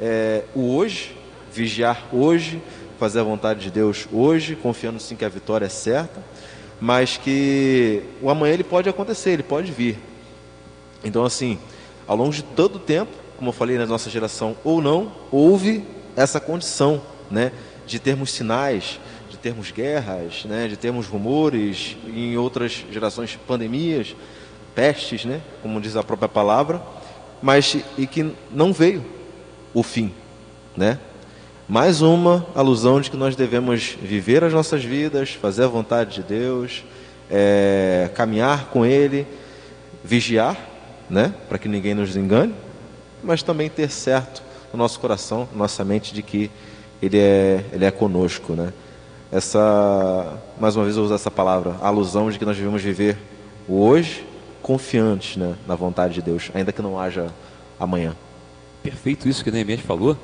é, 0.00 0.44
o 0.54 0.76
hoje, 0.76 1.16
vigiar 1.52 2.06
hoje, 2.12 2.62
fazer 2.96 3.18
a 3.18 3.24
vontade 3.24 3.58
de 3.58 3.72
Deus 3.72 4.06
hoje, 4.12 4.54
confiando 4.54 5.00
sim 5.00 5.16
que 5.16 5.24
a 5.24 5.28
vitória 5.28 5.66
é 5.66 5.68
certa, 5.68 6.22
mas 6.80 7.16
que 7.16 8.04
o 8.22 8.30
amanhã 8.30 8.54
ele 8.54 8.62
pode 8.62 8.88
acontecer, 8.88 9.30
ele 9.30 9.42
pode 9.42 9.72
vir. 9.72 9.98
Então, 11.02 11.24
assim, 11.24 11.58
ao 12.06 12.16
longo 12.16 12.30
de 12.30 12.44
todo 12.44 12.76
o 12.76 12.78
tempo, 12.78 13.10
como 13.36 13.48
eu 13.48 13.52
falei 13.52 13.76
na 13.76 13.84
nossa 13.84 14.08
geração 14.08 14.56
ou 14.62 14.80
não, 14.80 15.10
houve 15.28 15.84
essa 16.14 16.38
condição, 16.38 17.02
né, 17.28 17.50
de 17.84 17.98
termos 17.98 18.30
sinais, 18.30 19.00
de 19.28 19.36
termos 19.36 19.72
guerras, 19.72 20.44
né, 20.44 20.68
de 20.68 20.76
termos 20.76 21.08
rumores, 21.08 21.96
em 22.06 22.36
outras 22.36 22.84
gerações 22.92 23.36
pandemias, 23.44 24.14
pestes, 24.80 25.26
né, 25.26 25.42
como 25.60 25.78
diz 25.78 25.94
a 25.94 26.02
própria 26.02 26.26
palavra, 26.26 26.80
mas 27.42 27.76
e 27.98 28.06
que 28.06 28.34
não 28.50 28.72
veio 28.72 29.04
o 29.74 29.82
fim, 29.82 30.10
né? 30.74 30.98
Mais 31.68 32.00
uma 32.00 32.46
alusão 32.54 32.98
de 32.98 33.10
que 33.10 33.16
nós 33.16 33.36
devemos 33.36 33.94
viver 34.00 34.42
as 34.42 34.54
nossas 34.54 34.82
vidas, 34.82 35.34
fazer 35.34 35.64
a 35.64 35.68
vontade 35.68 36.14
de 36.14 36.22
Deus, 36.22 36.82
é, 37.30 38.08
caminhar 38.14 38.70
com 38.70 38.86
Ele, 38.86 39.26
vigiar, 40.02 40.56
né, 41.10 41.34
para 41.46 41.58
que 41.58 41.68
ninguém 41.68 41.92
nos 41.92 42.16
engane, 42.16 42.54
mas 43.22 43.42
também 43.42 43.68
ter 43.68 43.90
certo 43.90 44.42
no 44.72 44.78
nosso 44.78 44.98
coração, 44.98 45.46
nossa 45.54 45.84
mente, 45.84 46.14
de 46.14 46.22
que 46.22 46.50
Ele 47.02 47.18
é, 47.18 47.66
Ele 47.70 47.84
é 47.84 47.90
conosco, 47.90 48.54
né? 48.54 48.72
essa, 49.30 50.38
mais 50.58 50.74
uma 50.74 50.84
vez 50.84 50.96
eu 50.96 51.04
uso 51.04 51.12
essa 51.12 51.30
palavra, 51.30 51.76
a 51.82 51.88
alusão 51.88 52.30
de 52.30 52.38
que 52.38 52.46
nós 52.46 52.56
devemos 52.56 52.80
viver 52.80 53.18
o 53.68 53.78
hoje 53.82 54.29
confiantes 54.62 55.36
né, 55.36 55.56
na 55.66 55.74
vontade 55.74 56.14
de 56.14 56.22
Deus, 56.22 56.50
ainda 56.54 56.72
que 56.72 56.82
não 56.82 56.98
haja 56.98 57.32
amanhã. 57.78 58.14
Perfeito 58.82 59.28
isso 59.28 59.44
que 59.44 59.50
Neemias 59.50 59.80
falou, 59.80 60.16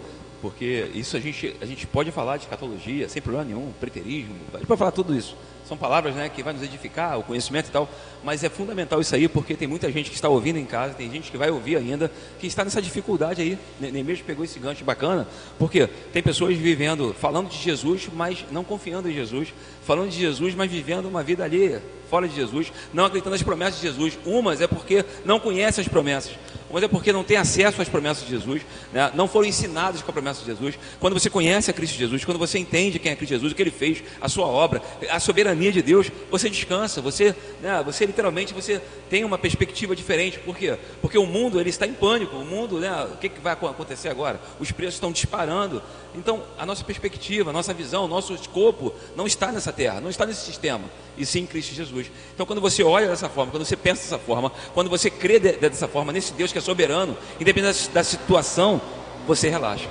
porque 0.47 0.93
isso 0.95 1.17
a 1.17 1.21
gente, 1.21 1.57
a 1.61 1.67
gente 1.67 1.89
pode 1.89 2.13
falar 2.13 2.37
de 2.37 2.45
escatologia 2.45 3.09
sem 3.09 3.21
problema 3.21 3.45
nenhum, 3.45 3.73
preterismo, 3.81 4.37
a 4.55 4.59
gente 4.59 4.67
pode 4.69 4.79
falar 4.79 4.93
tudo 4.93 5.13
isso. 5.13 5.37
São 5.67 5.77
palavras 5.77 6.15
né, 6.15 6.29
que 6.29 6.41
vai 6.41 6.53
nos 6.53 6.63
edificar, 6.63 7.19
o 7.19 7.25
conhecimento 7.25 7.67
e 7.67 7.73
tal, 7.73 7.89
mas 8.23 8.45
é 8.45 8.49
fundamental 8.49 9.01
isso 9.01 9.13
aí, 9.13 9.27
porque 9.27 9.57
tem 9.57 9.67
muita 9.67 9.91
gente 9.91 10.09
que 10.09 10.15
está 10.15 10.29
ouvindo 10.29 10.57
em 10.57 10.65
casa, 10.65 10.95
tem 10.95 11.11
gente 11.11 11.33
que 11.33 11.37
vai 11.37 11.51
ouvir 11.51 11.77
ainda, 11.77 12.09
que 12.39 12.47
está 12.47 12.63
nessa 12.63 12.81
dificuldade 12.81 13.43
aí. 13.43 13.59
Nem 13.81 14.05
mesmo 14.05 14.25
pegou 14.25 14.45
esse 14.45 14.61
gancho 14.61 14.85
bacana, 14.85 15.27
porque 15.59 15.89
tem 16.13 16.23
pessoas 16.23 16.57
vivendo, 16.57 17.13
falando 17.13 17.49
de 17.49 17.59
Jesus, 17.59 18.09
mas 18.15 18.45
não 18.53 18.63
confiando 18.63 19.11
em 19.11 19.13
Jesus, 19.13 19.53
falando 19.83 20.11
de 20.11 20.21
Jesus, 20.21 20.55
mas 20.55 20.71
vivendo 20.71 21.07
uma 21.07 21.25
vida 21.25 21.43
alheia, 21.43 21.83
fora 22.09 22.29
de 22.29 22.37
Jesus, 22.37 22.73
não 22.95 23.05
acreditando 23.05 23.35
nas 23.35 23.43
promessas 23.43 23.81
de 23.81 23.89
Jesus. 23.89 24.17
Umas 24.25 24.61
é 24.61 24.69
porque 24.69 25.05
não 25.25 25.41
conhecem 25.41 25.83
as 25.83 25.89
promessas, 25.89 26.35
umas 26.69 26.83
é 26.83 26.89
porque 26.89 27.13
não 27.13 27.23
têm 27.23 27.37
acesso 27.37 27.81
às 27.81 27.89
promessas 27.89 28.25
de 28.25 28.31
Jesus, 28.31 28.63
né? 28.93 29.11
não 29.15 29.29
foram 29.29 29.47
ensinados 29.47 30.03
com 30.03 30.11
a 30.11 30.13
promessa 30.13 30.41
de 30.41 30.47
Jesus. 30.47 30.79
Quando 30.99 31.15
você 31.15 31.31
conhece 31.31 31.71
a 31.71 31.75
Cristo 31.75 31.97
Jesus, 31.97 32.25
quando 32.25 32.39
você 32.39 32.59
entende 32.59 32.99
quem 32.99 33.13
é 33.13 33.17
Cristo 33.17 33.33
Jesus, 33.33 33.53
o 33.53 33.55
que 33.55 33.63
ele 33.63 33.71
fez, 33.71 34.03
a 34.21 34.29
sua 34.29 34.47
obra, 34.47 34.83
a 35.11 35.21
soberania 35.21 35.71
de 35.71 35.83
Deus, 35.83 36.11
você 36.31 36.51
descansa, 36.51 37.01
você, 37.01 37.35
né, 37.63 37.83
você 37.85 38.05
literalmente 38.07 38.53
você 38.53 38.81
tem 39.09 39.25
uma 39.25 39.39
perspectiva 39.39 39.95
diferente. 39.95 40.39
Por 40.39 40.57
quê? 40.57 40.77
Porque 41.01 41.19
o 41.19 41.27
mundo 41.27 41.61
ele 41.61 41.71
está 41.71 41.87
em 41.87 41.93
pânico. 41.93 42.37
O 42.37 42.45
mundo, 42.45 42.79
né, 42.79 43.07
o 43.13 43.17
que, 43.17 43.29
que 43.29 43.41
vai 43.41 43.53
acontecer 43.53 44.09
agora? 44.09 44.41
Os 44.59 44.73
preços 44.73 44.95
estão 44.95 45.13
disparando. 45.13 45.83
Então, 46.17 46.43
a 46.59 46.65
nossa 46.65 46.83
perspectiva, 46.83 47.51
a 47.51 47.53
nossa 47.53 47.75
visão, 47.75 48.05
o 48.05 48.09
nosso 48.09 48.33
escopo 48.35 48.95
não 49.15 49.27
está 49.27 49.53
nessa 49.53 49.73
terra, 49.73 50.01
não 50.01 50.09
está 50.09 50.25
nesse 50.25 50.47
sistema, 50.47 50.85
e 51.17 51.27
sim 51.27 51.41
em 51.41 51.47
Cristo 51.47 51.75
Jesus. 51.75 52.11
Então, 52.35 52.47
quando 52.47 52.61
você 52.61 52.83
olha 52.83 53.07
dessa 53.07 53.29
forma, 53.29 53.51
quando 53.51 53.67
você 53.67 53.77
pensa 53.77 54.03
dessa 54.03 54.19
forma, 54.19 54.51
quando 54.73 54.89
você 54.89 55.11
crê 55.11 55.39
dessa 55.39 55.87
forma, 55.87 56.13
nesse 56.13 56.33
Deus 56.33 56.53
que 56.53 56.59
é 56.59 56.61
soberano, 56.61 57.17
independente 57.39 57.91
da 57.91 58.03
situação, 58.03 58.81
você 59.27 59.49
relaxa. 59.51 59.89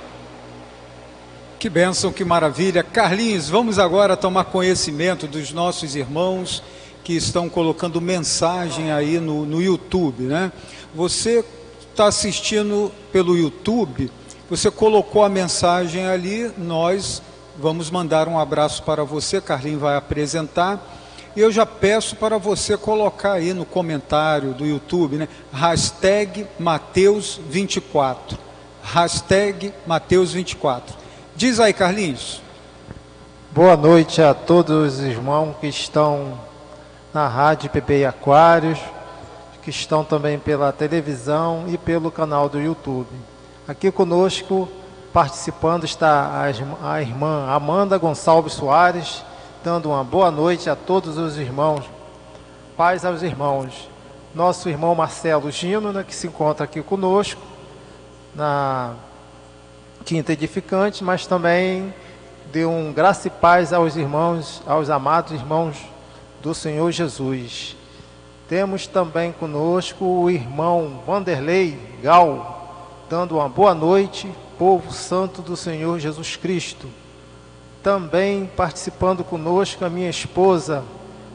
Que 1.58 1.70
bênção, 1.70 2.12
que 2.12 2.24
maravilha. 2.24 2.82
Carlinhos, 2.82 3.48
vamos 3.48 3.78
agora 3.78 4.16
tomar 4.16 4.44
conhecimento 4.44 5.26
dos 5.26 5.52
nossos 5.52 5.96
irmãos 5.96 6.62
que 7.02 7.14
estão 7.14 7.48
colocando 7.48 8.00
mensagem 8.00 8.90
aí 8.90 9.18
no, 9.20 9.46
no 9.46 9.62
YouTube, 9.62 10.24
né? 10.24 10.52
Você 10.94 11.44
está 11.90 12.06
assistindo 12.06 12.92
pelo 13.12 13.36
YouTube, 13.38 14.10
você 14.48 14.70
colocou 14.70 15.24
a 15.24 15.28
mensagem 15.28 16.06
ali, 16.06 16.52
nós 16.56 17.20
vamos 17.58 17.90
mandar 17.90 18.28
um 18.28 18.38
abraço 18.38 18.82
para 18.82 19.02
você, 19.02 19.40
Carlinhos 19.40 19.80
vai 19.80 19.96
apresentar. 19.96 20.80
E 21.34 21.40
eu 21.40 21.50
já 21.52 21.66
peço 21.66 22.16
para 22.16 22.38
você 22.38 22.76
colocar 22.76 23.32
aí 23.32 23.52
no 23.52 23.64
comentário 23.64 24.54
do 24.54 24.64
YouTube, 24.64 25.16
né? 25.16 25.28
Hashtag 25.52 26.46
Mateus24. 26.60 28.38
Hashtag 28.82 29.72
Mateus24. 29.86 30.82
Diz 31.34 31.60
aí, 31.60 31.74
Carlinhos. 31.74 32.40
Boa 33.50 33.76
noite 33.76 34.22
a 34.22 34.32
todos 34.32 34.94
os 34.94 35.00
irmãos 35.00 35.56
que 35.60 35.66
estão 35.66 36.40
na 37.12 37.26
rádio 37.26 37.68
PP 37.68 38.04
Aquários, 38.04 38.78
que 39.62 39.70
estão 39.70 40.04
também 40.04 40.38
pela 40.38 40.72
televisão 40.72 41.64
e 41.68 41.76
pelo 41.76 42.10
canal 42.10 42.48
do 42.48 42.60
YouTube. 42.60 43.08
Aqui 43.68 43.90
conosco, 43.90 44.68
participando, 45.12 45.82
está 45.82 46.40
a 46.40 47.00
irmã 47.00 47.48
Amanda 47.48 47.98
Gonçalves 47.98 48.52
Soares, 48.52 49.24
dando 49.64 49.88
uma 49.88 50.04
boa 50.04 50.30
noite 50.30 50.70
a 50.70 50.76
todos 50.76 51.18
os 51.18 51.36
irmãos. 51.36 51.84
Paz 52.76 53.04
aos 53.04 53.24
irmãos. 53.24 53.90
Nosso 54.32 54.68
irmão 54.68 54.94
Marcelo 54.94 55.50
Gino, 55.50 55.92
né, 55.92 56.04
que 56.06 56.14
se 56.14 56.28
encontra 56.28 56.62
aqui 56.62 56.80
conosco, 56.80 57.42
na 58.36 58.94
Quinta 60.04 60.32
Edificante, 60.32 61.02
mas 61.02 61.26
também 61.26 61.92
deu 62.52 62.70
um 62.70 62.92
graça 62.92 63.26
e 63.26 63.30
paz 63.32 63.72
aos 63.72 63.96
irmãos, 63.96 64.62
aos 64.64 64.90
amados 64.90 65.32
irmãos 65.32 65.76
do 66.40 66.54
Senhor 66.54 66.92
Jesus. 66.92 67.76
Temos 68.48 68.86
também 68.86 69.32
conosco 69.32 70.04
o 70.04 70.30
irmão 70.30 71.02
Vanderlei 71.04 71.76
Gal, 72.00 72.55
dando 73.08 73.36
uma 73.36 73.48
boa 73.48 73.74
noite, 73.74 74.30
povo 74.58 74.92
santo 74.92 75.42
do 75.42 75.56
Senhor 75.56 75.98
Jesus 75.98 76.36
Cristo. 76.36 76.88
Também 77.82 78.50
participando 78.56 79.22
conosco 79.22 79.84
a 79.84 79.90
minha 79.90 80.10
esposa 80.10 80.82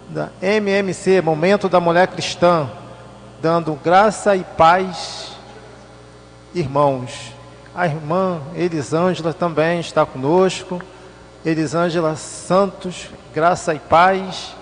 da 0.10 0.30
MMC, 0.42 1.22
Momento 1.22 1.70
da 1.70 1.80
Mulher 1.80 2.08
Cristã, 2.08 2.70
dando 3.42 3.74
graça 3.76 4.36
e 4.36 4.44
paz, 4.44 5.32
irmãos. 6.54 7.32
A 7.74 7.86
irmã 7.86 8.42
Elisângela 8.54 9.34
também 9.34 9.80
está 9.80 10.06
conosco. 10.06 10.82
Elisângela 11.46 12.16
Santos, 12.16 13.10
graça 13.34 13.74
e 13.74 13.80
paz 13.80 14.54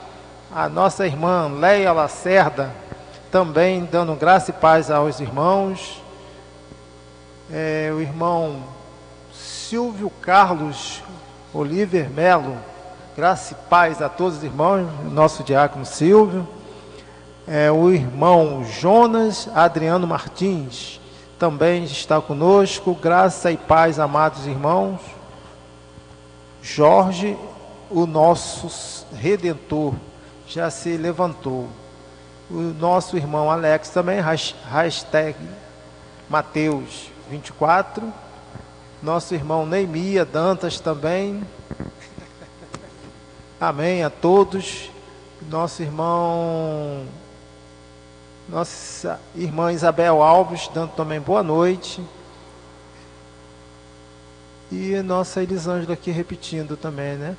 a 0.52 0.68
nossa 0.68 1.06
irmã 1.06 1.48
Leia 1.48 1.92
Lacerda, 1.92 2.72
também 3.32 3.88
dando 3.92 4.16
graça 4.16 4.50
e 4.50 4.54
paz 4.54 4.90
aos 4.90 5.20
irmãos. 5.20 6.02
É, 7.52 7.92
o 7.92 8.00
irmão 8.00 8.62
Silvio 9.34 10.12
Carlos 10.22 11.02
Oliver 11.52 12.08
Melo, 12.08 12.56
graça 13.18 13.54
e 13.54 13.70
paz 13.70 14.04
a 14.04 14.08
todos 14.08 14.38
os 14.38 14.44
irmãos, 14.44 14.88
nosso 15.12 15.44
diácono 15.44 15.84
Silvio. 15.84 16.48
É, 17.48 17.72
o 17.72 17.92
irmão 17.92 18.64
Jonas 18.64 19.50
Adriano 19.56 20.06
Martins 20.06 21.02
também 21.40 21.86
está 21.86 22.22
conosco, 22.22 22.94
graça 22.94 23.52
e 23.52 23.58
paz, 23.58 23.98
amados 23.98 24.46
irmãos. 24.46 25.00
Jorge, 26.62 27.36
o 27.90 28.06
nosso 28.06 29.08
redentor 29.16 29.96
já 30.48 30.70
se 30.70 30.96
levantou. 30.98 31.68
O 32.48 32.62
nosso 32.80 33.18
irmão 33.18 33.50
Alex 33.50 33.90
também, 33.90 34.20
hashtag 34.20 35.36
Mateus 36.30 37.10
24. 37.30 38.12
Nosso 39.04 39.36
irmão 39.36 39.66
Neimia 39.66 40.26
Dantas 40.26 40.80
também. 40.80 41.44
Amém 43.62 44.04
a 44.04 44.10
todos. 44.10 44.90
Nosso 45.48 45.84
irmão. 45.84 47.06
Nossa 48.50 49.20
irmã 49.36 49.72
Isabel 49.72 50.24
Alves, 50.24 50.68
dando 50.74 50.92
também 50.94 51.20
boa 51.22 51.44
noite. 51.44 52.04
E 54.72 54.96
nossa 55.04 55.44
Elisângela 55.44 55.94
aqui 55.94 56.10
repetindo 56.10 56.76
também, 56.76 57.16
né? 57.16 57.38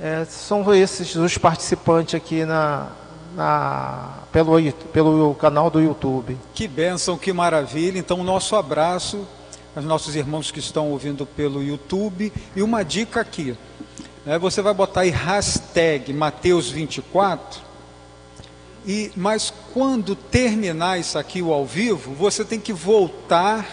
É, 0.00 0.24
são 0.24 0.74
esses 0.74 1.14
os 1.14 1.38
participantes 1.38 2.14
aqui 2.14 2.44
na, 2.44 2.88
na, 3.34 4.18
pelo, 4.32 4.72
pelo 4.92 5.34
canal 5.34 5.70
do 5.70 5.80
YouTube. 5.80 6.38
Que 6.54 6.66
bênção, 6.68 7.18
que 7.18 7.32
maravilha. 7.32 7.98
Então, 7.98 8.22
nosso 8.24 8.56
abraço 8.56 9.26
aos 9.74 9.84
nossos 9.84 10.16
irmãos 10.16 10.50
que 10.50 10.58
estão 10.58 10.90
ouvindo 10.90 11.26
pelo 11.26 11.62
YouTube. 11.62 12.32
E 12.54 12.62
uma 12.62 12.82
dica 12.82 13.20
aqui: 13.20 13.56
né, 14.24 14.38
você 14.38 14.62
vai 14.62 14.74
botar 14.74 15.02
aí 15.02 15.10
hashtag 15.10 16.12
Mateus24. 16.12 17.66
E, 18.86 19.12
mas 19.16 19.52
quando 19.74 20.14
terminar 20.14 20.98
isso 20.98 21.18
aqui, 21.18 21.42
o 21.42 21.52
ao 21.52 21.66
vivo, 21.66 22.14
você 22.14 22.44
tem 22.44 22.58
que 22.58 22.72
voltar 22.72 23.66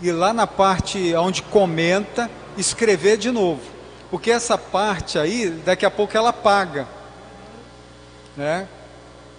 e 0.00 0.10
lá 0.10 0.32
na 0.32 0.46
parte 0.46 1.14
onde 1.14 1.42
comenta, 1.42 2.30
escrever 2.56 3.16
de 3.16 3.30
novo 3.30 3.74
porque 4.14 4.30
essa 4.30 4.56
parte 4.56 5.18
aí, 5.18 5.50
daqui 5.66 5.84
a 5.84 5.90
pouco 5.90 6.16
ela 6.16 6.28
apaga. 6.28 6.86
Né? 8.36 8.68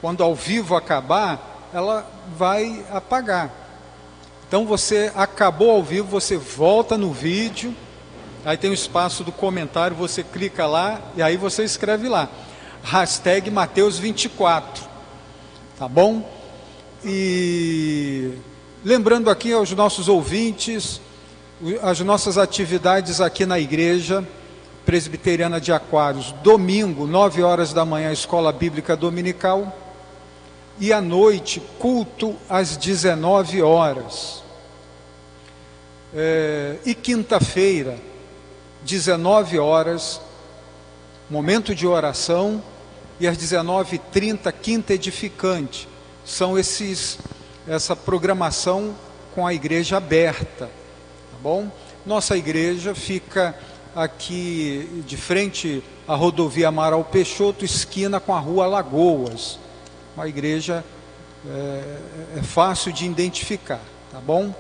Quando 0.02 0.24
ao 0.24 0.36
vivo 0.36 0.76
acabar, 0.76 1.70
ela 1.74 2.10
vai 2.38 2.86
apagar. 2.91 3.52
Então 4.48 4.66
você 4.66 5.12
acabou 5.16 5.72
ao 5.72 5.84
vivo, 5.84 6.08
você 6.08 6.38
volta 6.38 6.98
no 6.98 7.12
vídeo, 7.12 7.76
aí 8.46 8.56
tem 8.56 8.70
o 8.70 8.74
espaço 8.74 9.24
do 9.24 9.32
comentário, 9.32 9.96
você 9.96 10.24
clica 10.24 10.68
lá 10.68 11.02
e 11.16 11.22
aí 11.22 11.36
você 11.36 11.64
escreve 11.64 12.08
lá. 12.08 12.30
Hashtag 12.84 13.50
Mateus 13.50 13.98
24. 13.98 14.84
Tá 15.78 15.88
bom? 15.88 16.30
E 17.04 18.32
lembrando 18.84 19.30
aqui 19.30 19.52
aos 19.52 19.72
nossos 19.72 20.08
ouvintes, 20.08 21.02
as 21.82 22.00
nossas 22.02 22.38
atividades 22.38 23.20
aqui 23.20 23.46
na 23.46 23.60
igreja. 23.60 24.26
Presbiteriana 24.86 25.59
de 25.59 25.73
Aquários, 25.73 26.31
domingo, 26.43 27.07
9 27.07 27.41
horas 27.41 27.73
da 27.73 27.83
manhã, 27.83 28.11
escola 28.11 28.51
bíblica 28.51 28.95
dominical, 28.95 29.75
e 30.79 30.93
à 30.93 31.01
noite, 31.01 31.61
culto 31.79 32.36
às 32.47 32.77
19 32.77 33.61
horas. 33.63 34.43
É, 36.13 36.77
e 36.86 36.93
quinta-feira, 36.93 37.97
19 38.83 39.57
horas, 39.57 40.21
momento 41.29 41.73
de 41.73 41.88
oração, 41.88 42.61
e 43.19 43.27
às 43.27 43.38
19h30, 43.38 44.53
quinta 44.61 44.93
edificante. 44.93 45.88
São 46.23 46.59
esses, 46.59 47.17
essa 47.67 47.95
programação 47.95 48.95
com 49.33 49.47
a 49.47 49.53
igreja 49.53 49.97
aberta, 49.97 50.65
tá 50.65 51.38
bom? 51.41 51.71
Nossa 52.05 52.38
igreja 52.38 52.93
fica 52.93 53.57
aqui 53.96 55.04
de 55.08 55.16
frente 55.16 55.82
à 56.06 56.16
rodovia 56.16 56.68
Amaral 56.68 57.04
Peixoto, 57.06 57.64
esquina 57.64 58.20
com 58.20 58.36
a 58.36 58.39
rua 58.39 58.68
Lagoas. 58.68 59.58
Uma 60.16 60.28
igreja 60.28 60.84
é, 61.48 62.39
é 62.39 62.43
fácil 62.43 62.91
de 62.91 63.06
identificar, 63.06 63.80
tá 64.12 64.20
bom? 64.20 64.54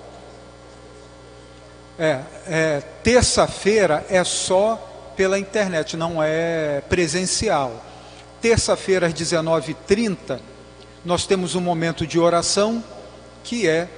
É, 1.99 2.21
é 2.47 2.83
terça-feira 3.03 4.05
é 4.09 4.23
só 4.23 5.13
pela 5.17 5.37
internet, 5.37 5.97
não 5.97 6.23
é 6.23 6.81
presencial. 6.87 7.83
Terça-feira 8.41 9.07
às 9.07 9.13
19h30, 9.13 10.39
nós 11.03 11.25
temos 11.25 11.55
um 11.55 11.61
momento 11.61 12.07
de 12.07 12.19
oração 12.19 12.83
que 13.43 13.67
é 13.67 13.89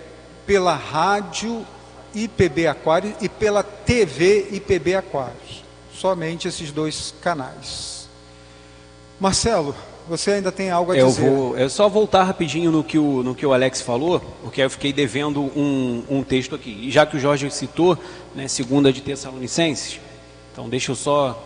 pela 0.45 0.73
rádio 0.73 1.65
IPB 2.13 2.67
Aquários 2.67 3.13
e 3.21 3.29
pela 3.29 3.63
TV 3.63 4.49
IPB 4.51 4.95
Aquários. 4.95 5.63
Somente 5.93 6.47
esses 6.47 6.71
dois 6.71 7.13
canais. 7.21 8.07
Marcelo, 9.19 9.75
você 10.07 10.31
ainda 10.31 10.51
tem 10.51 10.69
algo 10.69 10.91
a 10.91 10.97
eu 10.97 11.07
dizer? 11.07 11.29
Vou, 11.29 11.57
é 11.57 11.67
só 11.67 11.89
voltar 11.89 12.23
rapidinho 12.23 12.71
no 12.71 12.83
que 12.83 12.97
o, 12.97 13.23
no 13.23 13.35
que 13.35 13.45
o 13.45 13.51
Alex 13.51 13.81
falou, 13.81 14.19
porque 14.41 14.61
eu 14.61 14.69
fiquei 14.69 14.93
devendo 14.93 15.41
um, 15.41 16.03
um 16.09 16.23
texto 16.23 16.55
aqui. 16.55 16.69
E 16.83 16.91
já 16.91 17.05
que 17.05 17.17
o 17.17 17.19
Jorge 17.19 17.49
citou, 17.51 17.97
né, 18.33 18.47
segunda 18.47 18.93
de 18.93 19.01
Tessalonicenses, 19.01 19.99
então 20.53 20.69
deixa 20.69 20.91
eu 20.91 20.95
só 20.95 21.43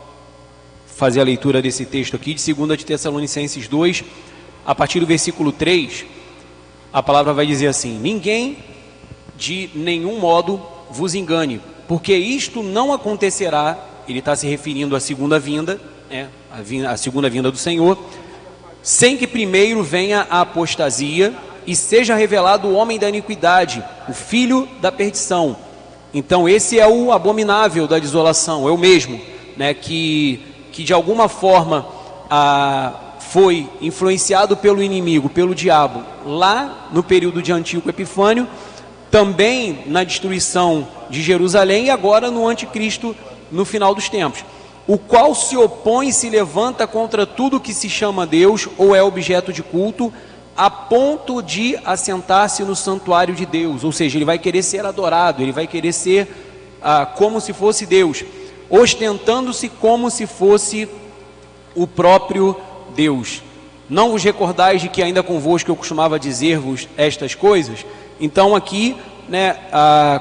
fazer 0.86 1.22
a 1.22 1.24
leitura 1.24 1.62
desse 1.62 1.86
texto 1.86 2.16
aqui, 2.16 2.34
de 2.34 2.42
segunda 2.42 2.78
de 2.78 2.86
Tessalonicenses 2.86 3.68
2, 3.68 4.04
a 4.66 4.76
partir 4.76 5.00
do 5.00 5.06
versículo 5.08 5.52
3, 5.52 6.06
a 6.94 7.02
palavra 7.02 7.34
vai 7.34 7.46
dizer 7.48 7.68
assim: 7.68 7.98
Ninguém 7.98 8.58
de 9.42 9.72
nenhum 9.74 10.20
modo 10.20 10.62
vos 10.92 11.16
engane, 11.16 11.60
porque 11.88 12.14
isto 12.16 12.62
não 12.62 12.94
acontecerá, 12.94 13.76
ele 14.08 14.20
está 14.20 14.36
se 14.36 14.46
referindo 14.46 14.96
à 14.96 15.00
segunda 15.00 15.40
vinda, 15.40 15.82
né, 16.12 16.30
a, 16.52 16.62
vinda, 16.62 16.92
a 16.92 16.96
segunda 16.96 17.28
vinda 17.28 17.50
do 17.50 17.58
Senhor, 17.58 17.98
sem 18.84 19.18
que 19.18 19.26
primeiro 19.26 19.82
venha 19.82 20.28
a 20.30 20.42
apostasia 20.42 21.34
e 21.66 21.76
seja 21.76 22.14
revelado 22.14 22.68
o 22.68 22.76
homem 22.76 23.00
da 23.00 23.10
iniquidade, 23.10 23.84
o 24.08 24.14
filho 24.14 24.70
da 24.80 24.92
perdição. 24.92 25.58
Então 26.14 26.48
esse 26.48 26.80
é 26.80 26.88
o 26.88 27.12
abominável 27.12 27.88
da 27.88 27.98
desolação, 27.98 28.68
é 28.68 28.72
o 28.72 28.78
mesmo, 28.78 29.20
né, 29.58 29.74
que, 29.74 30.40
que 30.72 30.84
de 30.84 30.94
alguma 30.94 31.28
forma 31.28 31.88
a, 32.30 32.94
foi 33.18 33.68
influenciado 33.82 34.56
pelo 34.56 34.84
inimigo, 34.84 35.30
pelo 35.30 35.56
diabo, 35.56 36.04
lá 36.28 36.90
no 36.92 37.02
período 37.02 37.42
de 37.42 37.52
Antíoco 37.52 37.90
Epifânio, 37.90 38.48
também 39.12 39.84
na 39.86 40.04
destruição 40.04 40.88
de 41.10 41.22
Jerusalém 41.22 41.86
e 41.86 41.90
agora 41.90 42.32
no 42.32 42.48
anticristo 42.48 43.16
no 43.52 43.66
final 43.66 43.94
dos 43.94 44.08
tempos 44.08 44.44
o 44.88 44.98
qual 44.98 45.34
se 45.36 45.56
opõe 45.56 46.10
e 46.10 46.14
se 46.14 46.30
levanta 46.30 46.88
contra 46.88 47.26
tudo 47.26 47.60
que 47.60 47.74
se 47.74 47.90
chama 47.90 48.26
Deus 48.26 48.68
ou 48.78 48.96
é 48.96 49.04
objeto 49.04 49.54
de 49.54 49.62
culto, 49.62 50.12
a 50.56 50.70
ponto 50.70 51.42
de 51.42 51.78
assentar-se 51.86 52.64
no 52.64 52.76
santuário 52.76 53.34
de 53.34 53.46
Deus, 53.46 53.84
ou 53.84 53.92
seja, 53.92 54.18
ele 54.18 54.26
vai 54.26 54.38
querer 54.38 54.64
ser 54.64 54.86
adorado, 54.86 55.42
ele 55.42 55.52
vai 55.52 55.66
querer 55.66 55.94
ser 55.94 56.28
ah, 56.82 57.06
como 57.06 57.40
se 57.40 57.54
fosse 57.54 57.86
Deus, 57.86 58.24
ostentando-se 58.70 59.70
como 59.70 60.10
se 60.10 60.26
fosse 60.26 60.90
o 61.74 61.88
próprio 61.88 62.58
Deus. 62.96 63.42
Não 63.90 64.12
vos 64.12 64.24
recordais 64.24 64.82
de 64.82 64.90
que 64.90 65.02
ainda 65.02 65.24
convosco 65.24 65.70
eu 65.70 65.76
costumava 65.76 66.20
dizer-vos 66.20 66.88
estas 66.98 67.36
coisas? 67.36 67.86
Então 68.22 68.56
aqui 68.56 68.96
né, 69.28 69.58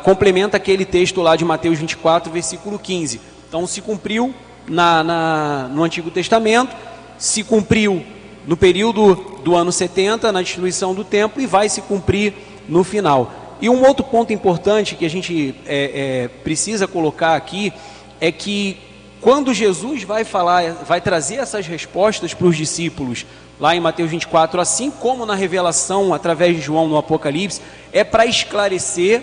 complementa 0.02 0.56
aquele 0.56 0.84
texto 0.84 1.20
lá 1.20 1.36
de 1.36 1.44
Mateus 1.44 1.78
24, 1.78 2.32
versículo 2.32 2.78
15. 2.78 3.20
Então 3.48 3.66
se 3.66 3.80
cumpriu 3.82 4.34
na, 4.66 5.04
na, 5.04 5.68
no 5.68 5.84
Antigo 5.84 6.10
Testamento, 6.10 6.74
se 7.18 7.44
cumpriu 7.44 8.02
no 8.46 8.56
período 8.56 9.14
do 9.44 9.54
ano 9.54 9.70
70, 9.70 10.32
na 10.32 10.40
destruição 10.42 10.94
do 10.94 11.04
templo, 11.04 11.42
e 11.42 11.46
vai 11.46 11.68
se 11.68 11.82
cumprir 11.82 12.32
no 12.68 12.82
final. 12.82 13.32
E 13.60 13.68
um 13.68 13.86
outro 13.86 14.04
ponto 14.04 14.32
importante 14.32 14.94
que 14.94 15.04
a 15.04 15.10
gente 15.10 15.54
é, 15.66 15.90
é, 16.24 16.28
precisa 16.42 16.88
colocar 16.88 17.36
aqui 17.36 17.72
é 18.20 18.32
que 18.32 18.78
quando 19.20 19.52
Jesus 19.52 20.02
vai 20.02 20.24
falar, 20.24 20.72
vai 20.86 21.00
trazer 21.00 21.36
essas 21.36 21.66
respostas 21.66 22.32
para 22.34 22.46
os 22.46 22.56
discípulos, 22.56 23.26
lá 23.58 23.76
em 23.76 23.80
Mateus 23.80 24.10
24, 24.10 24.60
assim 24.60 24.90
como 24.90 25.26
na 25.26 25.34
revelação 25.34 26.14
através 26.14 26.56
de 26.56 26.62
João 26.62 26.88
no 26.88 26.96
Apocalipse, 26.96 27.60
é 27.92 28.02
para 28.02 28.26
esclarecer 28.26 29.22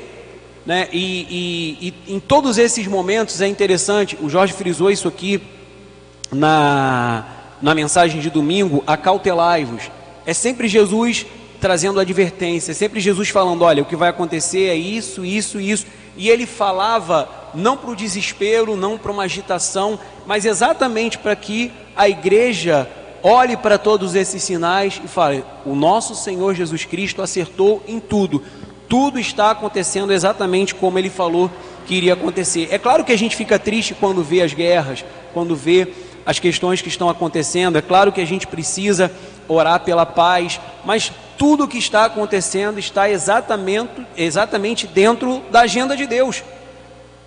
né? 0.67 0.89
E, 0.91 1.77
e, 1.79 1.93
e, 2.09 2.15
em 2.15 2.19
todos 2.19 2.57
esses 2.57 2.85
momentos 2.87 3.39
é 3.39 3.47
interessante, 3.47 4.17
o 4.21 4.29
Jorge 4.29 4.51
frisou 4.51 4.91
isso 4.91 5.07
aqui 5.07 5.41
na, 6.29 7.25
na 7.61 7.73
mensagem 7.73 8.19
de 8.19 8.29
domingo, 8.29 8.83
acautelai-vos. 8.85 9.89
É 10.25 10.33
sempre 10.33 10.67
Jesus 10.67 11.25
trazendo 11.61 12.01
advertência, 12.01 12.71
é 12.71 12.75
sempre 12.75 12.99
Jesus 12.99 13.29
falando: 13.29 13.61
olha, 13.61 13.81
o 13.81 13.85
que 13.85 13.95
vai 13.95 14.09
acontecer 14.09 14.67
é 14.67 14.75
isso, 14.75 15.23
isso, 15.23 15.57
isso. 15.57 15.85
E 16.17 16.27
ele 16.27 16.45
falava 16.45 17.29
não 17.57 17.75
para 17.75 17.89
o 17.89 17.95
desespero, 17.95 18.77
não 18.77 18.97
para 18.97 19.11
uma 19.11 19.23
agitação, 19.23 19.99
mas 20.25 20.45
exatamente 20.45 21.17
para 21.17 21.35
que 21.35 21.71
a 21.95 22.07
igreja 22.07 22.89
olhe 23.21 23.57
para 23.57 23.77
todos 23.77 24.15
esses 24.15 24.41
sinais 24.43 25.01
e 25.03 25.07
fale: 25.07 25.43
o 25.65 25.75
nosso 25.75 26.15
Senhor 26.15 26.53
Jesus 26.53 26.85
Cristo 26.85 27.21
acertou 27.21 27.83
em 27.87 27.99
tudo 27.99 28.41
tudo 28.87 29.19
está 29.19 29.51
acontecendo 29.51 30.13
exatamente 30.13 30.73
como 30.73 30.97
ele 30.97 31.09
falou 31.09 31.51
que 31.85 31.95
iria 31.95 32.13
acontecer. 32.13 32.67
É 32.71 32.77
claro 32.77 33.03
que 33.03 33.11
a 33.11 33.17
gente 33.17 33.35
fica 33.35 33.59
triste 33.59 33.93
quando 33.93 34.23
vê 34.23 34.41
as 34.41 34.53
guerras, 34.53 35.05
quando 35.33 35.55
vê 35.55 35.87
as 36.25 36.39
questões 36.39 36.81
que 36.81 36.89
estão 36.89 37.09
acontecendo. 37.09 37.77
É 37.77 37.81
claro 37.81 38.11
que 38.11 38.21
a 38.21 38.25
gente 38.25 38.47
precisa 38.47 39.11
orar 39.47 39.81
pela 39.81 40.05
paz, 40.05 40.59
mas 40.83 41.11
tudo 41.37 41.63
o 41.63 41.67
que 41.67 41.77
está 41.77 42.05
acontecendo 42.05 42.79
está 42.79 43.09
exatamente, 43.09 44.05
exatamente 44.17 44.87
dentro 44.87 45.41
da 45.51 45.61
agenda 45.61 45.95
de 45.95 46.05
Deus. 46.05 46.43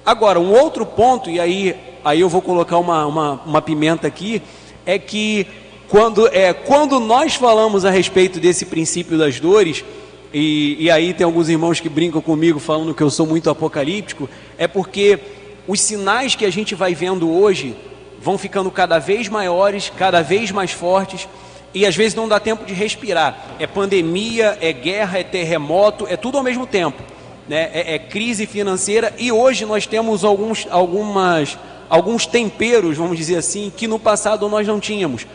Agora, 0.04 0.40
um 0.40 0.52
outro 0.52 0.86
ponto, 0.86 1.28
e 1.30 1.38
aí, 1.38 1.76
aí 2.04 2.20
eu 2.20 2.28
vou 2.28 2.40
colocar 2.40 2.78
uma, 2.78 3.06
uma, 3.06 3.40
uma 3.44 3.62
pimenta 3.62 4.06
aqui, 4.06 4.42
é 4.86 4.98
que 4.98 5.46
quando, 5.88 6.26
é, 6.28 6.52
quando 6.52 6.98
nós 6.98 7.34
falamos 7.34 7.84
a 7.84 7.90
respeito 7.90 8.40
desse 8.40 8.64
princípio 8.64 9.18
das 9.18 9.38
dores, 9.38 9.84
e, 10.32 10.76
e 10.78 10.90
aí 10.90 11.12
tem 11.12 11.24
alguns 11.24 11.48
irmãos 11.48 11.80
que 11.80 11.88
brincam 11.88 12.20
comigo 12.20 12.58
falando 12.58 12.94
que 12.94 13.02
eu 13.02 13.10
sou 13.10 13.26
muito 13.26 13.50
apocalíptico, 13.50 14.28
é 14.56 14.66
porque 14.66 15.18
os 15.66 15.80
sinais 15.80 16.34
que 16.34 16.44
a 16.44 16.50
gente 16.50 16.74
vai 16.74 16.94
vendo 16.94 17.30
hoje 17.30 17.76
vão 18.20 18.38
ficando 18.38 18.70
cada 18.70 18.98
vez 18.98 19.28
maiores, 19.28 19.92
cada 19.96 20.22
vez 20.22 20.50
mais 20.50 20.70
fortes, 20.70 21.28
e 21.74 21.86
às 21.86 21.94
vezes 21.94 22.14
não 22.14 22.28
dá 22.28 22.40
tempo 22.40 22.64
de 22.64 22.72
respirar. 22.74 23.56
É 23.58 23.66
pandemia, 23.66 24.58
é 24.60 24.72
guerra, 24.72 25.18
é 25.18 25.24
terremoto, 25.24 26.06
é 26.08 26.16
tudo 26.16 26.38
ao 26.38 26.44
mesmo 26.44 26.66
tempo. 26.66 27.02
Né? 27.50 27.68
É, 27.72 27.94
é 27.96 27.98
crise 27.98 28.46
financeira 28.46 29.12
e 29.18 29.32
hoje 29.32 29.66
nós 29.66 29.84
temos 29.84 30.22
alguns, 30.22 30.68
algumas, 30.70 31.58
alguns 31.88 32.24
temperos, 32.24 32.96
vamos 32.96 33.18
dizer 33.18 33.38
assim, 33.38 33.72
que 33.76 33.88
no 33.88 33.98
passado 33.98 34.48
nós 34.48 34.68
não 34.68 34.78
tínhamos. 34.78 35.26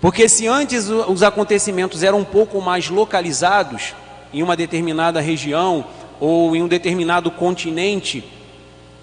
Porque 0.00 0.26
se 0.26 0.46
antes 0.48 0.88
os 0.88 1.22
acontecimentos 1.22 2.02
eram 2.02 2.20
um 2.20 2.24
pouco 2.24 2.62
mais 2.62 2.88
localizados, 2.88 3.94
em 4.32 4.42
uma 4.42 4.56
determinada 4.56 5.20
região 5.20 5.84
ou 6.18 6.56
em 6.56 6.62
um 6.62 6.66
determinado 6.66 7.30
continente, 7.30 8.24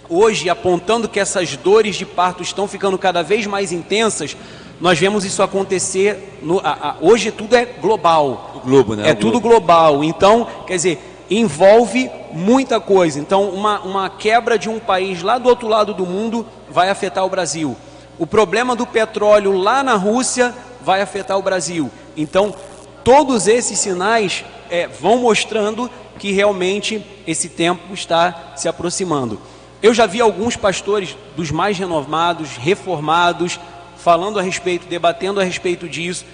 hoje 0.10 0.50
apontando 0.50 1.08
que 1.08 1.20
essas 1.20 1.56
dores 1.56 1.96
de 1.96 2.08
parto 2.08 2.42
estão 2.42 2.68
ficando 2.68 2.98
cada 2.98 3.22
vez 3.22 3.46
mais 3.46 3.72
intensas, 3.72 4.36
nós 4.82 4.98
vemos 4.98 5.24
isso 5.24 5.44
acontecer. 5.44 6.40
No, 6.42 6.58
a, 6.64 6.72
a, 6.72 6.96
hoje 7.02 7.30
tudo 7.30 7.56
é 7.56 7.66
global. 7.66 8.54
O 8.56 8.60
globo, 8.62 8.96
né? 8.96 9.10
É 9.10 9.14
tudo 9.14 9.40
global. 9.40 10.04
Então, 10.04 10.48
quer 10.66 10.78
dizer, 10.78 11.17
envolve 11.30 12.10
muita 12.32 12.80
coisa. 12.80 13.20
Então, 13.20 13.50
uma, 13.50 13.80
uma 13.82 14.10
quebra 14.10 14.58
de 14.58 14.70
um 14.70 14.80
país 14.80 15.22
lá 15.22 15.38
do 15.38 15.50
outro 15.50 15.68
lado 15.68 15.94
do 15.94 16.06
mundo 16.06 16.46
vai 16.70 16.90
afetar 16.90 17.26
o 17.26 17.30
Brasil. 17.30 17.76
O 18.18 18.26
problema 18.26 18.76
do 18.76 18.86
petróleo 18.86 19.52
lá 19.58 19.84
na 19.84 19.96
Rússia 19.96 20.54
vai 20.82 21.02
afetar 21.02 21.38
o 21.38 21.42
Brasil. 21.42 21.92
Então, 22.16 22.56
todos 23.04 23.48
esses 23.48 23.78
sinais 23.80 24.44
é, 24.70 24.88
vão 24.88 25.18
mostrando 25.18 25.90
que 26.18 26.32
realmente 26.32 27.06
esse 27.28 27.50
tempo 27.50 27.94
está 27.94 28.54
se 28.56 28.68
aproximando. 28.68 29.40
Eu 29.82 29.94
já 29.94 30.06
vi 30.06 30.20
alguns 30.20 30.56
pastores 30.56 31.16
dos 31.36 31.52
mais 31.52 31.78
renovados, 31.78 32.58
reformados, 32.58 33.60
falando 33.98 34.40
a 34.40 34.42
respeito, 34.42 34.88
debatendo 34.88 35.40
a 35.40 35.44
respeito 35.44 35.88
disso, 35.88 36.26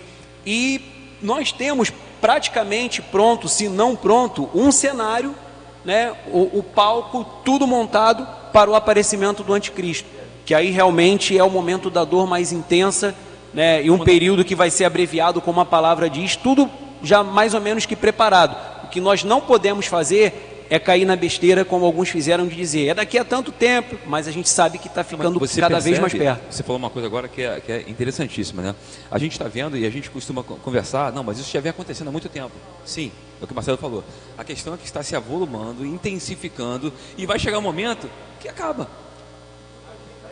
e 0.45 1.17
nós 1.21 1.51
temos 1.51 1.91
praticamente 2.23 3.01
pronto, 3.01 3.49
se 3.49 3.67
não 3.67 3.97
pronto, 3.97 4.49
um 4.55 4.71
cenário, 4.71 5.35
né, 5.83 6.13
o, 6.31 6.59
o 6.59 6.63
palco 6.63 7.25
tudo 7.43 7.67
montado 7.67 8.25
para 8.53 8.71
o 8.71 8.75
aparecimento 8.75 9.43
do 9.43 9.53
anticristo. 9.53 10.07
que 10.45 10.55
aí 10.55 10.71
realmente 10.71 11.37
é 11.37 11.43
o 11.43 11.49
momento 11.49 11.89
da 11.89 12.05
dor 12.05 12.25
mais 12.25 12.53
intensa, 12.53 13.13
né, 13.53 13.83
e 13.83 13.91
um 13.91 13.99
período 13.99 14.45
que 14.45 14.55
vai 14.55 14.69
ser 14.69 14.85
abreviado, 14.85 15.41
como 15.41 15.59
a 15.59 15.65
palavra 15.65 16.09
diz, 16.09 16.37
tudo 16.37 16.69
já 17.01 17.21
mais 17.23 17.53
ou 17.53 17.59
menos 17.59 17.85
que 17.85 17.93
preparado. 17.93 18.55
O 18.85 18.87
que 18.87 19.01
nós 19.01 19.25
não 19.25 19.41
podemos 19.41 19.87
fazer 19.87 20.52
é 20.73 20.79
cair 20.79 21.05
na 21.05 21.15
besteira, 21.15 21.63
como 21.63 21.85
alguns 21.85 22.09
fizeram 22.09 22.47
de 22.47 22.55
dizer, 22.55 22.87
é 22.87 22.93
daqui 22.95 23.15
a 23.19 23.23
tanto 23.23 23.51
tempo, 23.51 23.95
mas 24.07 24.27
a 24.27 24.31
gente 24.31 24.49
sabe 24.49 24.79
que 24.79 24.87
está 24.87 25.03
ficando 25.03 25.39
cada 25.39 25.69
percebe, 25.69 25.81
vez 25.81 25.99
mais 25.99 26.13
perto. 26.13 26.51
Você 26.51 26.63
falou 26.63 26.79
uma 26.79 26.89
coisa 26.89 27.07
agora 27.07 27.27
que 27.27 27.43
é, 27.43 27.59
que 27.59 27.71
é 27.71 27.81
interessantíssima, 27.87 28.63
né? 28.63 28.75
A 29.11 29.19
gente 29.19 29.33
está 29.33 29.47
vendo 29.47 29.77
e 29.77 29.85
a 29.85 29.89
gente 29.91 30.09
costuma 30.09 30.41
conversar, 30.41 31.11
não, 31.11 31.21
mas 31.21 31.37
isso 31.37 31.51
já 31.51 31.59
vem 31.59 31.69
acontecendo 31.69 32.07
há 32.07 32.11
muito 32.11 32.27
tempo. 32.27 32.53
Sim, 32.83 33.11
é 33.39 33.43
o 33.43 33.45
que 33.45 33.53
o 33.53 33.55
Marcelo 33.55 33.77
falou. 33.77 34.03
A 34.35 34.43
questão 34.43 34.73
é 34.73 34.77
que 34.77 34.85
está 34.85 35.03
se 35.03 35.15
avolumando, 35.15 35.85
intensificando 35.85 36.91
e 37.15 37.27
vai 37.27 37.37
chegar 37.37 37.59
um 37.59 37.61
momento 37.61 38.09
que 38.39 38.49
acaba. 38.49 38.89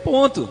Ponto. 0.02 0.48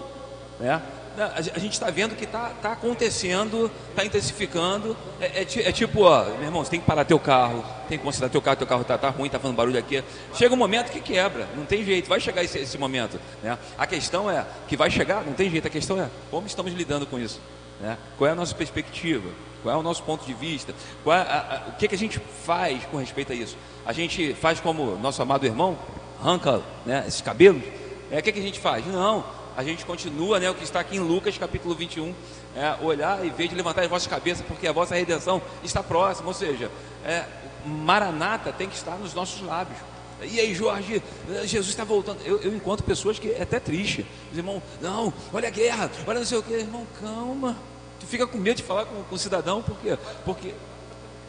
Né? 0.57 0.81
A 1.17 1.59
gente 1.59 1.73
está 1.73 1.89
vendo 1.89 2.15
que 2.15 2.23
está 2.23 2.49
tá 2.61 2.71
acontecendo, 2.71 3.69
está 3.89 4.05
intensificando. 4.05 4.95
É, 5.19 5.25
é, 5.25 5.41
é, 5.41 5.71
tipo, 5.71 6.03
ó, 6.03 6.23
meu 6.23 6.43
irmão, 6.43 6.63
você 6.63 6.71
tem 6.71 6.79
que 6.79 6.85
parar 6.85 7.03
teu 7.03 7.19
carro, 7.19 7.65
tem 7.89 7.97
que 7.97 8.03
considerar 8.03 8.29
teu 8.29 8.41
carro, 8.41 8.57
teu 8.57 8.67
carro 8.67 8.81
está 8.81 8.97
tá 8.97 9.09
ruim, 9.09 9.25
está 9.25 9.37
fazendo 9.37 9.57
barulho 9.57 9.77
aqui. 9.77 10.01
Chega 10.33 10.53
um 10.53 10.57
momento 10.57 10.89
que 10.89 11.01
quebra, 11.01 11.47
não 11.55 11.65
tem 11.65 11.83
jeito, 11.83 12.07
vai 12.07 12.19
chegar 12.19 12.43
esse, 12.43 12.59
esse 12.59 12.77
momento. 12.77 13.19
Né? 13.43 13.57
A 13.77 13.85
questão 13.85 14.31
é 14.31 14.45
que 14.67 14.77
vai 14.77 14.89
chegar, 14.89 15.25
não 15.25 15.33
tem 15.33 15.49
jeito, 15.49 15.67
a 15.67 15.69
questão 15.69 16.01
é 16.01 16.09
como 16.29 16.47
estamos 16.47 16.71
lidando 16.71 17.05
com 17.05 17.19
isso. 17.19 17.41
Né? 17.81 17.97
Qual 18.17 18.27
é 18.27 18.31
a 18.31 18.35
nossa 18.35 18.55
perspectiva? 18.55 19.29
Qual 19.61 19.75
é 19.75 19.77
o 19.77 19.83
nosso 19.83 20.03
ponto 20.03 20.25
de 20.25 20.33
vista? 20.33 20.73
É 21.05 21.11
a, 21.11 21.63
a, 21.67 21.69
o 21.69 21.73
que, 21.73 21.87
que 21.87 21.95
a 21.95 21.97
gente 21.97 22.19
faz 22.45 22.85
com 22.85 22.97
respeito 22.97 23.33
a 23.33 23.35
isso? 23.35 23.57
A 23.85 23.91
gente 23.91 24.33
faz 24.33 24.59
como 24.59 24.95
nosso 24.97 25.21
amado 25.21 25.45
irmão, 25.45 25.77
arranca 26.21 26.61
né, 26.85 27.03
esses 27.07 27.21
cabelos? 27.21 27.61
É, 28.09 28.19
o 28.19 28.23
que, 28.23 28.31
que 28.31 28.39
a 28.39 28.43
gente 28.43 28.59
faz? 28.59 28.85
Não, 28.87 29.23
a 29.55 29.63
gente 29.63 29.85
continua, 29.85 30.39
né, 30.39 30.49
o 30.49 30.55
que 30.55 30.63
está 30.63 30.79
aqui 30.79 30.97
em 30.97 30.99
Lucas 30.99 31.37
capítulo 31.37 31.75
21, 31.75 32.13
é, 32.55 32.75
olhar 32.81 33.25
e 33.25 33.29
ver 33.29 33.47
de 33.47 33.55
levantar 33.55 33.81
as 33.83 33.89
vossas 33.89 34.07
cabeças, 34.07 34.45
porque 34.45 34.67
a 34.67 34.71
vossa 34.71 34.95
redenção 34.95 35.41
está 35.63 35.83
próxima, 35.83 36.27
ou 36.27 36.33
seja, 36.33 36.71
é, 37.05 37.25
Maranata 37.65 38.51
tem 38.51 38.67
que 38.67 38.75
estar 38.75 38.97
nos 38.97 39.13
nossos 39.13 39.41
lábios. 39.41 39.77
E 40.23 40.39
aí, 40.39 40.53
Jorge, 40.53 41.01
Jesus 41.45 41.69
está 41.69 41.83
voltando. 41.83 42.19
Eu, 42.23 42.39
eu, 42.41 42.55
encontro 42.55 42.85
pessoas 42.85 43.17
que 43.17 43.31
é 43.31 43.41
até 43.41 43.59
triste. 43.59 44.05
Os 44.31 44.37
irmãos, 44.37 44.61
não, 44.79 45.11
olha 45.33 45.47
a 45.47 45.51
guerra, 45.51 45.89
olha 46.05 46.19
não 46.19 46.25
sei 46.25 46.37
o 46.37 46.43
que. 46.43 46.53
Irmão, 46.53 46.85
calma. 47.01 47.57
Tu 47.99 48.05
fica 48.05 48.27
com 48.27 48.37
medo 48.37 48.57
de 48.57 48.63
falar 48.63 48.85
com, 48.85 49.01
com 49.03 49.15
o 49.15 49.17
cidadão, 49.17 49.63
por 49.63 49.75
quê? 49.79 49.97
Porque 50.23 50.53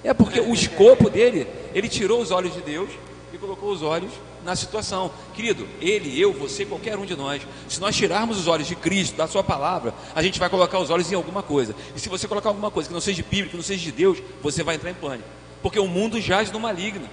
é 0.05 0.13
porque 0.13 0.41
o 0.41 0.53
escopo 0.53 1.09
dele, 1.09 1.47
ele 1.75 1.89
tirou 1.89 2.21
os 2.21 2.31
olhos 2.31 2.53
de 2.53 2.61
Deus 2.61 2.91
e 3.33 3.39
colocou 3.39 3.71
os 3.71 3.83
olhos 3.83 4.13
na 4.45 4.57
situação. 4.57 5.11
Querido, 5.35 5.69
ele, 5.81 6.19
eu, 6.21 6.33
você, 6.33 6.65
qualquer 6.65 6.97
um 6.99 7.05
de 7.05 7.17
nós, 7.17 7.43
se 7.69 7.81
nós 7.81 7.97
tirarmos 7.97 8.39
os 8.39 8.47
olhos 8.47 8.67
de 8.67 8.75
Cristo, 8.75 9.17
da 9.17 9.27
Sua 9.27 9.43
palavra, 9.43 9.95
a 10.15 10.23
gente 10.23 10.39
vai 10.39 10.49
colocar 10.49 10.79
os 10.79 10.91
olhos 10.91 11.11
em 11.11 11.15
alguma 11.15 11.43
coisa. 11.43 11.75
E 11.95 12.01
se 12.01 12.09
você 12.09 12.27
colocar 12.29 12.51
alguma 12.51 12.71
coisa 12.71 12.89
que 12.89 12.95
não 12.95 13.01
seja 13.01 13.23
de 13.23 13.29
Bíblia, 13.29 13.49
que 13.51 13.57
não 13.57 13.63
seja 13.63 13.83
de 13.83 13.93
Deus, 13.93 14.19
você 14.43 14.63
vai 14.63 14.77
entrar 14.77 14.91
em 14.91 14.95
pânico. 14.95 15.29
Porque 15.63 15.79
o 15.79 15.87
mundo 15.87 16.21
jaz 16.21 16.51
no 16.51 16.59
maligno. 16.59 17.09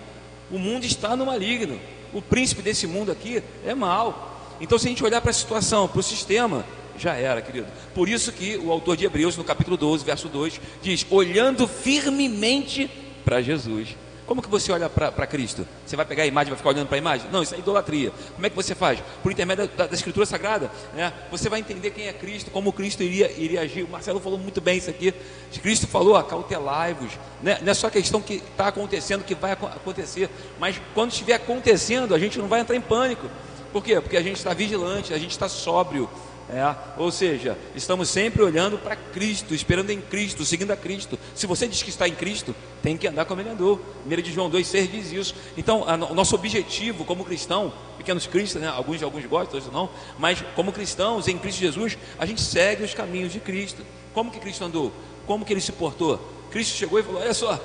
O 0.52 0.58
mundo 0.58 0.86
está 0.86 1.16
no 1.16 1.26
maligno. 1.26 1.80
O 2.14 2.22
príncipe 2.22 2.62
desse 2.62 2.88
mundo 2.88 3.12
aqui 3.12 3.44
é 3.66 3.76
mal. 3.76 4.58
Então, 4.60 4.78
se 4.78 4.88
a 4.88 4.90
gente 4.90 5.04
olhar 5.04 5.22
para 5.22 5.32
a 5.32 5.34
situação, 5.34 5.88
para 5.88 6.00
o 6.00 6.04
sistema, 6.04 6.66
já 6.98 7.16
era, 7.16 7.42
querido. 7.42 7.68
Por 7.94 8.10
isso 8.10 8.32
que 8.32 8.58
o 8.58 8.72
autor 8.72 8.98
de 8.98 9.06
Hebreus, 9.06 9.38
no 9.38 9.44
capítulo 9.44 9.78
12, 9.78 10.04
verso 10.04 10.28
2, 10.28 10.60
diz: 10.82 11.06
olhando 11.10 11.68
firmemente 11.68 12.90
para 13.24 13.42
Jesus. 13.42 13.96
Como 14.30 14.44
que 14.44 14.48
você 14.48 14.72
olha 14.72 14.88
para 14.88 15.26
Cristo? 15.26 15.68
Você 15.84 15.96
vai 15.96 16.06
pegar 16.06 16.22
a 16.22 16.28
imagem 16.28 16.50
e 16.50 16.52
vai 16.52 16.58
ficar 16.58 16.70
olhando 16.70 16.86
para 16.86 16.98
a 16.98 17.00
imagem? 17.00 17.28
Não, 17.32 17.42
isso 17.42 17.56
é 17.56 17.58
idolatria. 17.58 18.12
Como 18.36 18.46
é 18.46 18.50
que 18.52 18.56
você 18.56 18.76
faz? 18.76 19.00
Por 19.24 19.32
intermédio 19.32 19.68
da, 19.70 19.88
da, 19.88 19.96
Escritura 19.96 20.24
Sagrada, 20.24 20.70
né? 20.94 21.12
você 21.32 21.50
vai 21.50 21.60
entender 21.60 21.90
quem 21.90 22.08
é 22.08 22.14
Cristo, 22.14 22.52
como 22.52 22.72
Cristo 22.72 23.02
iria, 23.02 23.32
iria 23.32 23.62
agir. 23.62 23.82
O 23.82 23.90
Marcelo 23.90 24.20
falou 24.20 24.38
muito 24.38 24.62
bem 24.62 24.78
isso 24.78 24.88
aqui. 24.88 25.16
Cristo 25.64 25.88
falou, 25.88 26.16
acautelai-vos. 26.16 27.14
Né? 27.42 27.58
Não 27.64 27.72
é 27.72 27.74
só 27.74 27.90
questão 27.90 28.22
que 28.22 28.36
está 28.36 28.68
acontecendo, 28.68 29.24
que 29.24 29.34
vai 29.34 29.54
acontecer, 29.54 30.30
mas 30.60 30.80
quando 30.94 31.10
estiver 31.10 31.34
acontecendo, 31.34 32.14
a 32.14 32.20
gente 32.20 32.38
não 32.38 32.48
vai 32.48 32.60
entrar 32.60 32.76
em 32.76 32.82
pânico. 32.82 33.28
Por 33.74 33.84
quê? 33.84 34.00
Porque 34.00 34.16
a 34.16 34.22
gente 34.22 34.38
está 34.38 34.54
vigilante, 34.54 35.12
a 35.12 35.18
gente 35.18 35.32
está 35.32 35.50
sóbrio, 35.50 36.08
é, 36.52 36.76
ou 36.98 37.12
seja, 37.12 37.56
estamos 37.76 38.10
sempre 38.10 38.42
olhando 38.42 38.80
para 38.80 38.96
Cristo, 38.96 39.54
esperando 39.54 39.92
em 39.92 40.02
Cristo, 40.02 40.44
seguindo 40.44 40.72
a 40.72 40.76
Cristo. 40.76 41.18
Se 41.36 41.46
você 41.46 41.68
diz 41.68 41.84
que 41.84 41.92
está 41.92 42.08
em 42.08 42.16
Cristo, 42.16 42.56
tem 42.82 42.98
que 42.98 43.08
andar 43.08 43.26
como 43.26 43.40
ele 43.40 43.50
andou. 43.50 43.80
1 44.08 44.22
de 44.22 44.34
João 44.34 44.50
2,6 44.50 44.90
diz 44.90 45.12
isso. 45.12 45.36
Então, 45.56 45.88
a, 45.88 45.94
o 45.94 46.16
nosso 46.16 46.34
objetivo 46.34 47.06
como 47.06 47.24
cristão, 47.24 47.72
pequenos 48.00 48.26
cristãos, 48.26 48.64
né, 48.64 48.68
alguns, 48.68 49.04
alguns 49.04 49.24
gostam, 49.28 49.60
outros 49.60 49.72
não, 49.72 49.92
mas 50.18 50.44
como 50.56 50.72
cristãos 50.72 51.28
em 51.28 51.38
Cristo 51.38 51.60
Jesus, 51.60 51.98
a 52.18 52.26
gente 52.26 52.42
segue 52.42 52.84
os 52.84 52.96
caminhos 52.96 53.32
de 53.32 53.40
Cristo. 53.40 53.86
Como 54.12 54.32
que 54.32 54.40
Cristo 54.40 54.66
andou? 54.66 54.92
Como 55.28 55.46
que 55.46 55.54
ele 55.54 55.62
se 55.62 55.72
portou? 55.72 56.20
Cristo 56.50 56.76
chegou 56.76 57.00
e 57.00 57.04
falou: 57.04 57.22
Olha 57.22 57.34
só, 57.36 57.64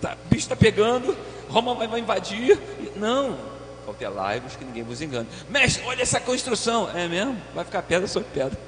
tá, 0.00 0.16
bicho 0.30 0.44
está 0.44 0.56
pegando, 0.56 1.14
Roma 1.50 1.74
vai, 1.74 1.86
vai 1.86 2.00
invadir. 2.00 2.58
Não, 2.96 3.36
Cautelai-vos 3.84 4.56
que 4.56 4.64
ninguém 4.64 4.82
vos 4.82 5.00
engane. 5.02 5.28
Mestre, 5.48 5.82
olha 5.86 6.02
essa 6.02 6.20
construção. 6.20 6.90
É 6.94 7.06
mesmo? 7.06 7.40
Vai 7.54 7.64
ficar 7.64 7.82
pedra 7.82 8.06
sobre 8.08 8.28
pedra. 8.32 8.58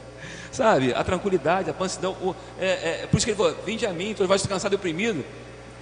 Sabe? 0.52 0.94
A 0.94 1.02
tranquilidade, 1.04 1.68
a 1.70 1.74
pansidão. 1.74 2.12
O, 2.12 2.34
é, 2.58 3.02
é, 3.02 3.06
por 3.06 3.16
isso 3.16 3.26
que 3.26 3.32
ele 3.32 3.38
falou: 3.38 3.56
Vinde 3.64 3.86
a 3.86 3.92
mim, 3.92 4.14
tu 4.14 4.26
vais 4.26 4.46
cansado 4.46 4.72
e 4.72 4.76
oprimido. 4.76 5.24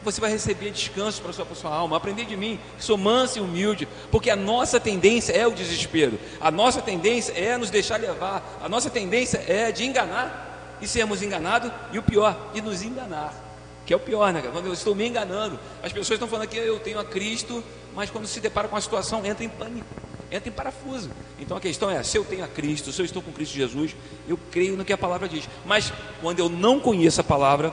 Você 0.03 0.21
vai 0.21 0.31
receber 0.31 0.71
descanso 0.71 1.23
para 1.23 1.33
sua, 1.33 1.47
sua 1.55 1.75
alma. 1.75 1.97
Aprender 1.97 2.27
de 2.27 2.37
mim, 2.37 2.61
que 2.77 2.85
sou 2.85 2.99
manso 2.99 3.39
e 3.39 3.41
humilde. 3.41 3.89
Porque 4.11 4.31
a 4.31 4.37
nossa 4.37 4.79
tendência 4.79 5.33
é 5.33 5.47
o 5.47 5.53
desespero. 5.53 6.19
A 6.41 6.51
nossa 6.51 6.83
tendência 6.83 7.33
é 7.33 7.57
nos 7.57 7.71
deixar 7.71 7.99
levar. 7.99 8.61
A 8.63 8.69
nossa 8.69 8.91
tendência 8.91 9.43
é 9.49 9.73
de 9.73 9.85
enganar 9.85 10.77
e 10.81 10.87
sermos 10.87 11.23
enganados. 11.23 11.73
E 11.91 11.99
o 11.99 12.03
pior, 12.03 12.51
de 12.53 12.61
nos 12.61 12.83
enganar. 12.83 13.35
Que 13.87 13.95
é 13.95 13.97
o 13.97 14.01
pior, 14.01 14.33
né? 14.33 14.43
Quando 14.53 14.67
eu 14.67 14.75
estou 14.75 14.95
me 14.95 15.07
enganando. 15.09 15.59
As 15.83 15.93
pessoas 15.93 16.17
estão 16.17 16.29
falando 16.29 16.49
que 16.49 16.57
eu 16.57 16.79
tenho 16.81 16.99
a 16.99 17.05
Cristo, 17.05 17.65
mas 17.95 18.11
quando 18.11 18.27
se 18.27 18.41
depara 18.41 18.69
com 18.69 18.77
a 18.77 18.81
situação, 18.81 19.25
entra 19.25 19.45
em 19.45 19.49
pânico, 19.49 19.87
entra 20.31 20.49
em 20.49 20.53
parafuso. 20.53 21.11
Então 21.39 21.57
a 21.57 21.61
questão 21.61 21.91
é: 21.91 22.03
se 22.03 22.19
eu 22.19 22.25
tenho 22.25 22.45
a 22.45 22.49
Cristo, 22.49 22.93
se 22.93 23.01
eu 23.01 23.05
estou 23.05 23.23
com 23.23 23.33
Cristo 23.33 23.55
Jesus, 23.55 23.95
eu 24.29 24.39
creio 24.51 24.77
no 24.77 24.85
que 24.85 24.93
a 24.93 24.99
palavra 24.99 25.29
diz. 25.29 25.49
Mas 25.65 25.93
quando 26.21 26.39
eu 26.39 26.49
não 26.49 26.81
conheço 26.81 27.21
a 27.21 27.25
palavra, 27.25 27.73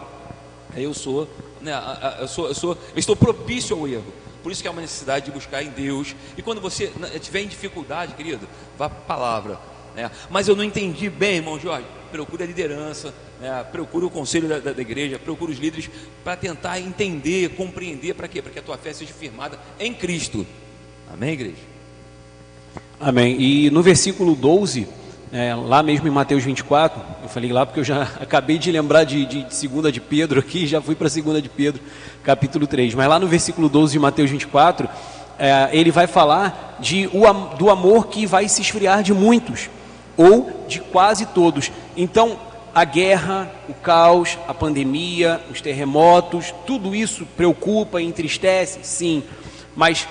eu 0.75 0.93
sou, 0.93 1.27
né, 1.59 1.73
eu 2.19 2.27
sou, 2.27 2.47
eu 2.47 2.55
sou, 2.55 2.71
eu 2.93 2.99
estou 2.99 3.15
propício 3.15 3.75
ao 3.75 3.87
erro. 3.87 4.13
Por 4.43 4.51
isso 4.51 4.61
que 4.61 4.67
há 4.67 4.71
uma 4.71 4.81
necessidade 4.81 5.25
de 5.25 5.31
buscar 5.31 5.61
em 5.61 5.69
Deus. 5.69 6.15
E 6.35 6.41
quando 6.41 6.59
você 6.59 6.91
tiver 7.19 7.41
em 7.41 7.47
dificuldade, 7.47 8.15
querido, 8.15 8.47
vá 8.77 8.89
para 8.89 8.97
a 8.97 9.01
palavra. 9.01 9.59
Né? 9.95 10.09
Mas 10.29 10.47
eu 10.47 10.55
não 10.55 10.63
entendi 10.63 11.09
bem, 11.09 11.37
irmão 11.37 11.59
Jorge. 11.59 11.85
Procure 12.11 12.43
a 12.43 12.45
liderança, 12.45 13.13
né? 13.39 13.65
procure 13.71 14.05
o 14.05 14.09
conselho 14.09 14.47
da, 14.47 14.59
da, 14.59 14.73
da 14.73 14.81
igreja, 14.81 15.17
procure 15.17 15.51
os 15.51 15.57
líderes 15.57 15.89
para 16.23 16.35
tentar 16.35 16.79
entender, 16.79 17.49
compreender 17.49 18.13
para 18.13 18.27
quê? 18.27 18.41
Para 18.41 18.51
que 18.51 18.59
a 18.59 18.61
tua 18.61 18.77
fé 18.77 18.93
seja 18.93 19.13
firmada 19.13 19.57
em 19.79 19.93
Cristo. 19.93 20.45
Amém, 21.11 21.33
igreja? 21.33 21.55
Amém. 22.99 23.35
E 23.39 23.69
no 23.71 23.81
versículo 23.81 24.35
12, 24.35 24.87
é, 25.33 25.55
lá 25.55 25.81
mesmo 25.81 26.07
em 26.07 26.11
Mateus 26.11 26.43
24, 26.43 27.01
eu 27.23 27.29
falei 27.29 27.51
lá 27.51 27.65
porque 27.65 27.79
eu 27.79 27.83
já 27.83 28.03
acabei 28.19 28.57
de 28.57 28.71
lembrar 28.71 29.05
de, 29.05 29.25
de, 29.25 29.43
de 29.43 29.55
segunda 29.55 29.91
de 29.91 30.01
Pedro 30.01 30.39
aqui, 30.39 30.67
já 30.67 30.81
fui 30.81 30.93
para 30.93 31.09
segunda 31.09 31.41
de 31.41 31.47
Pedro, 31.47 31.81
capítulo 32.23 32.67
3. 32.67 32.93
Mas 32.93 33.07
lá 33.07 33.17
no 33.17 33.27
versículo 33.27 33.69
12 33.69 33.93
de 33.93 33.99
Mateus 33.99 34.29
24, 34.29 34.89
é, 35.39 35.69
ele 35.71 35.89
vai 35.89 36.05
falar 36.05 36.77
de, 36.79 37.09
o, 37.13 37.31
do 37.55 37.69
amor 37.69 38.07
que 38.07 38.25
vai 38.25 38.47
se 38.47 38.61
esfriar 38.61 39.01
de 39.01 39.13
muitos, 39.13 39.69
ou 40.15 40.65
de 40.67 40.79
quase 40.79 41.25
todos. 41.25 41.71
Então, 41.95 42.39
a 42.73 42.83
guerra, 42.83 43.51
o 43.67 43.73
caos, 43.73 44.37
a 44.47 44.53
pandemia, 44.53 45.41
os 45.51 45.61
terremotos, 45.61 46.53
tudo 46.65 46.95
isso 46.95 47.25
preocupa 47.35 48.01
e 48.01 48.05
entristece, 48.05 48.79
sim, 48.83 49.23
mas 49.75 50.07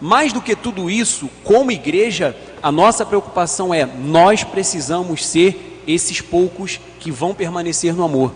mais 0.00 0.32
do 0.32 0.42
que 0.42 0.56
tudo 0.56 0.90
isso, 0.90 1.30
como 1.44 1.70
igreja, 1.70 2.36
a 2.60 2.72
nossa 2.72 3.06
preocupação 3.06 3.72
é: 3.72 3.86
nós 3.86 4.42
precisamos 4.42 5.24
ser 5.24 5.80
esses 5.86 6.20
poucos 6.20 6.80
que 6.98 7.10
vão 7.10 7.34
permanecer 7.34 7.94
no 7.94 8.02
amor. 8.04 8.32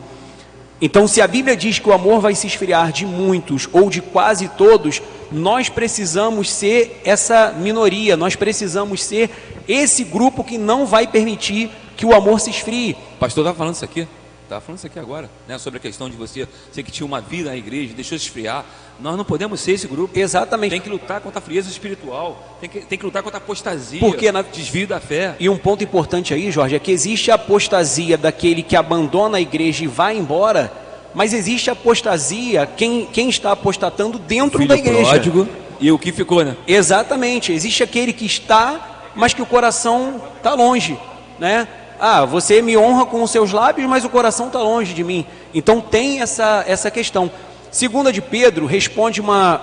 Então, 0.80 1.08
se 1.08 1.22
a 1.22 1.26
Bíblia 1.26 1.56
diz 1.56 1.78
que 1.78 1.88
o 1.88 1.92
amor 1.92 2.20
vai 2.20 2.34
se 2.34 2.46
esfriar 2.46 2.92
de 2.92 3.06
muitos 3.06 3.68
ou 3.72 3.88
de 3.88 4.02
quase 4.02 4.48
todos, 4.48 5.00
nós 5.32 5.68
precisamos 5.68 6.50
ser 6.50 7.00
essa 7.04 7.52
minoria, 7.52 8.16
nós 8.16 8.36
precisamos 8.36 9.02
ser 9.02 9.30
esse 9.66 10.04
grupo 10.04 10.44
que 10.44 10.58
não 10.58 10.84
vai 10.84 11.06
permitir 11.06 11.70
que 11.96 12.04
o 12.04 12.14
amor 12.14 12.40
se 12.40 12.50
esfrie. 12.50 12.96
Pastor 13.18 13.42
estava 13.42 13.56
falando 13.56 13.74
isso 13.74 13.84
aqui, 13.84 14.06
estava 14.46 14.60
falando 14.60 14.78
isso 14.78 14.86
aqui 14.86 14.98
agora, 14.98 15.28
né, 15.46 15.58
sobre 15.58 15.78
a 15.78 15.80
questão 15.80 16.08
de 16.08 16.16
você 16.16 16.48
ser 16.72 16.82
que 16.82 16.90
tinha 16.90 17.06
uma 17.06 17.20
vida 17.20 17.50
na 17.50 17.56
igreja, 17.56 17.92
deixou 17.94 18.18
se 18.18 18.24
esfriar. 18.24 18.64
Nós 18.98 19.16
não 19.16 19.24
podemos 19.24 19.60
ser 19.60 19.72
esse 19.72 19.86
grupo. 19.86 20.18
Exatamente. 20.18 20.70
Tem 20.70 20.80
que 20.80 20.88
lutar 20.88 21.20
contra 21.20 21.38
a 21.38 21.42
frieza 21.42 21.68
espiritual, 21.68 22.56
tem 22.60 22.68
que, 22.70 22.80
tem 22.80 22.98
que 22.98 23.04
lutar 23.04 23.22
contra 23.22 23.38
a 23.38 23.42
apostasia, 23.42 24.00
Porque 24.00 24.32
na... 24.32 24.42
desvio 24.42 24.86
da 24.86 25.00
fé. 25.00 25.36
E 25.38 25.48
um 25.48 25.58
ponto 25.58 25.84
importante 25.84 26.32
aí, 26.32 26.50
Jorge, 26.50 26.76
é 26.76 26.78
que 26.78 26.90
existe 26.90 27.30
a 27.30 27.34
apostasia 27.34 28.16
daquele 28.16 28.62
que 28.62 28.76
abandona 28.76 29.38
a 29.38 29.40
igreja 29.40 29.84
e 29.84 29.86
vai 29.86 30.16
embora, 30.16 30.72
mas 31.14 31.32
existe 31.32 31.68
a 31.68 31.74
apostasia, 31.74 32.66
quem, 32.66 33.06
quem 33.06 33.28
está 33.28 33.52
apostatando 33.52 34.18
dentro 34.18 34.66
da 34.66 34.76
igreja. 34.76 35.10
Pródigo, 35.10 35.48
e 35.80 35.90
o 35.90 35.98
que 35.98 36.12
ficou, 36.12 36.44
né? 36.44 36.56
Exatamente. 36.66 37.52
Existe 37.52 37.82
aquele 37.82 38.12
que 38.12 38.24
está, 38.24 39.10
mas 39.14 39.34
que 39.34 39.42
o 39.42 39.46
coração 39.46 40.22
está 40.38 40.54
longe. 40.54 40.98
né? 41.38 41.68
Ah, 41.98 42.24
você 42.24 42.60
me 42.60 42.76
honra 42.76 43.06
com 43.06 43.22
os 43.22 43.30
seus 43.30 43.52
lábios, 43.52 43.88
mas 43.88 44.04
o 44.04 44.08
coração 44.08 44.46
está 44.46 44.60
longe 44.60 44.92
de 44.92 45.02
mim. 45.02 45.26
Então 45.54 45.80
tem 45.80 46.20
essa, 46.20 46.64
essa 46.66 46.90
questão. 46.90 47.30
Segunda 47.70 48.12
de 48.12 48.20
Pedro 48.20 48.66
responde 48.66 49.20
uma, 49.20 49.60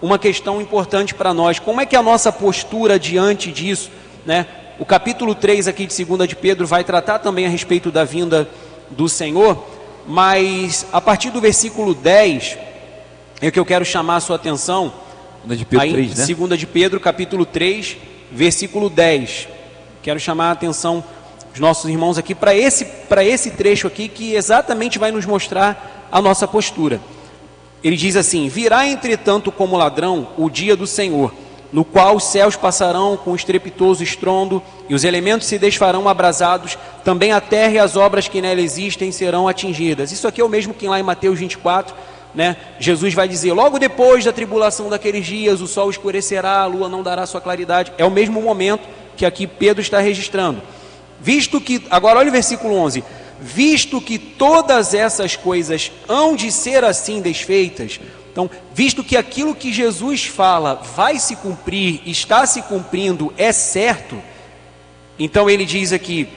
uma 0.00 0.18
questão 0.18 0.60
importante 0.60 1.14
para 1.14 1.34
nós. 1.34 1.58
Como 1.58 1.80
é 1.80 1.86
que 1.86 1.96
é 1.96 1.98
a 1.98 2.02
nossa 2.02 2.32
postura 2.32 2.98
diante 2.98 3.50
disso, 3.50 3.90
né? 4.24 4.46
O 4.78 4.84
capítulo 4.84 5.34
3 5.34 5.68
aqui 5.68 5.86
de 5.86 5.92
Segunda 5.92 6.26
de 6.26 6.34
Pedro 6.34 6.66
vai 6.66 6.82
tratar 6.82 7.20
também 7.20 7.46
a 7.46 7.48
respeito 7.48 7.92
da 7.92 8.02
vinda 8.02 8.48
do 8.90 9.08
Senhor, 9.08 9.64
mas 10.06 10.84
a 10.92 11.00
partir 11.00 11.30
do 11.30 11.40
versículo 11.40 11.94
10 11.94 12.58
é 13.40 13.50
que 13.50 13.58
eu 13.58 13.64
quero 13.64 13.84
chamar 13.84 14.16
a 14.16 14.20
sua 14.20 14.36
atenção. 14.36 14.92
Segunda 15.36 15.56
de 15.56 15.64
Pedro 15.64 15.84
Aí, 15.84 15.92
3, 15.92 16.18
né? 16.18 16.24
Segunda 16.24 16.56
de 16.56 16.66
Pedro, 16.66 16.98
capítulo 16.98 17.46
3, 17.46 17.96
versículo 18.32 18.90
10. 18.90 19.48
Quero 20.02 20.18
chamar 20.18 20.48
a 20.48 20.52
atenção 20.52 21.04
dos 21.54 21.60
nossos 21.60 21.88
irmãos 21.88 22.18
aqui 22.18 22.34
para 22.34 22.52
esse, 22.52 22.84
esse 23.22 23.52
trecho 23.52 23.86
aqui 23.86 24.08
que 24.08 24.34
exatamente 24.34 24.98
vai 24.98 25.12
nos 25.12 25.24
mostrar 25.24 26.08
a 26.10 26.20
nossa 26.20 26.48
postura. 26.48 27.00
Ele 27.82 27.96
diz 27.96 28.16
assim: 28.16 28.48
Virá, 28.48 28.84
entretanto, 28.88 29.52
como 29.52 29.76
ladrão 29.76 30.26
o 30.36 30.50
dia 30.50 30.74
do 30.74 30.84
Senhor, 30.84 31.32
no 31.72 31.84
qual 31.84 32.16
os 32.16 32.24
céus 32.24 32.56
passarão 32.56 33.16
com 33.16 33.36
estrepitoso 33.36 34.02
estrondo 34.02 34.60
e 34.88 34.96
os 34.96 35.04
elementos 35.04 35.46
se 35.46 35.56
desfarão 35.56 36.08
abrasados, 36.08 36.76
também 37.04 37.30
a 37.30 37.40
terra 37.40 37.74
e 37.74 37.78
as 37.78 37.96
obras 37.96 38.26
que 38.26 38.42
nela 38.42 38.60
existem 38.60 39.12
serão 39.12 39.46
atingidas. 39.46 40.10
Isso 40.10 40.26
aqui 40.26 40.40
é 40.40 40.44
o 40.44 40.48
mesmo 40.48 40.74
que 40.74 40.88
lá 40.88 40.98
em 40.98 41.04
Mateus 41.04 41.38
24, 41.38 41.94
né? 42.34 42.56
Jesus 42.80 43.14
vai 43.14 43.28
dizer: 43.28 43.52
logo 43.52 43.78
depois 43.78 44.24
da 44.24 44.32
tribulação 44.32 44.90
daqueles 44.90 45.24
dias, 45.24 45.60
o 45.60 45.68
sol 45.68 45.88
escurecerá, 45.88 46.62
a 46.62 46.66
lua 46.66 46.88
não 46.88 47.04
dará 47.04 47.24
sua 47.26 47.40
claridade. 47.40 47.92
É 47.96 48.04
o 48.04 48.10
mesmo 48.10 48.42
momento 48.42 48.88
que 49.16 49.24
aqui 49.24 49.46
Pedro 49.46 49.80
está 49.80 50.00
registrando. 50.00 50.60
Visto 51.24 51.58
que, 51.58 51.82
agora 51.90 52.18
olha 52.18 52.28
o 52.28 52.32
versículo 52.32 52.74
11: 52.74 53.02
visto 53.40 53.98
que 53.98 54.18
todas 54.18 54.92
essas 54.92 55.34
coisas 55.34 55.90
hão 56.06 56.36
de 56.36 56.52
ser 56.52 56.84
assim 56.84 57.22
desfeitas, 57.22 57.98
então, 58.30 58.50
visto 58.74 59.02
que 59.02 59.16
aquilo 59.16 59.54
que 59.54 59.72
Jesus 59.72 60.26
fala 60.26 60.74
vai 60.74 61.20
se 61.20 61.36
cumprir, 61.36 62.02
está 62.04 62.44
se 62.44 62.60
cumprindo, 62.62 63.32
é 63.38 63.52
certo, 63.52 64.20
então 65.18 65.48
ele 65.48 65.64
diz 65.64 65.92
aqui: 65.92 66.28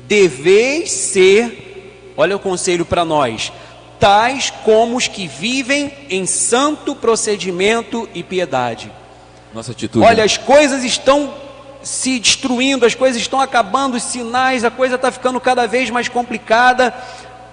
deveis 0.00 0.90
ser, 0.90 2.12
olha 2.14 2.36
o 2.36 2.40
conselho 2.40 2.84
para 2.84 3.06
nós, 3.06 3.50
tais 3.98 4.50
como 4.64 4.98
os 4.98 5.08
que 5.08 5.26
vivem 5.26 5.90
em 6.10 6.26
santo 6.26 6.94
procedimento 6.94 8.06
e 8.12 8.22
piedade. 8.22 8.92
Nossa 9.54 9.72
atitude. 9.72 10.04
Olha, 10.04 10.24
as 10.24 10.36
coisas 10.36 10.84
estão 10.84 11.32
se 11.82 12.18
destruindo, 12.18 12.84
as 12.84 12.94
coisas 12.94 13.20
estão 13.20 13.40
acabando, 13.40 13.96
os 13.96 14.02
sinais, 14.02 14.64
a 14.64 14.70
coisa 14.70 14.96
está 14.96 15.10
ficando 15.10 15.40
cada 15.40 15.66
vez 15.66 15.90
mais 15.90 16.08
complicada. 16.08 16.94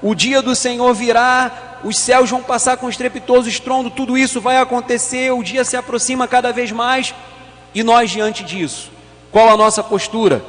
O 0.02 0.14
dia 0.14 0.42
do 0.42 0.56
Senhor 0.56 0.94
virá, 0.94 1.80
os 1.84 1.98
céus 1.98 2.30
vão 2.30 2.44
passar 2.44 2.78
com 2.78 2.90
estrepitoso 2.90 3.50
estrondo, 3.50 3.90
tudo 3.90 4.18
isso 4.18 4.40
vai 4.40 4.58
acontecer, 4.58 5.32
o 5.32 5.44
dia 5.44 5.64
se 5.64 5.76
aproxima 5.76 6.28
cada 6.28 6.52
vez 6.52 6.72
mais. 6.72 7.14
E 7.74 7.84
nós, 7.84 8.12
diante 8.12 8.44
disso, 8.44 8.92
qual 9.32 9.50
a 9.50 9.58
nossa 9.58 9.84
postura? 9.84 10.44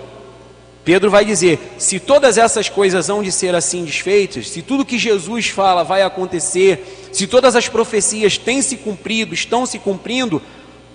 Pedro 0.84 1.10
vai 1.10 1.24
dizer: 1.24 1.74
se 1.78 2.00
todas 2.00 2.38
essas 2.38 2.68
coisas 2.68 3.08
hão 3.08 3.22
de 3.22 3.30
ser 3.30 3.54
assim 3.54 3.84
desfeitas, 3.84 4.48
se 4.48 4.62
tudo 4.62 4.84
que 4.84 4.98
Jesus 4.98 5.48
fala 5.48 5.84
vai 5.84 6.02
acontecer, 6.02 7.10
se 7.12 7.26
todas 7.26 7.54
as 7.54 7.68
profecias 7.68 8.38
têm 8.38 8.62
se 8.62 8.76
cumprido, 8.76 9.34
estão 9.34 9.66
se 9.66 9.78
cumprindo, 9.78 10.42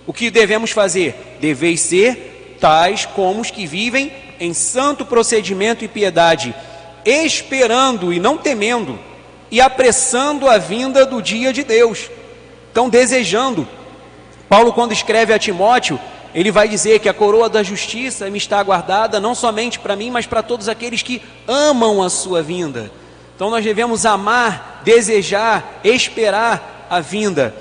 o 0.05 0.13
que 0.13 0.29
devemos 0.29 0.71
fazer? 0.71 1.37
Deveis 1.39 1.79
ser 1.81 2.32
tais 2.63 3.05
como 3.05 3.41
os 3.41 3.51
que 3.51 3.67
vivem 3.67 4.09
em 4.39 4.53
santo 4.53 5.03
procedimento 5.05 5.83
e 5.83 5.87
piedade, 5.89 6.55
esperando 7.03 8.13
e 8.13 8.21
não 8.21 8.37
temendo, 8.37 8.97
e 9.51 9.59
apressando 9.59 10.47
a 10.47 10.57
vinda 10.57 11.05
do 11.05 11.21
dia 11.21 11.51
de 11.51 11.61
Deus. 11.61 12.09
Então, 12.71 12.87
desejando. 12.87 13.67
Paulo, 14.47 14.71
quando 14.71 14.93
escreve 14.93 15.33
a 15.33 15.37
Timóteo, 15.39 15.99
ele 16.33 16.51
vai 16.51 16.69
dizer 16.69 16.99
que 16.99 17.09
a 17.09 17.13
coroa 17.13 17.49
da 17.49 17.61
justiça 17.61 18.29
me 18.29 18.37
está 18.37 18.59
aguardada 18.59 19.19
não 19.19 19.35
somente 19.35 19.77
para 19.77 19.97
mim, 19.97 20.09
mas 20.09 20.25
para 20.25 20.41
todos 20.41 20.69
aqueles 20.69 21.01
que 21.01 21.21
amam 21.45 22.01
a 22.01 22.09
sua 22.09 22.41
vinda. 22.41 22.89
Então 23.35 23.49
nós 23.49 23.65
devemos 23.65 24.05
amar, 24.05 24.79
desejar, 24.85 25.81
esperar 25.83 26.87
a 26.89 27.01
vinda. 27.01 27.53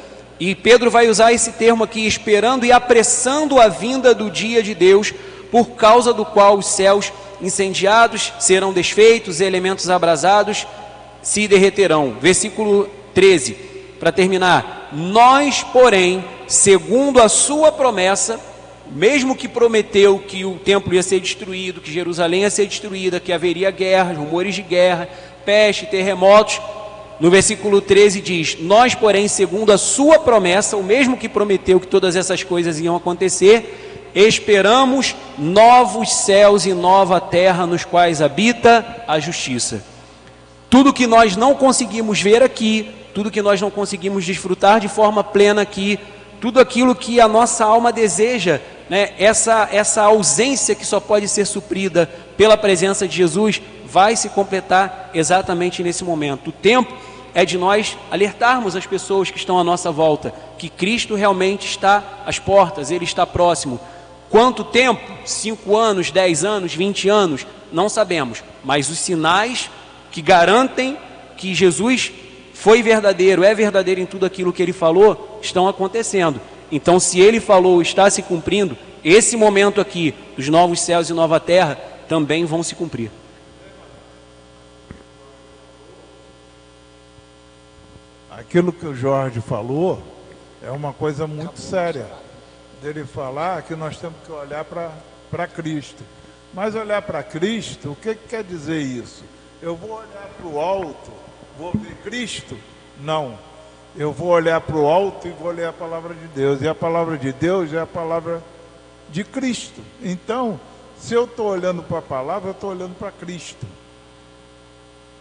E 0.44 0.56
Pedro 0.56 0.90
vai 0.90 1.08
usar 1.08 1.32
esse 1.32 1.52
termo 1.52 1.84
aqui, 1.84 2.04
esperando 2.04 2.66
e 2.66 2.72
apressando 2.72 3.60
a 3.60 3.68
vinda 3.68 4.12
do 4.12 4.28
dia 4.28 4.60
de 4.60 4.74
Deus, 4.74 5.14
por 5.52 5.76
causa 5.76 6.12
do 6.12 6.24
qual 6.24 6.58
os 6.58 6.66
céus 6.66 7.12
incendiados 7.40 8.32
serão 8.40 8.72
desfeitos, 8.72 9.40
elementos 9.40 9.88
abrasados 9.88 10.66
se 11.22 11.46
derreterão. 11.46 12.16
Versículo 12.20 12.90
13, 13.14 13.52
para 14.00 14.10
terminar. 14.10 14.88
Nós, 14.90 15.62
porém, 15.62 16.24
segundo 16.48 17.22
a 17.22 17.28
sua 17.28 17.70
promessa, 17.70 18.40
mesmo 18.90 19.36
que 19.36 19.46
prometeu 19.46 20.18
que 20.18 20.44
o 20.44 20.56
templo 20.56 20.92
ia 20.92 21.04
ser 21.04 21.20
destruído, 21.20 21.80
que 21.80 21.92
Jerusalém 21.92 22.40
ia 22.40 22.50
ser 22.50 22.66
destruída, 22.66 23.20
que 23.20 23.32
haveria 23.32 23.70
guerras, 23.70 24.16
rumores 24.16 24.56
de 24.56 24.62
guerra, 24.62 25.08
peste, 25.44 25.86
terremotos, 25.86 26.60
no 27.22 27.30
versículo 27.30 27.80
13 27.80 28.20
diz: 28.20 28.56
Nós, 28.60 28.96
porém, 28.96 29.28
segundo 29.28 29.70
a 29.70 29.78
sua 29.78 30.18
promessa, 30.18 30.76
o 30.76 30.82
mesmo 30.82 31.16
que 31.16 31.28
prometeu 31.28 31.78
que 31.78 31.86
todas 31.86 32.16
essas 32.16 32.42
coisas 32.42 32.80
iam 32.80 32.96
acontecer, 32.96 34.10
esperamos 34.12 35.14
novos 35.38 36.12
céus 36.12 36.66
e 36.66 36.74
nova 36.74 37.20
terra 37.20 37.64
nos 37.64 37.84
quais 37.84 38.20
habita 38.20 39.04
a 39.06 39.20
justiça. 39.20 39.84
Tudo 40.68 40.92
que 40.92 41.06
nós 41.06 41.36
não 41.36 41.54
conseguimos 41.54 42.20
ver 42.20 42.42
aqui, 42.42 42.90
tudo 43.14 43.30
que 43.30 43.40
nós 43.40 43.60
não 43.60 43.70
conseguimos 43.70 44.24
desfrutar 44.24 44.80
de 44.80 44.88
forma 44.88 45.22
plena 45.22 45.62
aqui, 45.62 46.00
tudo 46.40 46.58
aquilo 46.58 46.92
que 46.92 47.20
a 47.20 47.28
nossa 47.28 47.64
alma 47.64 47.92
deseja, 47.92 48.60
né, 48.90 49.10
essa, 49.16 49.68
essa 49.70 50.02
ausência 50.02 50.74
que 50.74 50.84
só 50.84 50.98
pode 50.98 51.28
ser 51.28 51.46
suprida 51.46 52.10
pela 52.36 52.56
presença 52.56 53.06
de 53.06 53.16
Jesus, 53.16 53.62
vai 53.86 54.16
se 54.16 54.30
completar 54.30 55.10
exatamente 55.14 55.84
nesse 55.84 56.02
momento. 56.02 56.48
O 56.48 56.52
tempo 56.52 57.11
é 57.34 57.44
de 57.44 57.56
nós 57.56 57.96
alertarmos 58.10 58.76
as 58.76 58.86
pessoas 58.86 59.30
que 59.30 59.38
estão 59.38 59.58
à 59.58 59.64
nossa 59.64 59.90
volta 59.90 60.34
que 60.58 60.68
Cristo 60.68 61.14
realmente 61.14 61.66
está 61.66 62.22
às 62.26 62.38
portas, 62.38 62.90
Ele 62.90 63.04
está 63.04 63.26
próximo. 63.26 63.80
Quanto 64.30 64.64
tempo? 64.64 65.00
Cinco 65.24 65.76
anos, 65.76 66.10
dez 66.10 66.44
anos, 66.44 66.74
vinte 66.74 67.08
anos? 67.08 67.46
Não 67.72 67.88
sabemos, 67.88 68.42
mas 68.64 68.88
os 68.88 68.98
sinais 68.98 69.70
que 70.10 70.22
garantem 70.22 70.96
que 71.36 71.54
Jesus 71.54 72.12
foi 72.54 72.82
verdadeiro, 72.82 73.42
é 73.42 73.54
verdadeiro 73.54 74.00
em 74.00 74.06
tudo 74.06 74.24
aquilo 74.24 74.52
que 74.52 74.62
ele 74.62 74.72
falou, 74.72 75.40
estão 75.42 75.66
acontecendo. 75.66 76.40
Então, 76.70 77.00
se 77.00 77.20
ele 77.20 77.40
falou, 77.40 77.82
está 77.82 78.08
se 78.08 78.22
cumprindo, 78.22 78.78
esse 79.04 79.36
momento 79.36 79.80
aqui 79.80 80.14
dos 80.36 80.48
novos 80.48 80.80
céus 80.80 81.10
e 81.10 81.12
nova 81.12 81.40
terra 81.40 81.76
também 82.08 82.44
vão 82.44 82.62
se 82.62 82.74
cumprir. 82.74 83.10
Aquilo 88.42 88.72
que 88.72 88.84
o 88.84 88.92
Jorge 88.92 89.40
falou 89.40 90.02
é 90.60 90.70
uma 90.72 90.92
coisa 90.92 91.28
muito 91.28 91.60
séria. 91.60 92.08
Dele 92.82 93.04
falar 93.04 93.62
que 93.62 93.76
nós 93.76 93.96
temos 93.96 94.16
que 94.26 94.32
olhar 94.32 94.64
para 94.64 95.46
Cristo. 95.46 96.02
Mas 96.52 96.74
olhar 96.74 97.00
para 97.02 97.22
Cristo, 97.22 97.92
o 97.92 97.96
que, 97.96 98.16
que 98.16 98.28
quer 98.28 98.42
dizer 98.42 98.80
isso? 98.80 99.22
Eu 99.62 99.76
vou 99.76 99.92
olhar 99.92 100.28
para 100.36 100.46
o 100.46 100.60
alto, 100.60 101.12
vou 101.56 101.70
ver 101.72 101.94
Cristo? 102.02 102.58
Não. 103.00 103.38
Eu 103.96 104.12
vou 104.12 104.28
olhar 104.30 104.60
para 104.60 104.76
o 104.76 104.88
alto 104.88 105.28
e 105.28 105.30
vou 105.30 105.52
ler 105.52 105.68
a 105.68 105.72
palavra 105.72 106.12
de 106.12 106.26
Deus. 106.26 106.60
E 106.60 106.68
a 106.68 106.74
palavra 106.74 107.16
de 107.16 107.32
Deus 107.32 107.72
é 107.72 107.80
a 107.80 107.86
palavra 107.86 108.42
de 109.08 109.22
Cristo. 109.22 109.80
Então, 110.02 110.58
se 110.98 111.14
eu 111.14 111.26
estou 111.26 111.46
olhando 111.46 111.80
para 111.84 111.98
a 111.98 112.02
palavra, 112.02 112.48
eu 112.48 112.52
estou 112.52 112.70
olhando 112.70 112.98
para 112.98 113.12
Cristo. 113.12 113.64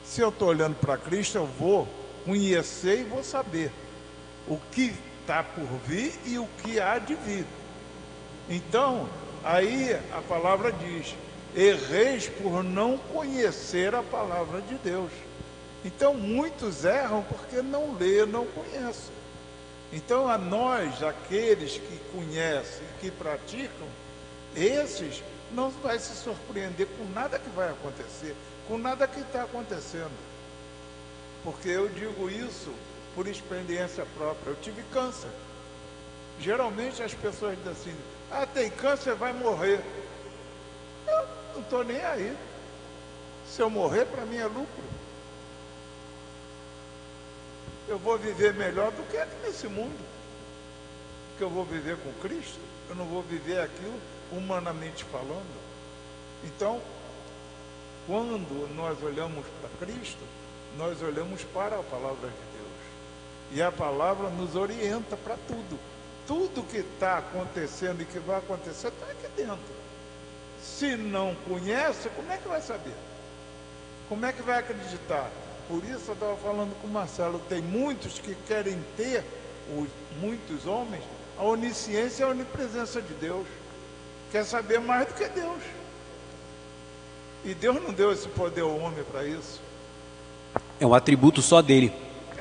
Se 0.04 0.22
eu 0.22 0.30
estou 0.30 0.48
olhando 0.48 0.76
para 0.76 0.98
Cristo, 0.98 1.38
eu 1.38 1.46
vou 1.46 1.88
conhecer 2.26 3.02
e 3.02 3.04
vou 3.04 3.24
saber 3.24 3.72
o 4.48 4.58
que 4.72 4.94
está 5.22 5.44
por 5.44 5.68
vir 5.86 6.14
e 6.26 6.38
o 6.38 6.48
que 6.64 6.80
há 6.80 6.98
de 6.98 7.16
vir. 7.16 7.46
Então, 8.50 9.08
aí 9.44 9.98
a 10.12 10.22
palavra 10.22 10.72
diz: 10.72 11.16
erreis 11.56 12.28
por 12.28 12.64
não 12.64 12.98
conhecer 12.98 13.94
a 13.96 14.04
palavra 14.04 14.62
de 14.62 14.76
Deus. 14.76 15.12
Então, 15.84 16.14
muitos 16.14 16.86
erram 16.86 17.24
porque 17.24 17.62
não 17.62 17.96
lê, 17.96 18.26
não 18.26 18.46
conhecem. 18.46 19.14
Então, 19.92 20.28
a 20.28 20.38
nós, 20.38 21.02
aqueles 21.02 21.74
que 21.74 22.00
conhecem 22.14 22.86
que 23.00 23.10
praticam, 23.10 23.88
esses 24.56 25.24
não 25.52 25.70
vai 25.70 26.00
se 26.00 26.16
surpreender 26.16 26.88
com 26.98 27.06
nada 27.14 27.40
que 27.40 27.50
vai 27.50 27.70
acontecer, 27.70 28.36
com 28.68 28.78
nada 28.78 29.08
que 29.08 29.20
está 29.20 29.44
acontecendo. 29.44 30.31
Porque 31.44 31.70
eu 31.70 31.90
digo 31.90 32.30
isso 32.30 32.72
por 33.16 33.28
experiência 33.28 34.06
própria. 34.18 34.52
Eu 34.52 34.56
tive 34.62 34.84
câncer. 34.94 35.30
Geralmente 36.40 37.02
as 37.04 37.14
pessoas 37.14 37.58
dizem 37.58 37.72
assim, 37.72 37.96
ah, 38.32 38.46
tem 38.46 38.70
câncer, 38.70 39.16
vai 39.16 39.34
morrer. 39.34 39.82
Eu 41.08 41.28
não 41.54 41.62
estou 41.62 41.84
nem 41.84 42.04
aí. 42.04 42.38
Se 43.48 43.62
eu 43.62 43.70
morrer, 43.70 44.06
para 44.06 44.26
mim 44.26 44.38
é 44.38 44.46
lucro. 44.46 44.84
Eu 47.88 47.98
vou 47.98 48.18
viver 48.18 48.54
melhor 48.54 48.92
do 48.92 49.04
que 49.10 49.18
aqui 49.18 49.36
nesse 49.44 49.68
mundo. 49.68 50.00
Que 51.38 51.44
eu 51.44 51.50
vou 51.50 51.66
viver 51.66 51.98
com 51.98 52.14
Cristo. 52.22 52.60
Eu 52.90 52.96
não 52.96 53.06
vou 53.06 53.22
viver 53.22 53.60
aquilo 53.60 54.00
humanamente 54.32 55.04
falando. 55.06 55.62
Então, 56.44 56.82
quando 58.08 58.74
nós 58.76 59.02
olhamos 59.04 59.46
para 59.60 59.86
Cristo, 59.86 60.24
nós 60.78 61.02
olhamos 61.02 61.44
para 61.46 61.80
a 61.80 61.84
palavra 61.84 62.30
de 62.30 62.58
Deus. 62.58 62.72
E 63.52 63.62
a 63.62 63.72
palavra 63.72 64.30
nos 64.30 64.56
orienta 64.56 65.18
para 65.18 65.36
tudo. 65.48 65.80
Tudo 66.28 66.64
que 66.64 66.78
está 66.78 67.18
acontecendo 67.18 68.02
e 68.02 68.06
que 68.06 68.20
vai 68.20 68.38
acontecer 68.38 68.88
está 68.88 69.06
aqui 69.08 69.28
dentro. 69.36 69.82
Se 70.62 70.96
não 70.96 71.36
conhece, 71.48 72.10
como 72.10 72.32
é 72.32 72.38
que 72.38 72.48
vai 72.48 72.62
saber? 72.62 72.94
Como 74.08 74.26
é 74.26 74.32
que 74.32 74.42
vai 74.42 74.60
acreditar? 74.60 75.30
Por 75.68 75.84
isso 75.86 76.10
eu 76.10 76.14
estava 76.14 76.36
falando 76.38 76.80
com 76.82 76.88
o 76.88 76.92
Marcelo, 76.92 77.40
tem 77.48 77.62
muitos 77.62 78.20
que 78.20 78.36
querem 78.48 78.84
ter, 78.98 79.24
os, 79.78 79.88
muitos 80.20 80.66
homens, 80.68 81.04
a 81.38 81.44
onisciência 81.44 82.24
e 82.24 82.26
a 82.26 82.30
onipresença 82.30 83.02
de 83.02 83.14
Deus. 83.14 83.48
Quer 84.32 84.46
saber 84.46 84.80
mais 84.80 85.08
do 85.08 85.14
que 85.14 85.28
Deus. 85.30 85.62
E 87.46 87.54
Deus 87.54 87.82
não 87.82 87.94
deu 87.94 88.12
esse 88.12 88.28
poder 88.28 88.62
ao 88.62 88.78
homem 88.78 89.04
para 89.06 89.26
isso. 89.26 89.61
É 90.82 90.86
um 90.88 90.96
atributo 90.96 91.44
só 91.44 91.62
dele. 91.62 91.94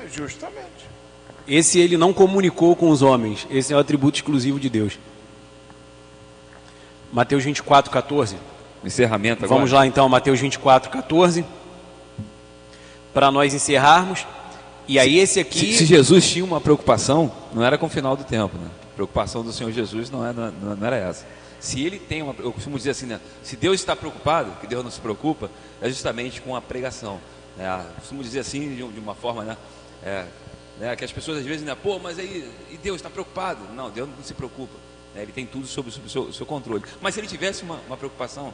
É 0.03 0.07
justamente. 0.07 0.89
Esse 1.47 1.79
ele 1.79 1.95
não 1.95 2.11
comunicou 2.11 2.75
com 2.75 2.89
os 2.89 3.03
homens. 3.03 3.45
Esse 3.51 3.71
é 3.71 3.75
o 3.75 3.77
um 3.77 3.81
atributo 3.81 4.17
exclusivo 4.17 4.59
de 4.59 4.67
Deus. 4.67 4.97
Mateus 7.13 7.43
24, 7.43 7.91
14. 7.91 8.35
Encerramento 8.83 9.45
agora. 9.45 9.59
Vamos 9.59 9.71
lá 9.71 9.85
então, 9.85 10.09
Mateus 10.09 10.39
24, 10.39 10.89
14. 10.89 11.45
Para 13.13 13.29
nós 13.29 13.53
encerrarmos. 13.53 14.25
E 14.87 14.97
aí 14.97 15.19
esse 15.19 15.39
aqui. 15.39 15.73
Se, 15.73 15.77
se, 15.77 15.85
Jesus 15.85 16.27
tinha 16.27 16.43
uma 16.43 16.59
preocupação, 16.59 17.31
não 17.53 17.63
era 17.63 17.77
com 17.77 17.85
o 17.85 17.89
final 17.89 18.17
do 18.17 18.23
tempo, 18.23 18.57
né? 18.57 18.67
A 18.91 18.95
preocupação 18.95 19.43
do 19.43 19.53
Senhor 19.53 19.71
Jesus 19.71 20.09
não 20.09 20.25
era, 20.25 20.51
não, 20.51 20.75
não 20.75 20.87
era 20.87 20.95
essa. 20.95 21.27
Se 21.59 21.79
ele 21.79 21.99
tem 21.99 22.23
uma. 22.23 22.33
Eu 22.39 22.51
costumo 22.51 22.75
dizer 22.75 22.89
assim, 22.89 23.05
né? 23.05 23.19
Se 23.43 23.55
Deus 23.55 23.79
está 23.79 23.95
preocupado, 23.95 24.51
que 24.59 24.65
Deus 24.65 24.83
não 24.83 24.89
se 24.89 24.99
preocupa, 24.99 25.51
é 25.79 25.87
justamente 25.87 26.41
com 26.41 26.55
a 26.55 26.61
pregação. 26.61 27.19
É, 27.61 27.99
costumo 27.99 28.23
dizer 28.23 28.39
assim 28.39 28.75
de, 28.75 28.99
uma 28.99 29.13
forma, 29.13 29.43
né? 29.43 29.57
É, 30.03 30.25
né? 30.79 30.95
Que 30.95 31.05
as 31.05 31.11
pessoas 31.11 31.37
às 31.37 31.45
vezes, 31.45 31.61
né? 31.61 31.75
Pô, 31.75 31.99
mas 31.99 32.17
aí 32.17 32.51
e 32.71 32.77
Deus 32.77 32.95
está 32.95 33.09
preocupado? 33.09 33.65
Não, 33.75 33.91
Deus 33.91 34.09
não 34.09 34.23
se 34.23 34.33
preocupa. 34.33 34.73
Né? 35.13 35.21
Ele 35.21 35.31
tem 35.31 35.45
tudo 35.45 35.67
sob, 35.67 35.89
o 35.89 36.09
seu, 36.09 36.33
seu, 36.33 36.45
controle. 36.45 36.83
Mas 36.99 37.13
se 37.13 37.19
ele 37.19 37.27
tivesse 37.27 37.61
uma, 37.61 37.79
uma 37.85 37.95
preocupação, 37.95 38.51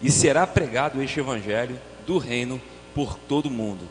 e 0.00 0.12
será 0.12 0.46
pregado 0.46 1.02
este 1.02 1.18
evangelho 1.18 1.76
do 2.06 2.18
reino 2.18 2.62
por 2.94 3.18
todo 3.18 3.50
mundo. 3.50 3.84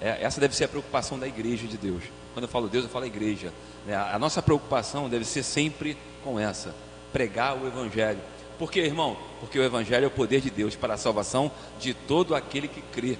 É, 0.00 0.22
essa 0.22 0.40
deve 0.40 0.54
ser 0.54 0.64
a 0.64 0.68
preocupação 0.68 1.18
da 1.18 1.26
igreja 1.26 1.66
de 1.66 1.76
Deus. 1.76 2.04
Quando 2.32 2.44
eu 2.44 2.48
falo 2.48 2.68
Deus, 2.68 2.84
eu 2.84 2.90
falo 2.90 3.06
igreja. 3.06 3.52
Né? 3.84 3.96
A 3.96 4.18
nossa 4.20 4.40
preocupação 4.40 5.08
deve 5.08 5.24
ser 5.24 5.42
sempre 5.42 5.98
com 6.22 6.38
essa: 6.38 6.72
pregar 7.12 7.56
o 7.56 7.66
evangelho. 7.66 8.20
Por 8.56 8.70
quê, 8.70 8.80
irmão? 8.80 9.16
Porque 9.40 9.58
o 9.58 9.64
evangelho 9.64 10.04
é 10.04 10.06
o 10.06 10.10
poder 10.10 10.40
de 10.40 10.50
Deus 10.50 10.76
para 10.76 10.94
a 10.94 10.96
salvação 10.96 11.50
de 11.80 11.92
todo 11.92 12.36
aquele 12.36 12.68
que 12.68 12.82
crê. 12.82 13.18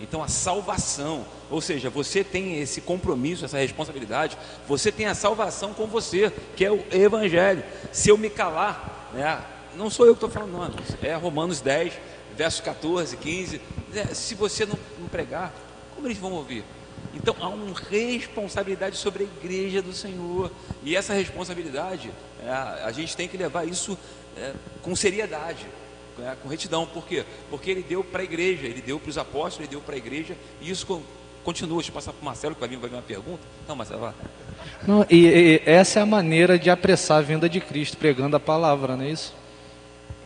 Então 0.00 0.22
a 0.22 0.28
salvação, 0.28 1.26
ou 1.50 1.60
seja, 1.60 1.90
você 1.90 2.24
tem 2.24 2.58
esse 2.58 2.80
compromisso, 2.80 3.44
essa 3.44 3.58
responsabilidade, 3.58 4.36
você 4.66 4.90
tem 4.90 5.06
a 5.06 5.14
salvação 5.14 5.74
com 5.74 5.86
você, 5.86 6.32
que 6.56 6.64
é 6.64 6.72
o 6.72 6.82
evangelho. 6.90 7.62
Se 7.92 8.08
eu 8.08 8.16
me 8.16 8.30
calar, 8.30 9.10
né, 9.12 9.42
não 9.76 9.90
sou 9.90 10.06
eu 10.06 10.14
que 10.14 10.24
estou 10.24 10.30
falando, 10.30 10.52
não, 10.52 10.70
é 11.02 11.14
Romanos 11.14 11.60
10, 11.60 11.92
versos 12.34 12.60
14, 12.62 13.16
15. 13.18 13.60
Né, 13.92 14.06
se 14.14 14.34
você 14.34 14.64
não, 14.64 14.78
não 14.98 15.06
pregar, 15.06 15.52
como 15.94 16.06
eles 16.06 16.18
vão 16.18 16.32
ouvir? 16.32 16.64
Então 17.14 17.36
há 17.38 17.48
uma 17.48 17.74
responsabilidade 17.90 18.96
sobre 18.96 19.24
a 19.24 19.26
igreja 19.26 19.82
do 19.82 19.92
Senhor. 19.92 20.50
E 20.82 20.96
essa 20.96 21.12
responsabilidade, 21.12 22.10
é, 22.42 22.48
a 22.48 22.90
gente 22.90 23.14
tem 23.14 23.28
que 23.28 23.36
levar 23.36 23.68
isso 23.68 23.98
é, 24.36 24.54
com 24.80 24.96
seriedade 24.96 25.66
é, 26.22 26.36
com 26.42 26.48
retidão. 26.48 26.86
Por 26.86 27.06
quê? 27.06 27.24
Porque 27.48 27.70
ele 27.70 27.82
deu 27.82 28.02
para 28.04 28.22
a 28.22 28.24
igreja, 28.24 28.66
ele 28.66 28.80
deu 28.80 28.98
para 28.98 29.10
os 29.10 29.18
apóstolos, 29.18 29.60
ele 29.60 29.68
deu 29.68 29.80
para 29.80 29.94
a 29.94 29.98
igreja, 29.98 30.36
e 30.60 30.70
isso 30.70 30.86
continua. 31.44 31.76
Deixa 31.76 31.90
eu 31.90 31.94
passar 31.94 32.12
para 32.12 32.22
o 32.22 32.24
Marcelo, 32.24 32.54
que 32.54 32.60
vai 32.60 32.68
vir, 32.68 32.78
vai 32.78 32.90
vir 32.90 32.96
uma 32.96 33.02
pergunta. 33.02 33.40
Não, 33.66 33.76
Marcelo, 33.76 34.00
vai. 34.00 34.14
Não, 34.86 35.06
e, 35.10 35.26
e, 35.26 35.62
essa 35.64 36.00
é 36.00 36.02
a 36.02 36.06
maneira 36.06 36.58
de 36.58 36.70
apressar 36.70 37.18
a 37.18 37.22
vinda 37.22 37.48
de 37.48 37.60
Cristo, 37.60 37.96
pregando 37.96 38.36
a 38.36 38.40
palavra, 38.40 38.96
não 38.96 39.04
é 39.04 39.10
isso? 39.10 39.34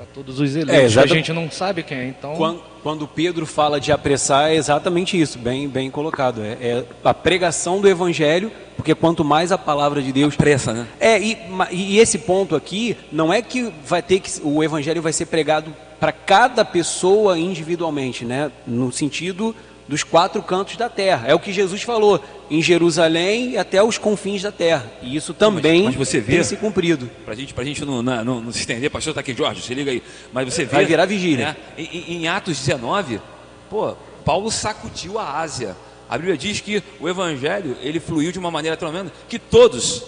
Para 0.04 0.14
todos 0.14 0.38
os 0.38 0.54
eleitos. 0.54 0.96
É, 0.96 1.00
a 1.00 1.06
gente 1.06 1.32
não 1.32 1.50
sabe 1.50 1.82
quem 1.82 1.96
é, 1.96 2.06
então. 2.08 2.34
Quando, 2.34 2.62
quando, 2.82 3.08
Pedro 3.08 3.46
fala 3.46 3.80
de 3.80 3.90
apressar, 3.90 4.50
é 4.50 4.54
exatamente 4.54 5.18
isso, 5.18 5.38
bem, 5.38 5.66
bem 5.66 5.90
colocado. 5.90 6.42
É, 6.42 6.52
é, 6.60 6.84
a 7.02 7.14
pregação 7.14 7.80
do 7.80 7.88
evangelho, 7.88 8.52
porque 8.76 8.94
quanto 8.94 9.24
mais 9.24 9.50
a 9.50 9.56
palavra 9.56 10.02
de 10.02 10.12
Deus. 10.12 10.36
Pressa, 10.36 10.74
né? 10.74 10.86
É, 11.00 11.18
e, 11.18 11.38
e 11.70 11.98
esse 11.98 12.18
ponto 12.18 12.54
aqui, 12.54 12.96
não 13.10 13.32
é 13.32 13.40
que 13.40 13.72
vai 13.86 14.02
ter 14.02 14.20
que. 14.20 14.30
O 14.42 14.62
evangelho 14.62 15.00
vai 15.00 15.12
ser 15.12 15.26
pregado 15.26 15.74
para 15.98 16.12
cada 16.12 16.64
pessoa 16.64 17.38
individualmente, 17.38 18.26
né? 18.26 18.52
No 18.66 18.92
sentido 18.92 19.56
dos 19.88 20.02
quatro 20.02 20.42
cantos 20.42 20.76
da 20.76 20.88
terra. 20.88 21.28
É 21.28 21.34
o 21.34 21.38
que 21.38 21.52
Jesus 21.52 21.82
falou, 21.82 22.22
em 22.50 22.62
Jerusalém 22.62 23.50
e 23.50 23.58
até 23.58 23.82
os 23.82 23.98
confins 23.98 24.42
da 24.42 24.52
terra. 24.52 24.90
E 25.02 25.16
isso 25.16 25.34
também 25.34 25.84
mas, 25.84 25.96
mas 25.96 26.08
você 26.08 26.20
vê, 26.20 26.34
tem 26.34 26.44
se 26.44 26.56
cumprido. 26.56 27.10
Para 27.24 27.34
gente, 27.34 27.54
a 27.56 27.64
gente 27.64 27.84
não, 27.84 28.02
não, 28.02 28.24
não, 28.24 28.52
se 28.52 28.60
estender, 28.60 28.90
pastor 28.90 29.10
está 29.12 29.20
aqui, 29.20 29.34
Jorge, 29.34 29.62
se 29.62 29.74
liga 29.74 29.90
aí. 29.90 30.02
Mas 30.32 30.52
você 30.52 30.64
vê. 30.64 30.76
Vai 30.76 30.84
virar 30.84 31.06
vigília. 31.06 31.48
Né, 31.48 31.56
em, 31.78 32.22
em, 32.22 32.28
Atos 32.28 32.58
19, 32.58 33.20
pô, 33.68 33.96
Paulo 34.24 34.50
sacudiu 34.50 35.18
a 35.18 35.40
Ásia. 35.40 35.76
A 36.08 36.16
Bíblia 36.18 36.36
diz 36.36 36.60
que 36.60 36.82
o 37.00 37.08
evangelho 37.08 37.76
ele 37.80 37.98
fluiu 37.98 38.30
de 38.30 38.38
uma 38.38 38.50
maneira 38.50 38.76
tremenda 38.76 39.10
que 39.28 39.38
todos, 39.38 40.04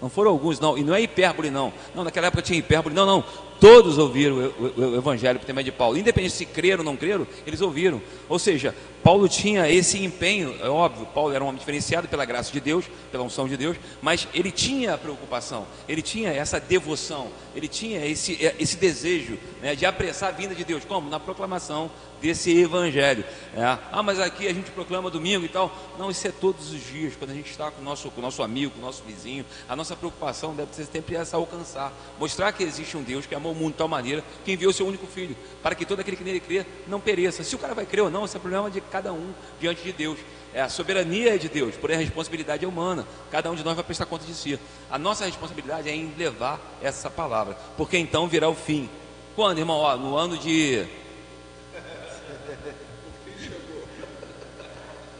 não 0.00 0.10
foram 0.10 0.30
alguns, 0.30 0.60
não, 0.60 0.76
e 0.76 0.84
não 0.84 0.94
é 0.94 1.00
hipérbole, 1.00 1.50
não. 1.50 1.72
Não, 1.94 2.04
naquela 2.04 2.26
época 2.26 2.42
tinha 2.42 2.58
hipérbole, 2.58 2.94
não, 2.94 3.06
não. 3.06 3.24
Todos 3.60 3.98
ouviram 3.98 4.36
o, 4.36 4.72
o, 4.76 4.90
o 4.92 4.96
evangelho 4.96 5.40
por 5.40 5.62
de 5.62 5.72
Paulo, 5.72 5.96
independente 5.96 6.34
se 6.34 6.46
creram 6.46 6.80
ou 6.80 6.84
não 6.84 6.96
creram, 6.96 7.26
eles 7.46 7.60
ouviram. 7.60 8.02
Ou 8.28 8.38
seja, 8.38 8.74
Paulo 9.02 9.28
tinha 9.28 9.70
esse 9.70 10.02
empenho, 10.04 10.54
é 10.60 10.68
óbvio, 10.68 11.06
Paulo 11.06 11.32
era 11.32 11.42
um 11.42 11.46
homem 11.46 11.58
diferenciado 11.58 12.08
pela 12.08 12.24
graça 12.24 12.52
de 12.52 12.60
Deus, 12.60 12.84
pela 13.10 13.22
unção 13.22 13.48
de 13.48 13.56
Deus, 13.56 13.76
mas 14.02 14.26
ele 14.34 14.50
tinha 14.50 14.94
a 14.94 14.98
preocupação, 14.98 15.66
ele 15.88 16.02
tinha 16.02 16.30
essa 16.30 16.58
devoção, 16.58 17.28
ele 17.54 17.68
tinha 17.68 18.04
esse, 18.04 18.36
esse 18.58 18.76
desejo 18.76 19.38
né, 19.62 19.74
de 19.74 19.86
apressar 19.86 20.30
a 20.30 20.32
vinda 20.32 20.54
de 20.54 20.64
Deus. 20.64 20.84
Como? 20.84 21.08
Na 21.08 21.20
proclamação 21.20 21.90
desse 22.20 22.56
evangelho. 22.56 23.24
É. 23.54 23.78
Ah, 23.92 24.02
mas 24.02 24.20
aqui 24.20 24.46
a 24.46 24.52
gente 24.52 24.70
proclama 24.70 25.10
domingo 25.10 25.44
e 25.44 25.48
tal. 25.48 25.74
Não, 25.98 26.10
isso 26.10 26.26
é 26.26 26.32
todos 26.32 26.72
os 26.72 26.80
dias, 26.80 27.14
quando 27.16 27.30
a 27.30 27.34
gente 27.34 27.50
está 27.50 27.70
com 27.70 27.80
o 27.80 27.84
nosso, 27.84 28.10
com 28.10 28.20
nosso 28.20 28.42
amigo, 28.42 28.72
com 28.72 28.78
o 28.78 28.82
nosso 28.82 29.02
vizinho. 29.04 29.44
A 29.68 29.76
nossa 29.76 29.96
preocupação 29.96 30.54
deve 30.54 30.74
ser 30.74 30.86
sempre 30.86 31.16
essa 31.16 31.36
alcançar, 31.36 31.92
mostrar 32.18 32.52
que 32.52 32.62
existe 32.62 32.96
um 32.96 33.02
Deus 33.02 33.26
que 33.26 33.34
amou 33.34 33.52
o 33.52 33.54
mundo 33.54 33.72
de 33.72 33.78
tal 33.78 33.88
maneira 33.88 34.22
que 34.44 34.52
enviou 34.52 34.72
seu 34.72 34.86
único 34.86 35.06
filho, 35.06 35.36
para 35.62 35.74
que 35.74 35.84
todo 35.84 36.00
aquele 36.00 36.16
que 36.16 36.24
nele 36.24 36.40
crê 36.40 36.66
não 36.86 37.00
pereça. 37.00 37.42
Se 37.42 37.54
o 37.54 37.58
cara 37.58 37.74
vai 37.74 37.86
crer 37.86 38.02
ou 38.02 38.10
não, 38.10 38.24
esse 38.24 38.36
é 38.36 38.40
problema 38.40 38.70
de 38.70 38.80
cada 38.80 39.12
um 39.12 39.32
diante 39.60 39.82
de 39.82 39.92
Deus. 39.92 40.18
É, 40.54 40.62
a 40.62 40.68
soberania 40.70 41.34
é 41.34 41.38
de 41.38 41.50
Deus, 41.50 41.76
porém 41.76 41.96
a 41.96 42.00
responsabilidade 42.00 42.64
é 42.64 42.68
humana. 42.68 43.06
Cada 43.30 43.50
um 43.50 43.54
de 43.54 43.62
nós 43.62 43.74
vai 43.74 43.84
prestar 43.84 44.06
conta 44.06 44.24
de 44.24 44.34
si. 44.34 44.58
A 44.90 44.98
nossa 44.98 45.26
responsabilidade 45.26 45.88
é 45.88 45.94
em 45.94 46.14
levar 46.16 46.58
essa 46.82 47.10
palavra, 47.10 47.58
porque 47.76 47.98
então 47.98 48.26
virá 48.26 48.48
o 48.48 48.54
fim. 48.54 48.88
Quando, 49.34 49.58
irmão? 49.58 49.76
Ó, 49.76 49.96
no 49.98 50.16
ano 50.16 50.38
de 50.38 50.86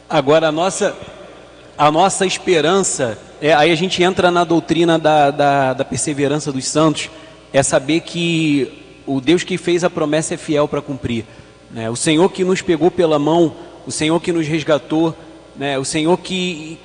Agora, 0.09 0.47
a 0.47 0.51
nossa, 0.53 0.95
a 1.77 1.91
nossa 1.91 2.25
esperança, 2.25 3.19
é, 3.41 3.53
aí 3.53 3.71
a 3.71 3.75
gente 3.75 4.01
entra 4.01 4.31
na 4.31 4.45
doutrina 4.45 4.97
da, 4.97 5.31
da, 5.31 5.73
da 5.73 5.83
perseverança 5.83 6.49
dos 6.49 6.65
santos, 6.65 7.09
é 7.51 7.61
saber 7.61 7.99
que 7.99 9.01
o 9.05 9.19
Deus 9.19 9.43
que 9.43 9.57
fez 9.57 9.83
a 9.83 9.89
promessa 9.89 10.35
é 10.35 10.37
fiel 10.37 10.65
para 10.65 10.81
cumprir. 10.81 11.25
Né? 11.69 11.89
O 11.89 11.95
Senhor 11.97 12.31
que 12.31 12.45
nos 12.45 12.61
pegou 12.61 12.89
pela 12.89 13.19
mão, 13.19 13.53
o 13.85 13.91
Senhor 13.91 14.17
que 14.21 14.31
nos 14.31 14.47
resgatou, 14.47 15.13
né? 15.57 15.77
o 15.77 15.83
Senhor 15.83 16.17
que 16.17 16.79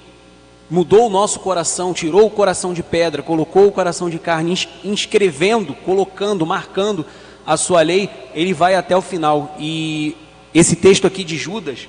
mudou 0.69 1.07
o 1.07 1.11
nosso 1.11 1.39
coração, 1.39 1.95
tirou 1.95 2.27
o 2.27 2.31
coração 2.31 2.75
de 2.75 2.83
pedra, 2.83 3.23
colocou 3.23 3.69
o 3.69 3.73
coração 3.73 4.11
de 4.11 4.19
carne, 4.19 4.59
inscrevendo, 4.83 5.75
colocando, 5.75 6.45
marcando 6.45 7.07
a 7.47 7.57
sua 7.57 7.83
lei, 7.83 8.11
ele 8.35 8.53
vai 8.53 8.75
até 8.75 8.97
o 8.97 9.01
final. 9.01 9.55
E 9.61 10.17
esse 10.53 10.75
texto 10.75 11.07
aqui 11.07 11.23
de 11.23 11.37
Judas, 11.37 11.87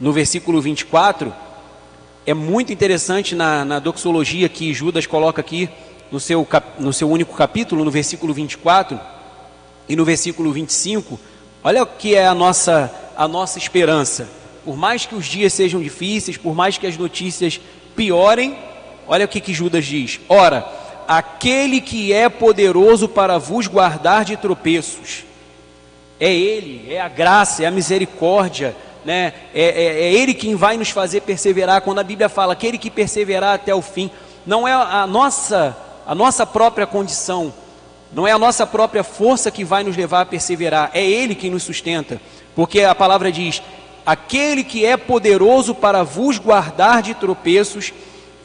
no 0.00 0.12
versículo 0.12 0.60
24, 0.60 1.32
é 2.26 2.34
muito 2.34 2.72
interessante 2.72 3.34
na, 3.34 3.64
na 3.64 3.78
doxologia 3.78 4.48
que 4.48 4.72
Judas 4.74 5.06
coloca 5.06 5.40
aqui 5.40 5.68
no 6.10 6.20
seu, 6.20 6.46
no 6.78 6.92
seu 6.92 7.10
único 7.10 7.34
capítulo, 7.34 7.84
no 7.84 7.90
versículo 7.90 8.32
24 8.32 8.98
e 9.88 9.96
no 9.96 10.04
versículo 10.04 10.52
25. 10.52 11.18
Olha 11.64 11.82
o 11.82 11.86
que 11.86 12.14
é 12.14 12.26
a 12.26 12.34
nossa, 12.34 12.92
a 13.16 13.26
nossa 13.26 13.58
esperança. 13.58 14.28
Por 14.64 14.76
mais 14.76 15.06
que 15.06 15.14
os 15.14 15.26
dias 15.26 15.52
sejam 15.52 15.80
difíceis, 15.80 16.36
por 16.36 16.54
mais 16.54 16.76
que 16.76 16.86
as 16.86 16.96
notícias 16.96 17.60
piorem, 17.96 18.56
olha 19.06 19.24
o 19.24 19.28
que, 19.28 19.40
que 19.40 19.54
Judas 19.54 19.84
diz: 19.86 20.20
Ora, 20.28 20.66
aquele 21.08 21.80
que 21.80 22.12
é 22.12 22.28
poderoso 22.28 23.08
para 23.08 23.38
vos 23.38 23.66
guardar 23.66 24.26
de 24.26 24.36
tropeços 24.36 25.24
É 26.20 26.30
Ele, 26.30 26.92
é 26.92 27.00
a 27.00 27.08
graça, 27.08 27.64
é 27.64 27.66
a 27.66 27.70
misericórdia, 27.70 28.76
né? 29.04 29.32
É, 29.54 29.62
é, 29.62 29.84
é, 30.02 30.12
Ele 30.12 30.34
quem 30.34 30.54
vai 30.54 30.76
nos 30.76 30.90
fazer 30.90 31.22
perseverar. 31.22 31.82
Quando 31.82 31.98
a 31.98 32.04
Bíblia 32.04 32.28
fala 32.28 32.52
aquele 32.52 32.78
que 32.78 32.90
perseverar 32.90 33.54
até 33.54 33.74
o 33.74 33.82
fim, 33.82 34.10
não 34.46 34.66
é 34.66 34.72
a 34.72 35.06
nossa, 35.06 35.76
a 36.06 36.14
nossa 36.14 36.46
própria 36.46 36.86
condição, 36.86 37.52
não 38.12 38.26
é 38.26 38.32
a 38.32 38.38
nossa 38.38 38.66
própria 38.66 39.04
força 39.04 39.50
que 39.50 39.64
vai 39.64 39.84
nos 39.84 39.96
levar 39.96 40.22
a 40.22 40.26
perseverar, 40.26 40.90
é 40.94 41.04
Ele 41.04 41.34
quem 41.34 41.50
nos 41.50 41.62
sustenta, 41.62 42.20
porque 42.54 42.82
a 42.82 42.94
palavra 42.94 43.30
diz: 43.30 43.62
aquele 44.06 44.64
que 44.64 44.86
é 44.86 44.96
poderoso 44.96 45.74
para 45.74 46.02
vos 46.02 46.38
guardar 46.38 47.02
de 47.02 47.14
tropeços 47.14 47.92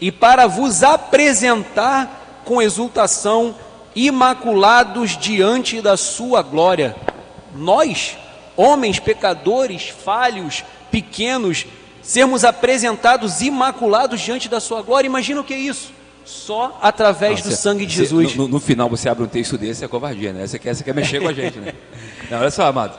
e 0.01 0.12
para 0.12 0.47
vos 0.47 0.84
apresentar 0.84 2.41
com 2.43 2.62
exultação, 2.62 3.56
imaculados 3.95 5.18
diante 5.18 5.80
da 5.82 5.95
sua 5.95 6.41
glória. 6.41 6.95
Nós, 7.56 8.18
homens 8.56 8.99
pecadores, 8.99 9.89
falhos, 9.89 10.64
pequenos, 10.91 11.66
sermos 12.01 12.43
apresentados 12.43 13.41
imaculados 13.41 14.20
diante 14.22 14.47
da 14.49 14.60
sua 14.60 14.82
glória, 14.82 15.08
imagina 15.08 15.41
o 15.41 15.43
que 15.43 15.54
é 15.54 15.58
isso? 15.58 15.91
Só 16.26 16.80
através 16.82 17.39
Nossa, 17.39 17.49
do 17.49 17.56
sangue 17.56 17.86
de 17.86 17.95
Jesus. 17.95 18.36
No, 18.36 18.47
no, 18.47 18.60
final 18.60 18.89
você 18.89 19.10
abre 19.10 19.24
um 19.24 19.28
texto 19.28 19.58
desse, 19.58 19.84
é 19.84 19.88
covardia, 19.88 20.32
né? 20.32 20.47
Você 20.47 20.58
quer, 20.58 20.74
você 20.74 20.84
quer 20.84 20.93
mexer 20.93 21.22
com 21.22 21.28
a 21.28 21.34
gente, 21.34 21.60
né? 21.60 21.74
Não, 22.32 22.39
olha 22.39 22.51
só, 22.51 22.66
amado. 22.66 22.97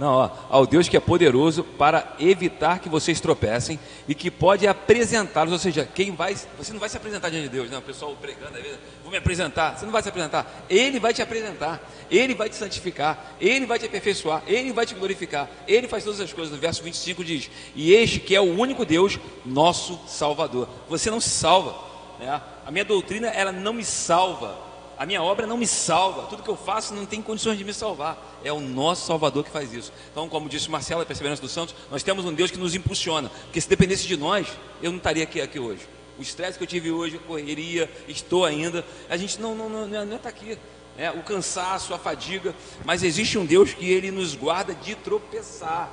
Não, 0.00 0.14
ó, 0.14 0.30
ao 0.48 0.66
Deus 0.66 0.88
que 0.88 0.96
é 0.96 1.00
poderoso 1.00 1.62
para 1.62 2.16
evitar 2.18 2.78
que 2.78 2.88
vocês 2.88 3.20
tropecem 3.20 3.78
e 4.08 4.14
que 4.14 4.30
pode 4.30 4.66
apresentá-los, 4.66 5.52
ou 5.52 5.58
seja, 5.58 5.86
quem 5.94 6.12
vai, 6.12 6.34
você 6.56 6.72
não 6.72 6.80
vai 6.80 6.88
se 6.88 6.96
apresentar 6.96 7.28
diante 7.28 7.50
de 7.50 7.50
Deus, 7.50 7.68
né? 7.68 7.76
O 7.76 7.82
pessoal 7.82 8.16
pregando, 8.18 8.58
vou 9.02 9.10
me 9.10 9.18
apresentar, 9.18 9.76
você 9.76 9.84
não 9.84 9.92
vai 9.92 10.02
se 10.02 10.08
apresentar, 10.08 10.64
Ele 10.70 10.98
vai 10.98 11.12
te 11.12 11.20
apresentar, 11.20 11.86
Ele 12.10 12.34
vai 12.34 12.48
te 12.48 12.56
santificar, 12.56 13.36
Ele 13.38 13.66
vai 13.66 13.78
te 13.78 13.84
aperfeiçoar, 13.84 14.42
Ele 14.46 14.72
vai 14.72 14.86
te 14.86 14.94
glorificar, 14.94 15.50
Ele 15.68 15.86
faz 15.86 16.02
todas 16.02 16.18
as 16.18 16.32
coisas. 16.32 16.50
No 16.50 16.58
verso 16.58 16.82
25 16.82 17.22
diz: 17.22 17.50
E 17.76 17.92
este 17.92 18.20
que 18.20 18.34
é 18.34 18.40
o 18.40 18.58
único 18.58 18.86
Deus, 18.86 19.18
nosso 19.44 20.00
Salvador. 20.06 20.66
Você 20.88 21.10
não 21.10 21.20
se 21.20 21.28
salva, 21.28 21.74
né? 22.18 22.40
A 22.64 22.70
minha 22.70 22.86
doutrina 22.86 23.28
ela 23.28 23.52
não 23.52 23.74
me 23.74 23.84
salva 23.84 24.69
a 25.00 25.06
minha 25.06 25.22
obra 25.22 25.46
não 25.46 25.56
me 25.56 25.66
salva, 25.66 26.26
tudo 26.26 26.42
que 26.42 26.50
eu 26.50 26.56
faço 26.58 26.92
não 26.92 27.06
tem 27.06 27.22
condições 27.22 27.56
de 27.56 27.64
me 27.64 27.72
salvar. 27.72 28.38
É 28.44 28.52
o 28.52 28.60
nosso 28.60 29.06
Salvador 29.06 29.42
que 29.42 29.50
faz 29.50 29.72
isso. 29.72 29.90
Então, 30.12 30.28
como 30.28 30.46
disse 30.46 30.70
Marcelo, 30.70 31.00
a 31.00 31.06
Perseverança 31.06 31.40
dos 31.40 31.52
Santos, 31.52 31.74
nós 31.90 32.02
temos 32.02 32.26
um 32.26 32.34
Deus 32.34 32.50
que 32.50 32.58
nos 32.58 32.74
impulsiona. 32.74 33.30
Porque 33.44 33.58
se 33.62 33.66
dependesse 33.66 34.06
de 34.06 34.14
nós, 34.14 34.46
eu 34.82 34.90
não 34.90 34.98
estaria 34.98 35.22
aqui, 35.24 35.40
aqui 35.40 35.58
hoje. 35.58 35.88
O 36.18 36.22
estresse 36.22 36.58
que 36.58 36.64
eu 36.64 36.68
tive 36.68 36.90
hoje, 36.90 37.16
a 37.16 37.18
correria, 37.26 37.90
estou 38.06 38.44
ainda, 38.44 38.84
a 39.08 39.16
gente 39.16 39.40
não 39.40 39.52
está 39.52 39.64
não, 39.70 39.88
não, 39.88 40.04
não 40.04 40.16
é 40.16 40.18
tá 40.18 40.28
aqui. 40.28 40.58
É, 40.98 41.10
o 41.10 41.22
cansaço, 41.22 41.94
a 41.94 41.98
fadiga, 41.98 42.54
mas 42.84 43.02
existe 43.02 43.38
um 43.38 43.46
Deus 43.46 43.72
que 43.72 43.90
ele 43.90 44.10
nos 44.10 44.34
guarda 44.34 44.74
de 44.74 44.94
tropeçar. 44.96 45.90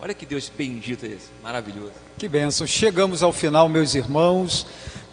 Olha 0.00 0.14
que 0.14 0.24
Deus 0.24 0.48
bendito 0.48 1.04
é 1.04 1.08
esse, 1.08 1.30
maravilhoso. 1.42 1.94
Que 2.16 2.28
bênção. 2.28 2.64
Chegamos 2.64 3.24
ao 3.24 3.32
final, 3.32 3.68
meus 3.68 3.96
irmãos 3.96 4.68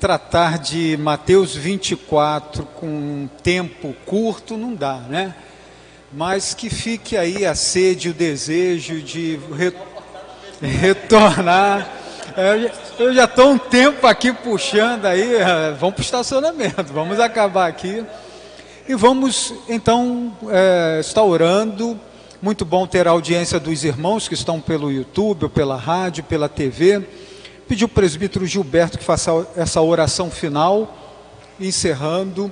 tratar 0.06 0.60
de 0.60 0.96
Mateus 0.98 1.56
24 1.56 2.64
com 2.76 2.86
um 2.86 3.30
tempo 3.42 3.96
curto 4.06 4.56
não 4.56 4.76
dá, 4.76 4.98
né? 5.10 5.34
Mas 6.14 6.54
que 6.54 6.70
fique 6.70 7.18
aí 7.18 7.44
a 7.44 7.56
sede, 7.56 8.10
o 8.10 8.14
desejo 8.14 9.02
de 9.02 9.40
re... 9.58 9.74
retornar. 10.62 11.90
É, 12.38 12.72
eu 13.00 13.16
já 13.16 13.24
estou 13.24 13.50
um 13.50 13.58
tempo 13.58 14.06
aqui 14.06 14.32
puxando 14.32 15.08
aí, 15.08 15.38
é, 15.38 15.72
vamos 15.72 15.96
para 15.96 16.02
o 16.02 16.06
estacionamento, 16.06 16.94
vamos 16.94 17.20
acabar 17.20 17.66
aqui. 17.66 18.06
E 18.88 18.94
vamos 18.94 19.56
então 19.68 20.38
é, 20.52 21.00
estar 21.00 21.24
orando. 21.24 22.00
Muito 22.40 22.64
bom 22.64 22.86
ter 22.86 23.08
a 23.08 23.12
audiência 23.12 23.60
dos 23.60 23.84
irmãos 23.84 24.28
que 24.28 24.36
estão 24.36 24.62
pelo 24.62 24.92
YouTube, 24.92 25.50
pela 25.50 25.76
rádio, 25.76 26.24
pela 26.26 26.48
TV 26.48 27.04
Pedir 27.68 27.86
o 27.86 27.90
presbítero 27.90 28.46
Gilberto 28.46 28.98
que 28.98 29.04
faça 29.04 29.32
essa 29.56 29.82
oração 29.82 30.30
final, 30.30 30.96
encerrando, 31.60 32.52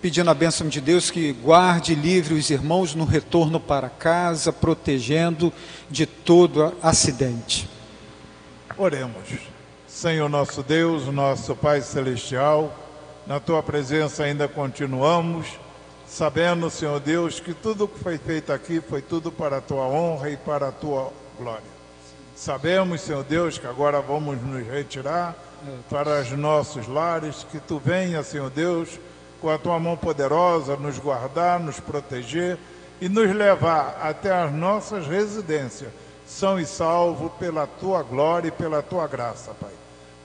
pedindo 0.00 0.30
a 0.30 0.34
bênção 0.34 0.68
de 0.68 0.80
Deus 0.80 1.10
que 1.10 1.32
guarde 1.32 1.94
livre 1.94 2.34
os 2.34 2.50
irmãos 2.50 2.94
no 2.94 3.04
retorno 3.04 3.58
para 3.58 3.88
casa, 3.88 4.52
protegendo 4.52 5.52
de 5.90 6.06
todo 6.06 6.72
acidente. 6.82 7.68
Oremos. 8.76 9.24
Senhor 9.88 10.28
nosso 10.28 10.62
Deus, 10.62 11.06
nosso 11.06 11.56
Pai 11.56 11.80
Celestial, 11.80 12.72
na 13.26 13.40
tua 13.40 13.62
presença 13.62 14.24
ainda 14.24 14.46
continuamos, 14.46 15.46
sabendo, 16.06 16.68
Senhor 16.68 17.00
Deus, 17.00 17.40
que 17.40 17.54
tudo 17.54 17.88
que 17.88 17.98
foi 17.98 18.18
feito 18.18 18.52
aqui 18.52 18.80
foi 18.80 19.00
tudo 19.00 19.32
para 19.32 19.56
a 19.56 19.60
tua 19.60 19.86
honra 19.86 20.30
e 20.30 20.36
para 20.36 20.68
a 20.68 20.72
tua 20.72 21.12
glória. 21.38 21.83
Sabemos, 22.34 23.02
Senhor 23.02 23.22
Deus, 23.22 23.58
que 23.58 23.66
agora 23.66 24.00
vamos 24.00 24.42
nos 24.42 24.66
retirar 24.66 25.36
para 25.88 26.20
os 26.20 26.30
nossos 26.32 26.88
lares, 26.88 27.46
que 27.50 27.60
tu 27.60 27.78
venha, 27.78 28.24
Senhor 28.24 28.50
Deus, 28.50 28.98
com 29.40 29.48
a 29.48 29.56
tua 29.56 29.78
mão 29.78 29.96
poderosa, 29.96 30.76
nos 30.76 30.98
guardar, 30.98 31.60
nos 31.60 31.78
proteger 31.78 32.58
e 33.00 33.08
nos 33.08 33.32
levar 33.34 33.98
até 34.02 34.32
as 34.32 34.52
nossas 34.52 35.06
residências, 35.06 35.90
são 36.26 36.58
e 36.58 36.66
salvo 36.66 37.30
pela 37.30 37.66
tua 37.66 38.02
glória 38.02 38.48
e 38.48 38.52
pela 38.52 38.82
tua 38.82 39.06
graça, 39.06 39.52
Pai. 39.60 39.72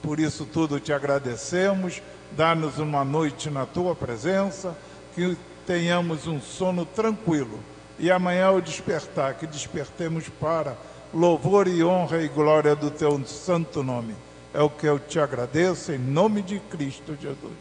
Por 0.02 0.18
isso 0.18 0.44
tudo 0.44 0.80
te 0.80 0.92
agradecemos, 0.92 2.02
dá-nos 2.32 2.78
uma 2.78 3.04
noite 3.04 3.50
na 3.50 3.66
tua 3.66 3.94
presença, 3.94 4.76
que 5.14 5.36
tenhamos 5.66 6.26
um 6.26 6.40
sono 6.40 6.84
tranquilo. 6.84 7.60
E 7.98 8.10
amanhã 8.10 8.46
ao 8.46 8.60
despertar, 8.60 9.34
que 9.34 9.46
despertemos 9.46 10.28
para 10.40 10.74
louvor 11.12 11.68
e 11.68 11.82
honra 11.82 12.22
e 12.22 12.28
glória 12.28 12.74
do 12.74 12.90
teu 12.90 13.20
santo 13.26 13.82
nome. 13.82 14.14
É 14.52 14.60
o 14.60 14.70
que 14.70 14.86
eu 14.86 14.98
te 14.98 15.18
agradeço 15.18 15.92
em 15.92 15.98
nome 15.98 16.42
de 16.42 16.58
Cristo 16.58 17.16
Jesus. 17.20 17.52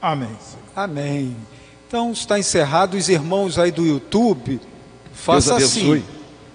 Amém. 0.00 0.36
Senhor. 0.40 0.64
Amém. 0.74 1.36
Então 1.86 2.12
está 2.12 2.38
encerrado. 2.38 2.96
Os 2.96 3.08
irmãos 3.08 3.58
aí 3.58 3.70
do 3.70 3.84
YouTube, 3.84 4.60
faça 5.12 5.56
assim. 5.56 6.02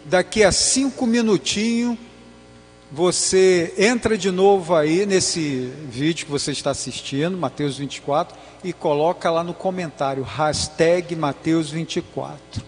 Daqui 0.06 0.44
a 0.44 0.52
cinco 0.52 1.06
minutinhos, 1.06 1.98
você 2.92 3.74
entra 3.78 4.18
de 4.18 4.32
novo 4.32 4.76
aí 4.76 5.06
nesse 5.06 5.72
vídeo 5.90 6.26
que 6.26 6.32
você 6.32 6.52
está 6.52 6.72
assistindo, 6.72 7.38
Mateus 7.38 7.78
24, 7.78 8.38
e 8.64 8.72
coloca 8.72 9.30
lá 9.30 9.44
no 9.44 9.54
comentário, 9.54 10.24
hashtag 10.24 11.16
Mateus 11.16 11.70
24. 11.70 12.64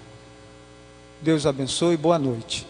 Deus 1.22 1.46
abençoe 1.46 1.94
e 1.94 1.98
boa 1.98 2.20
noite. 2.20 2.68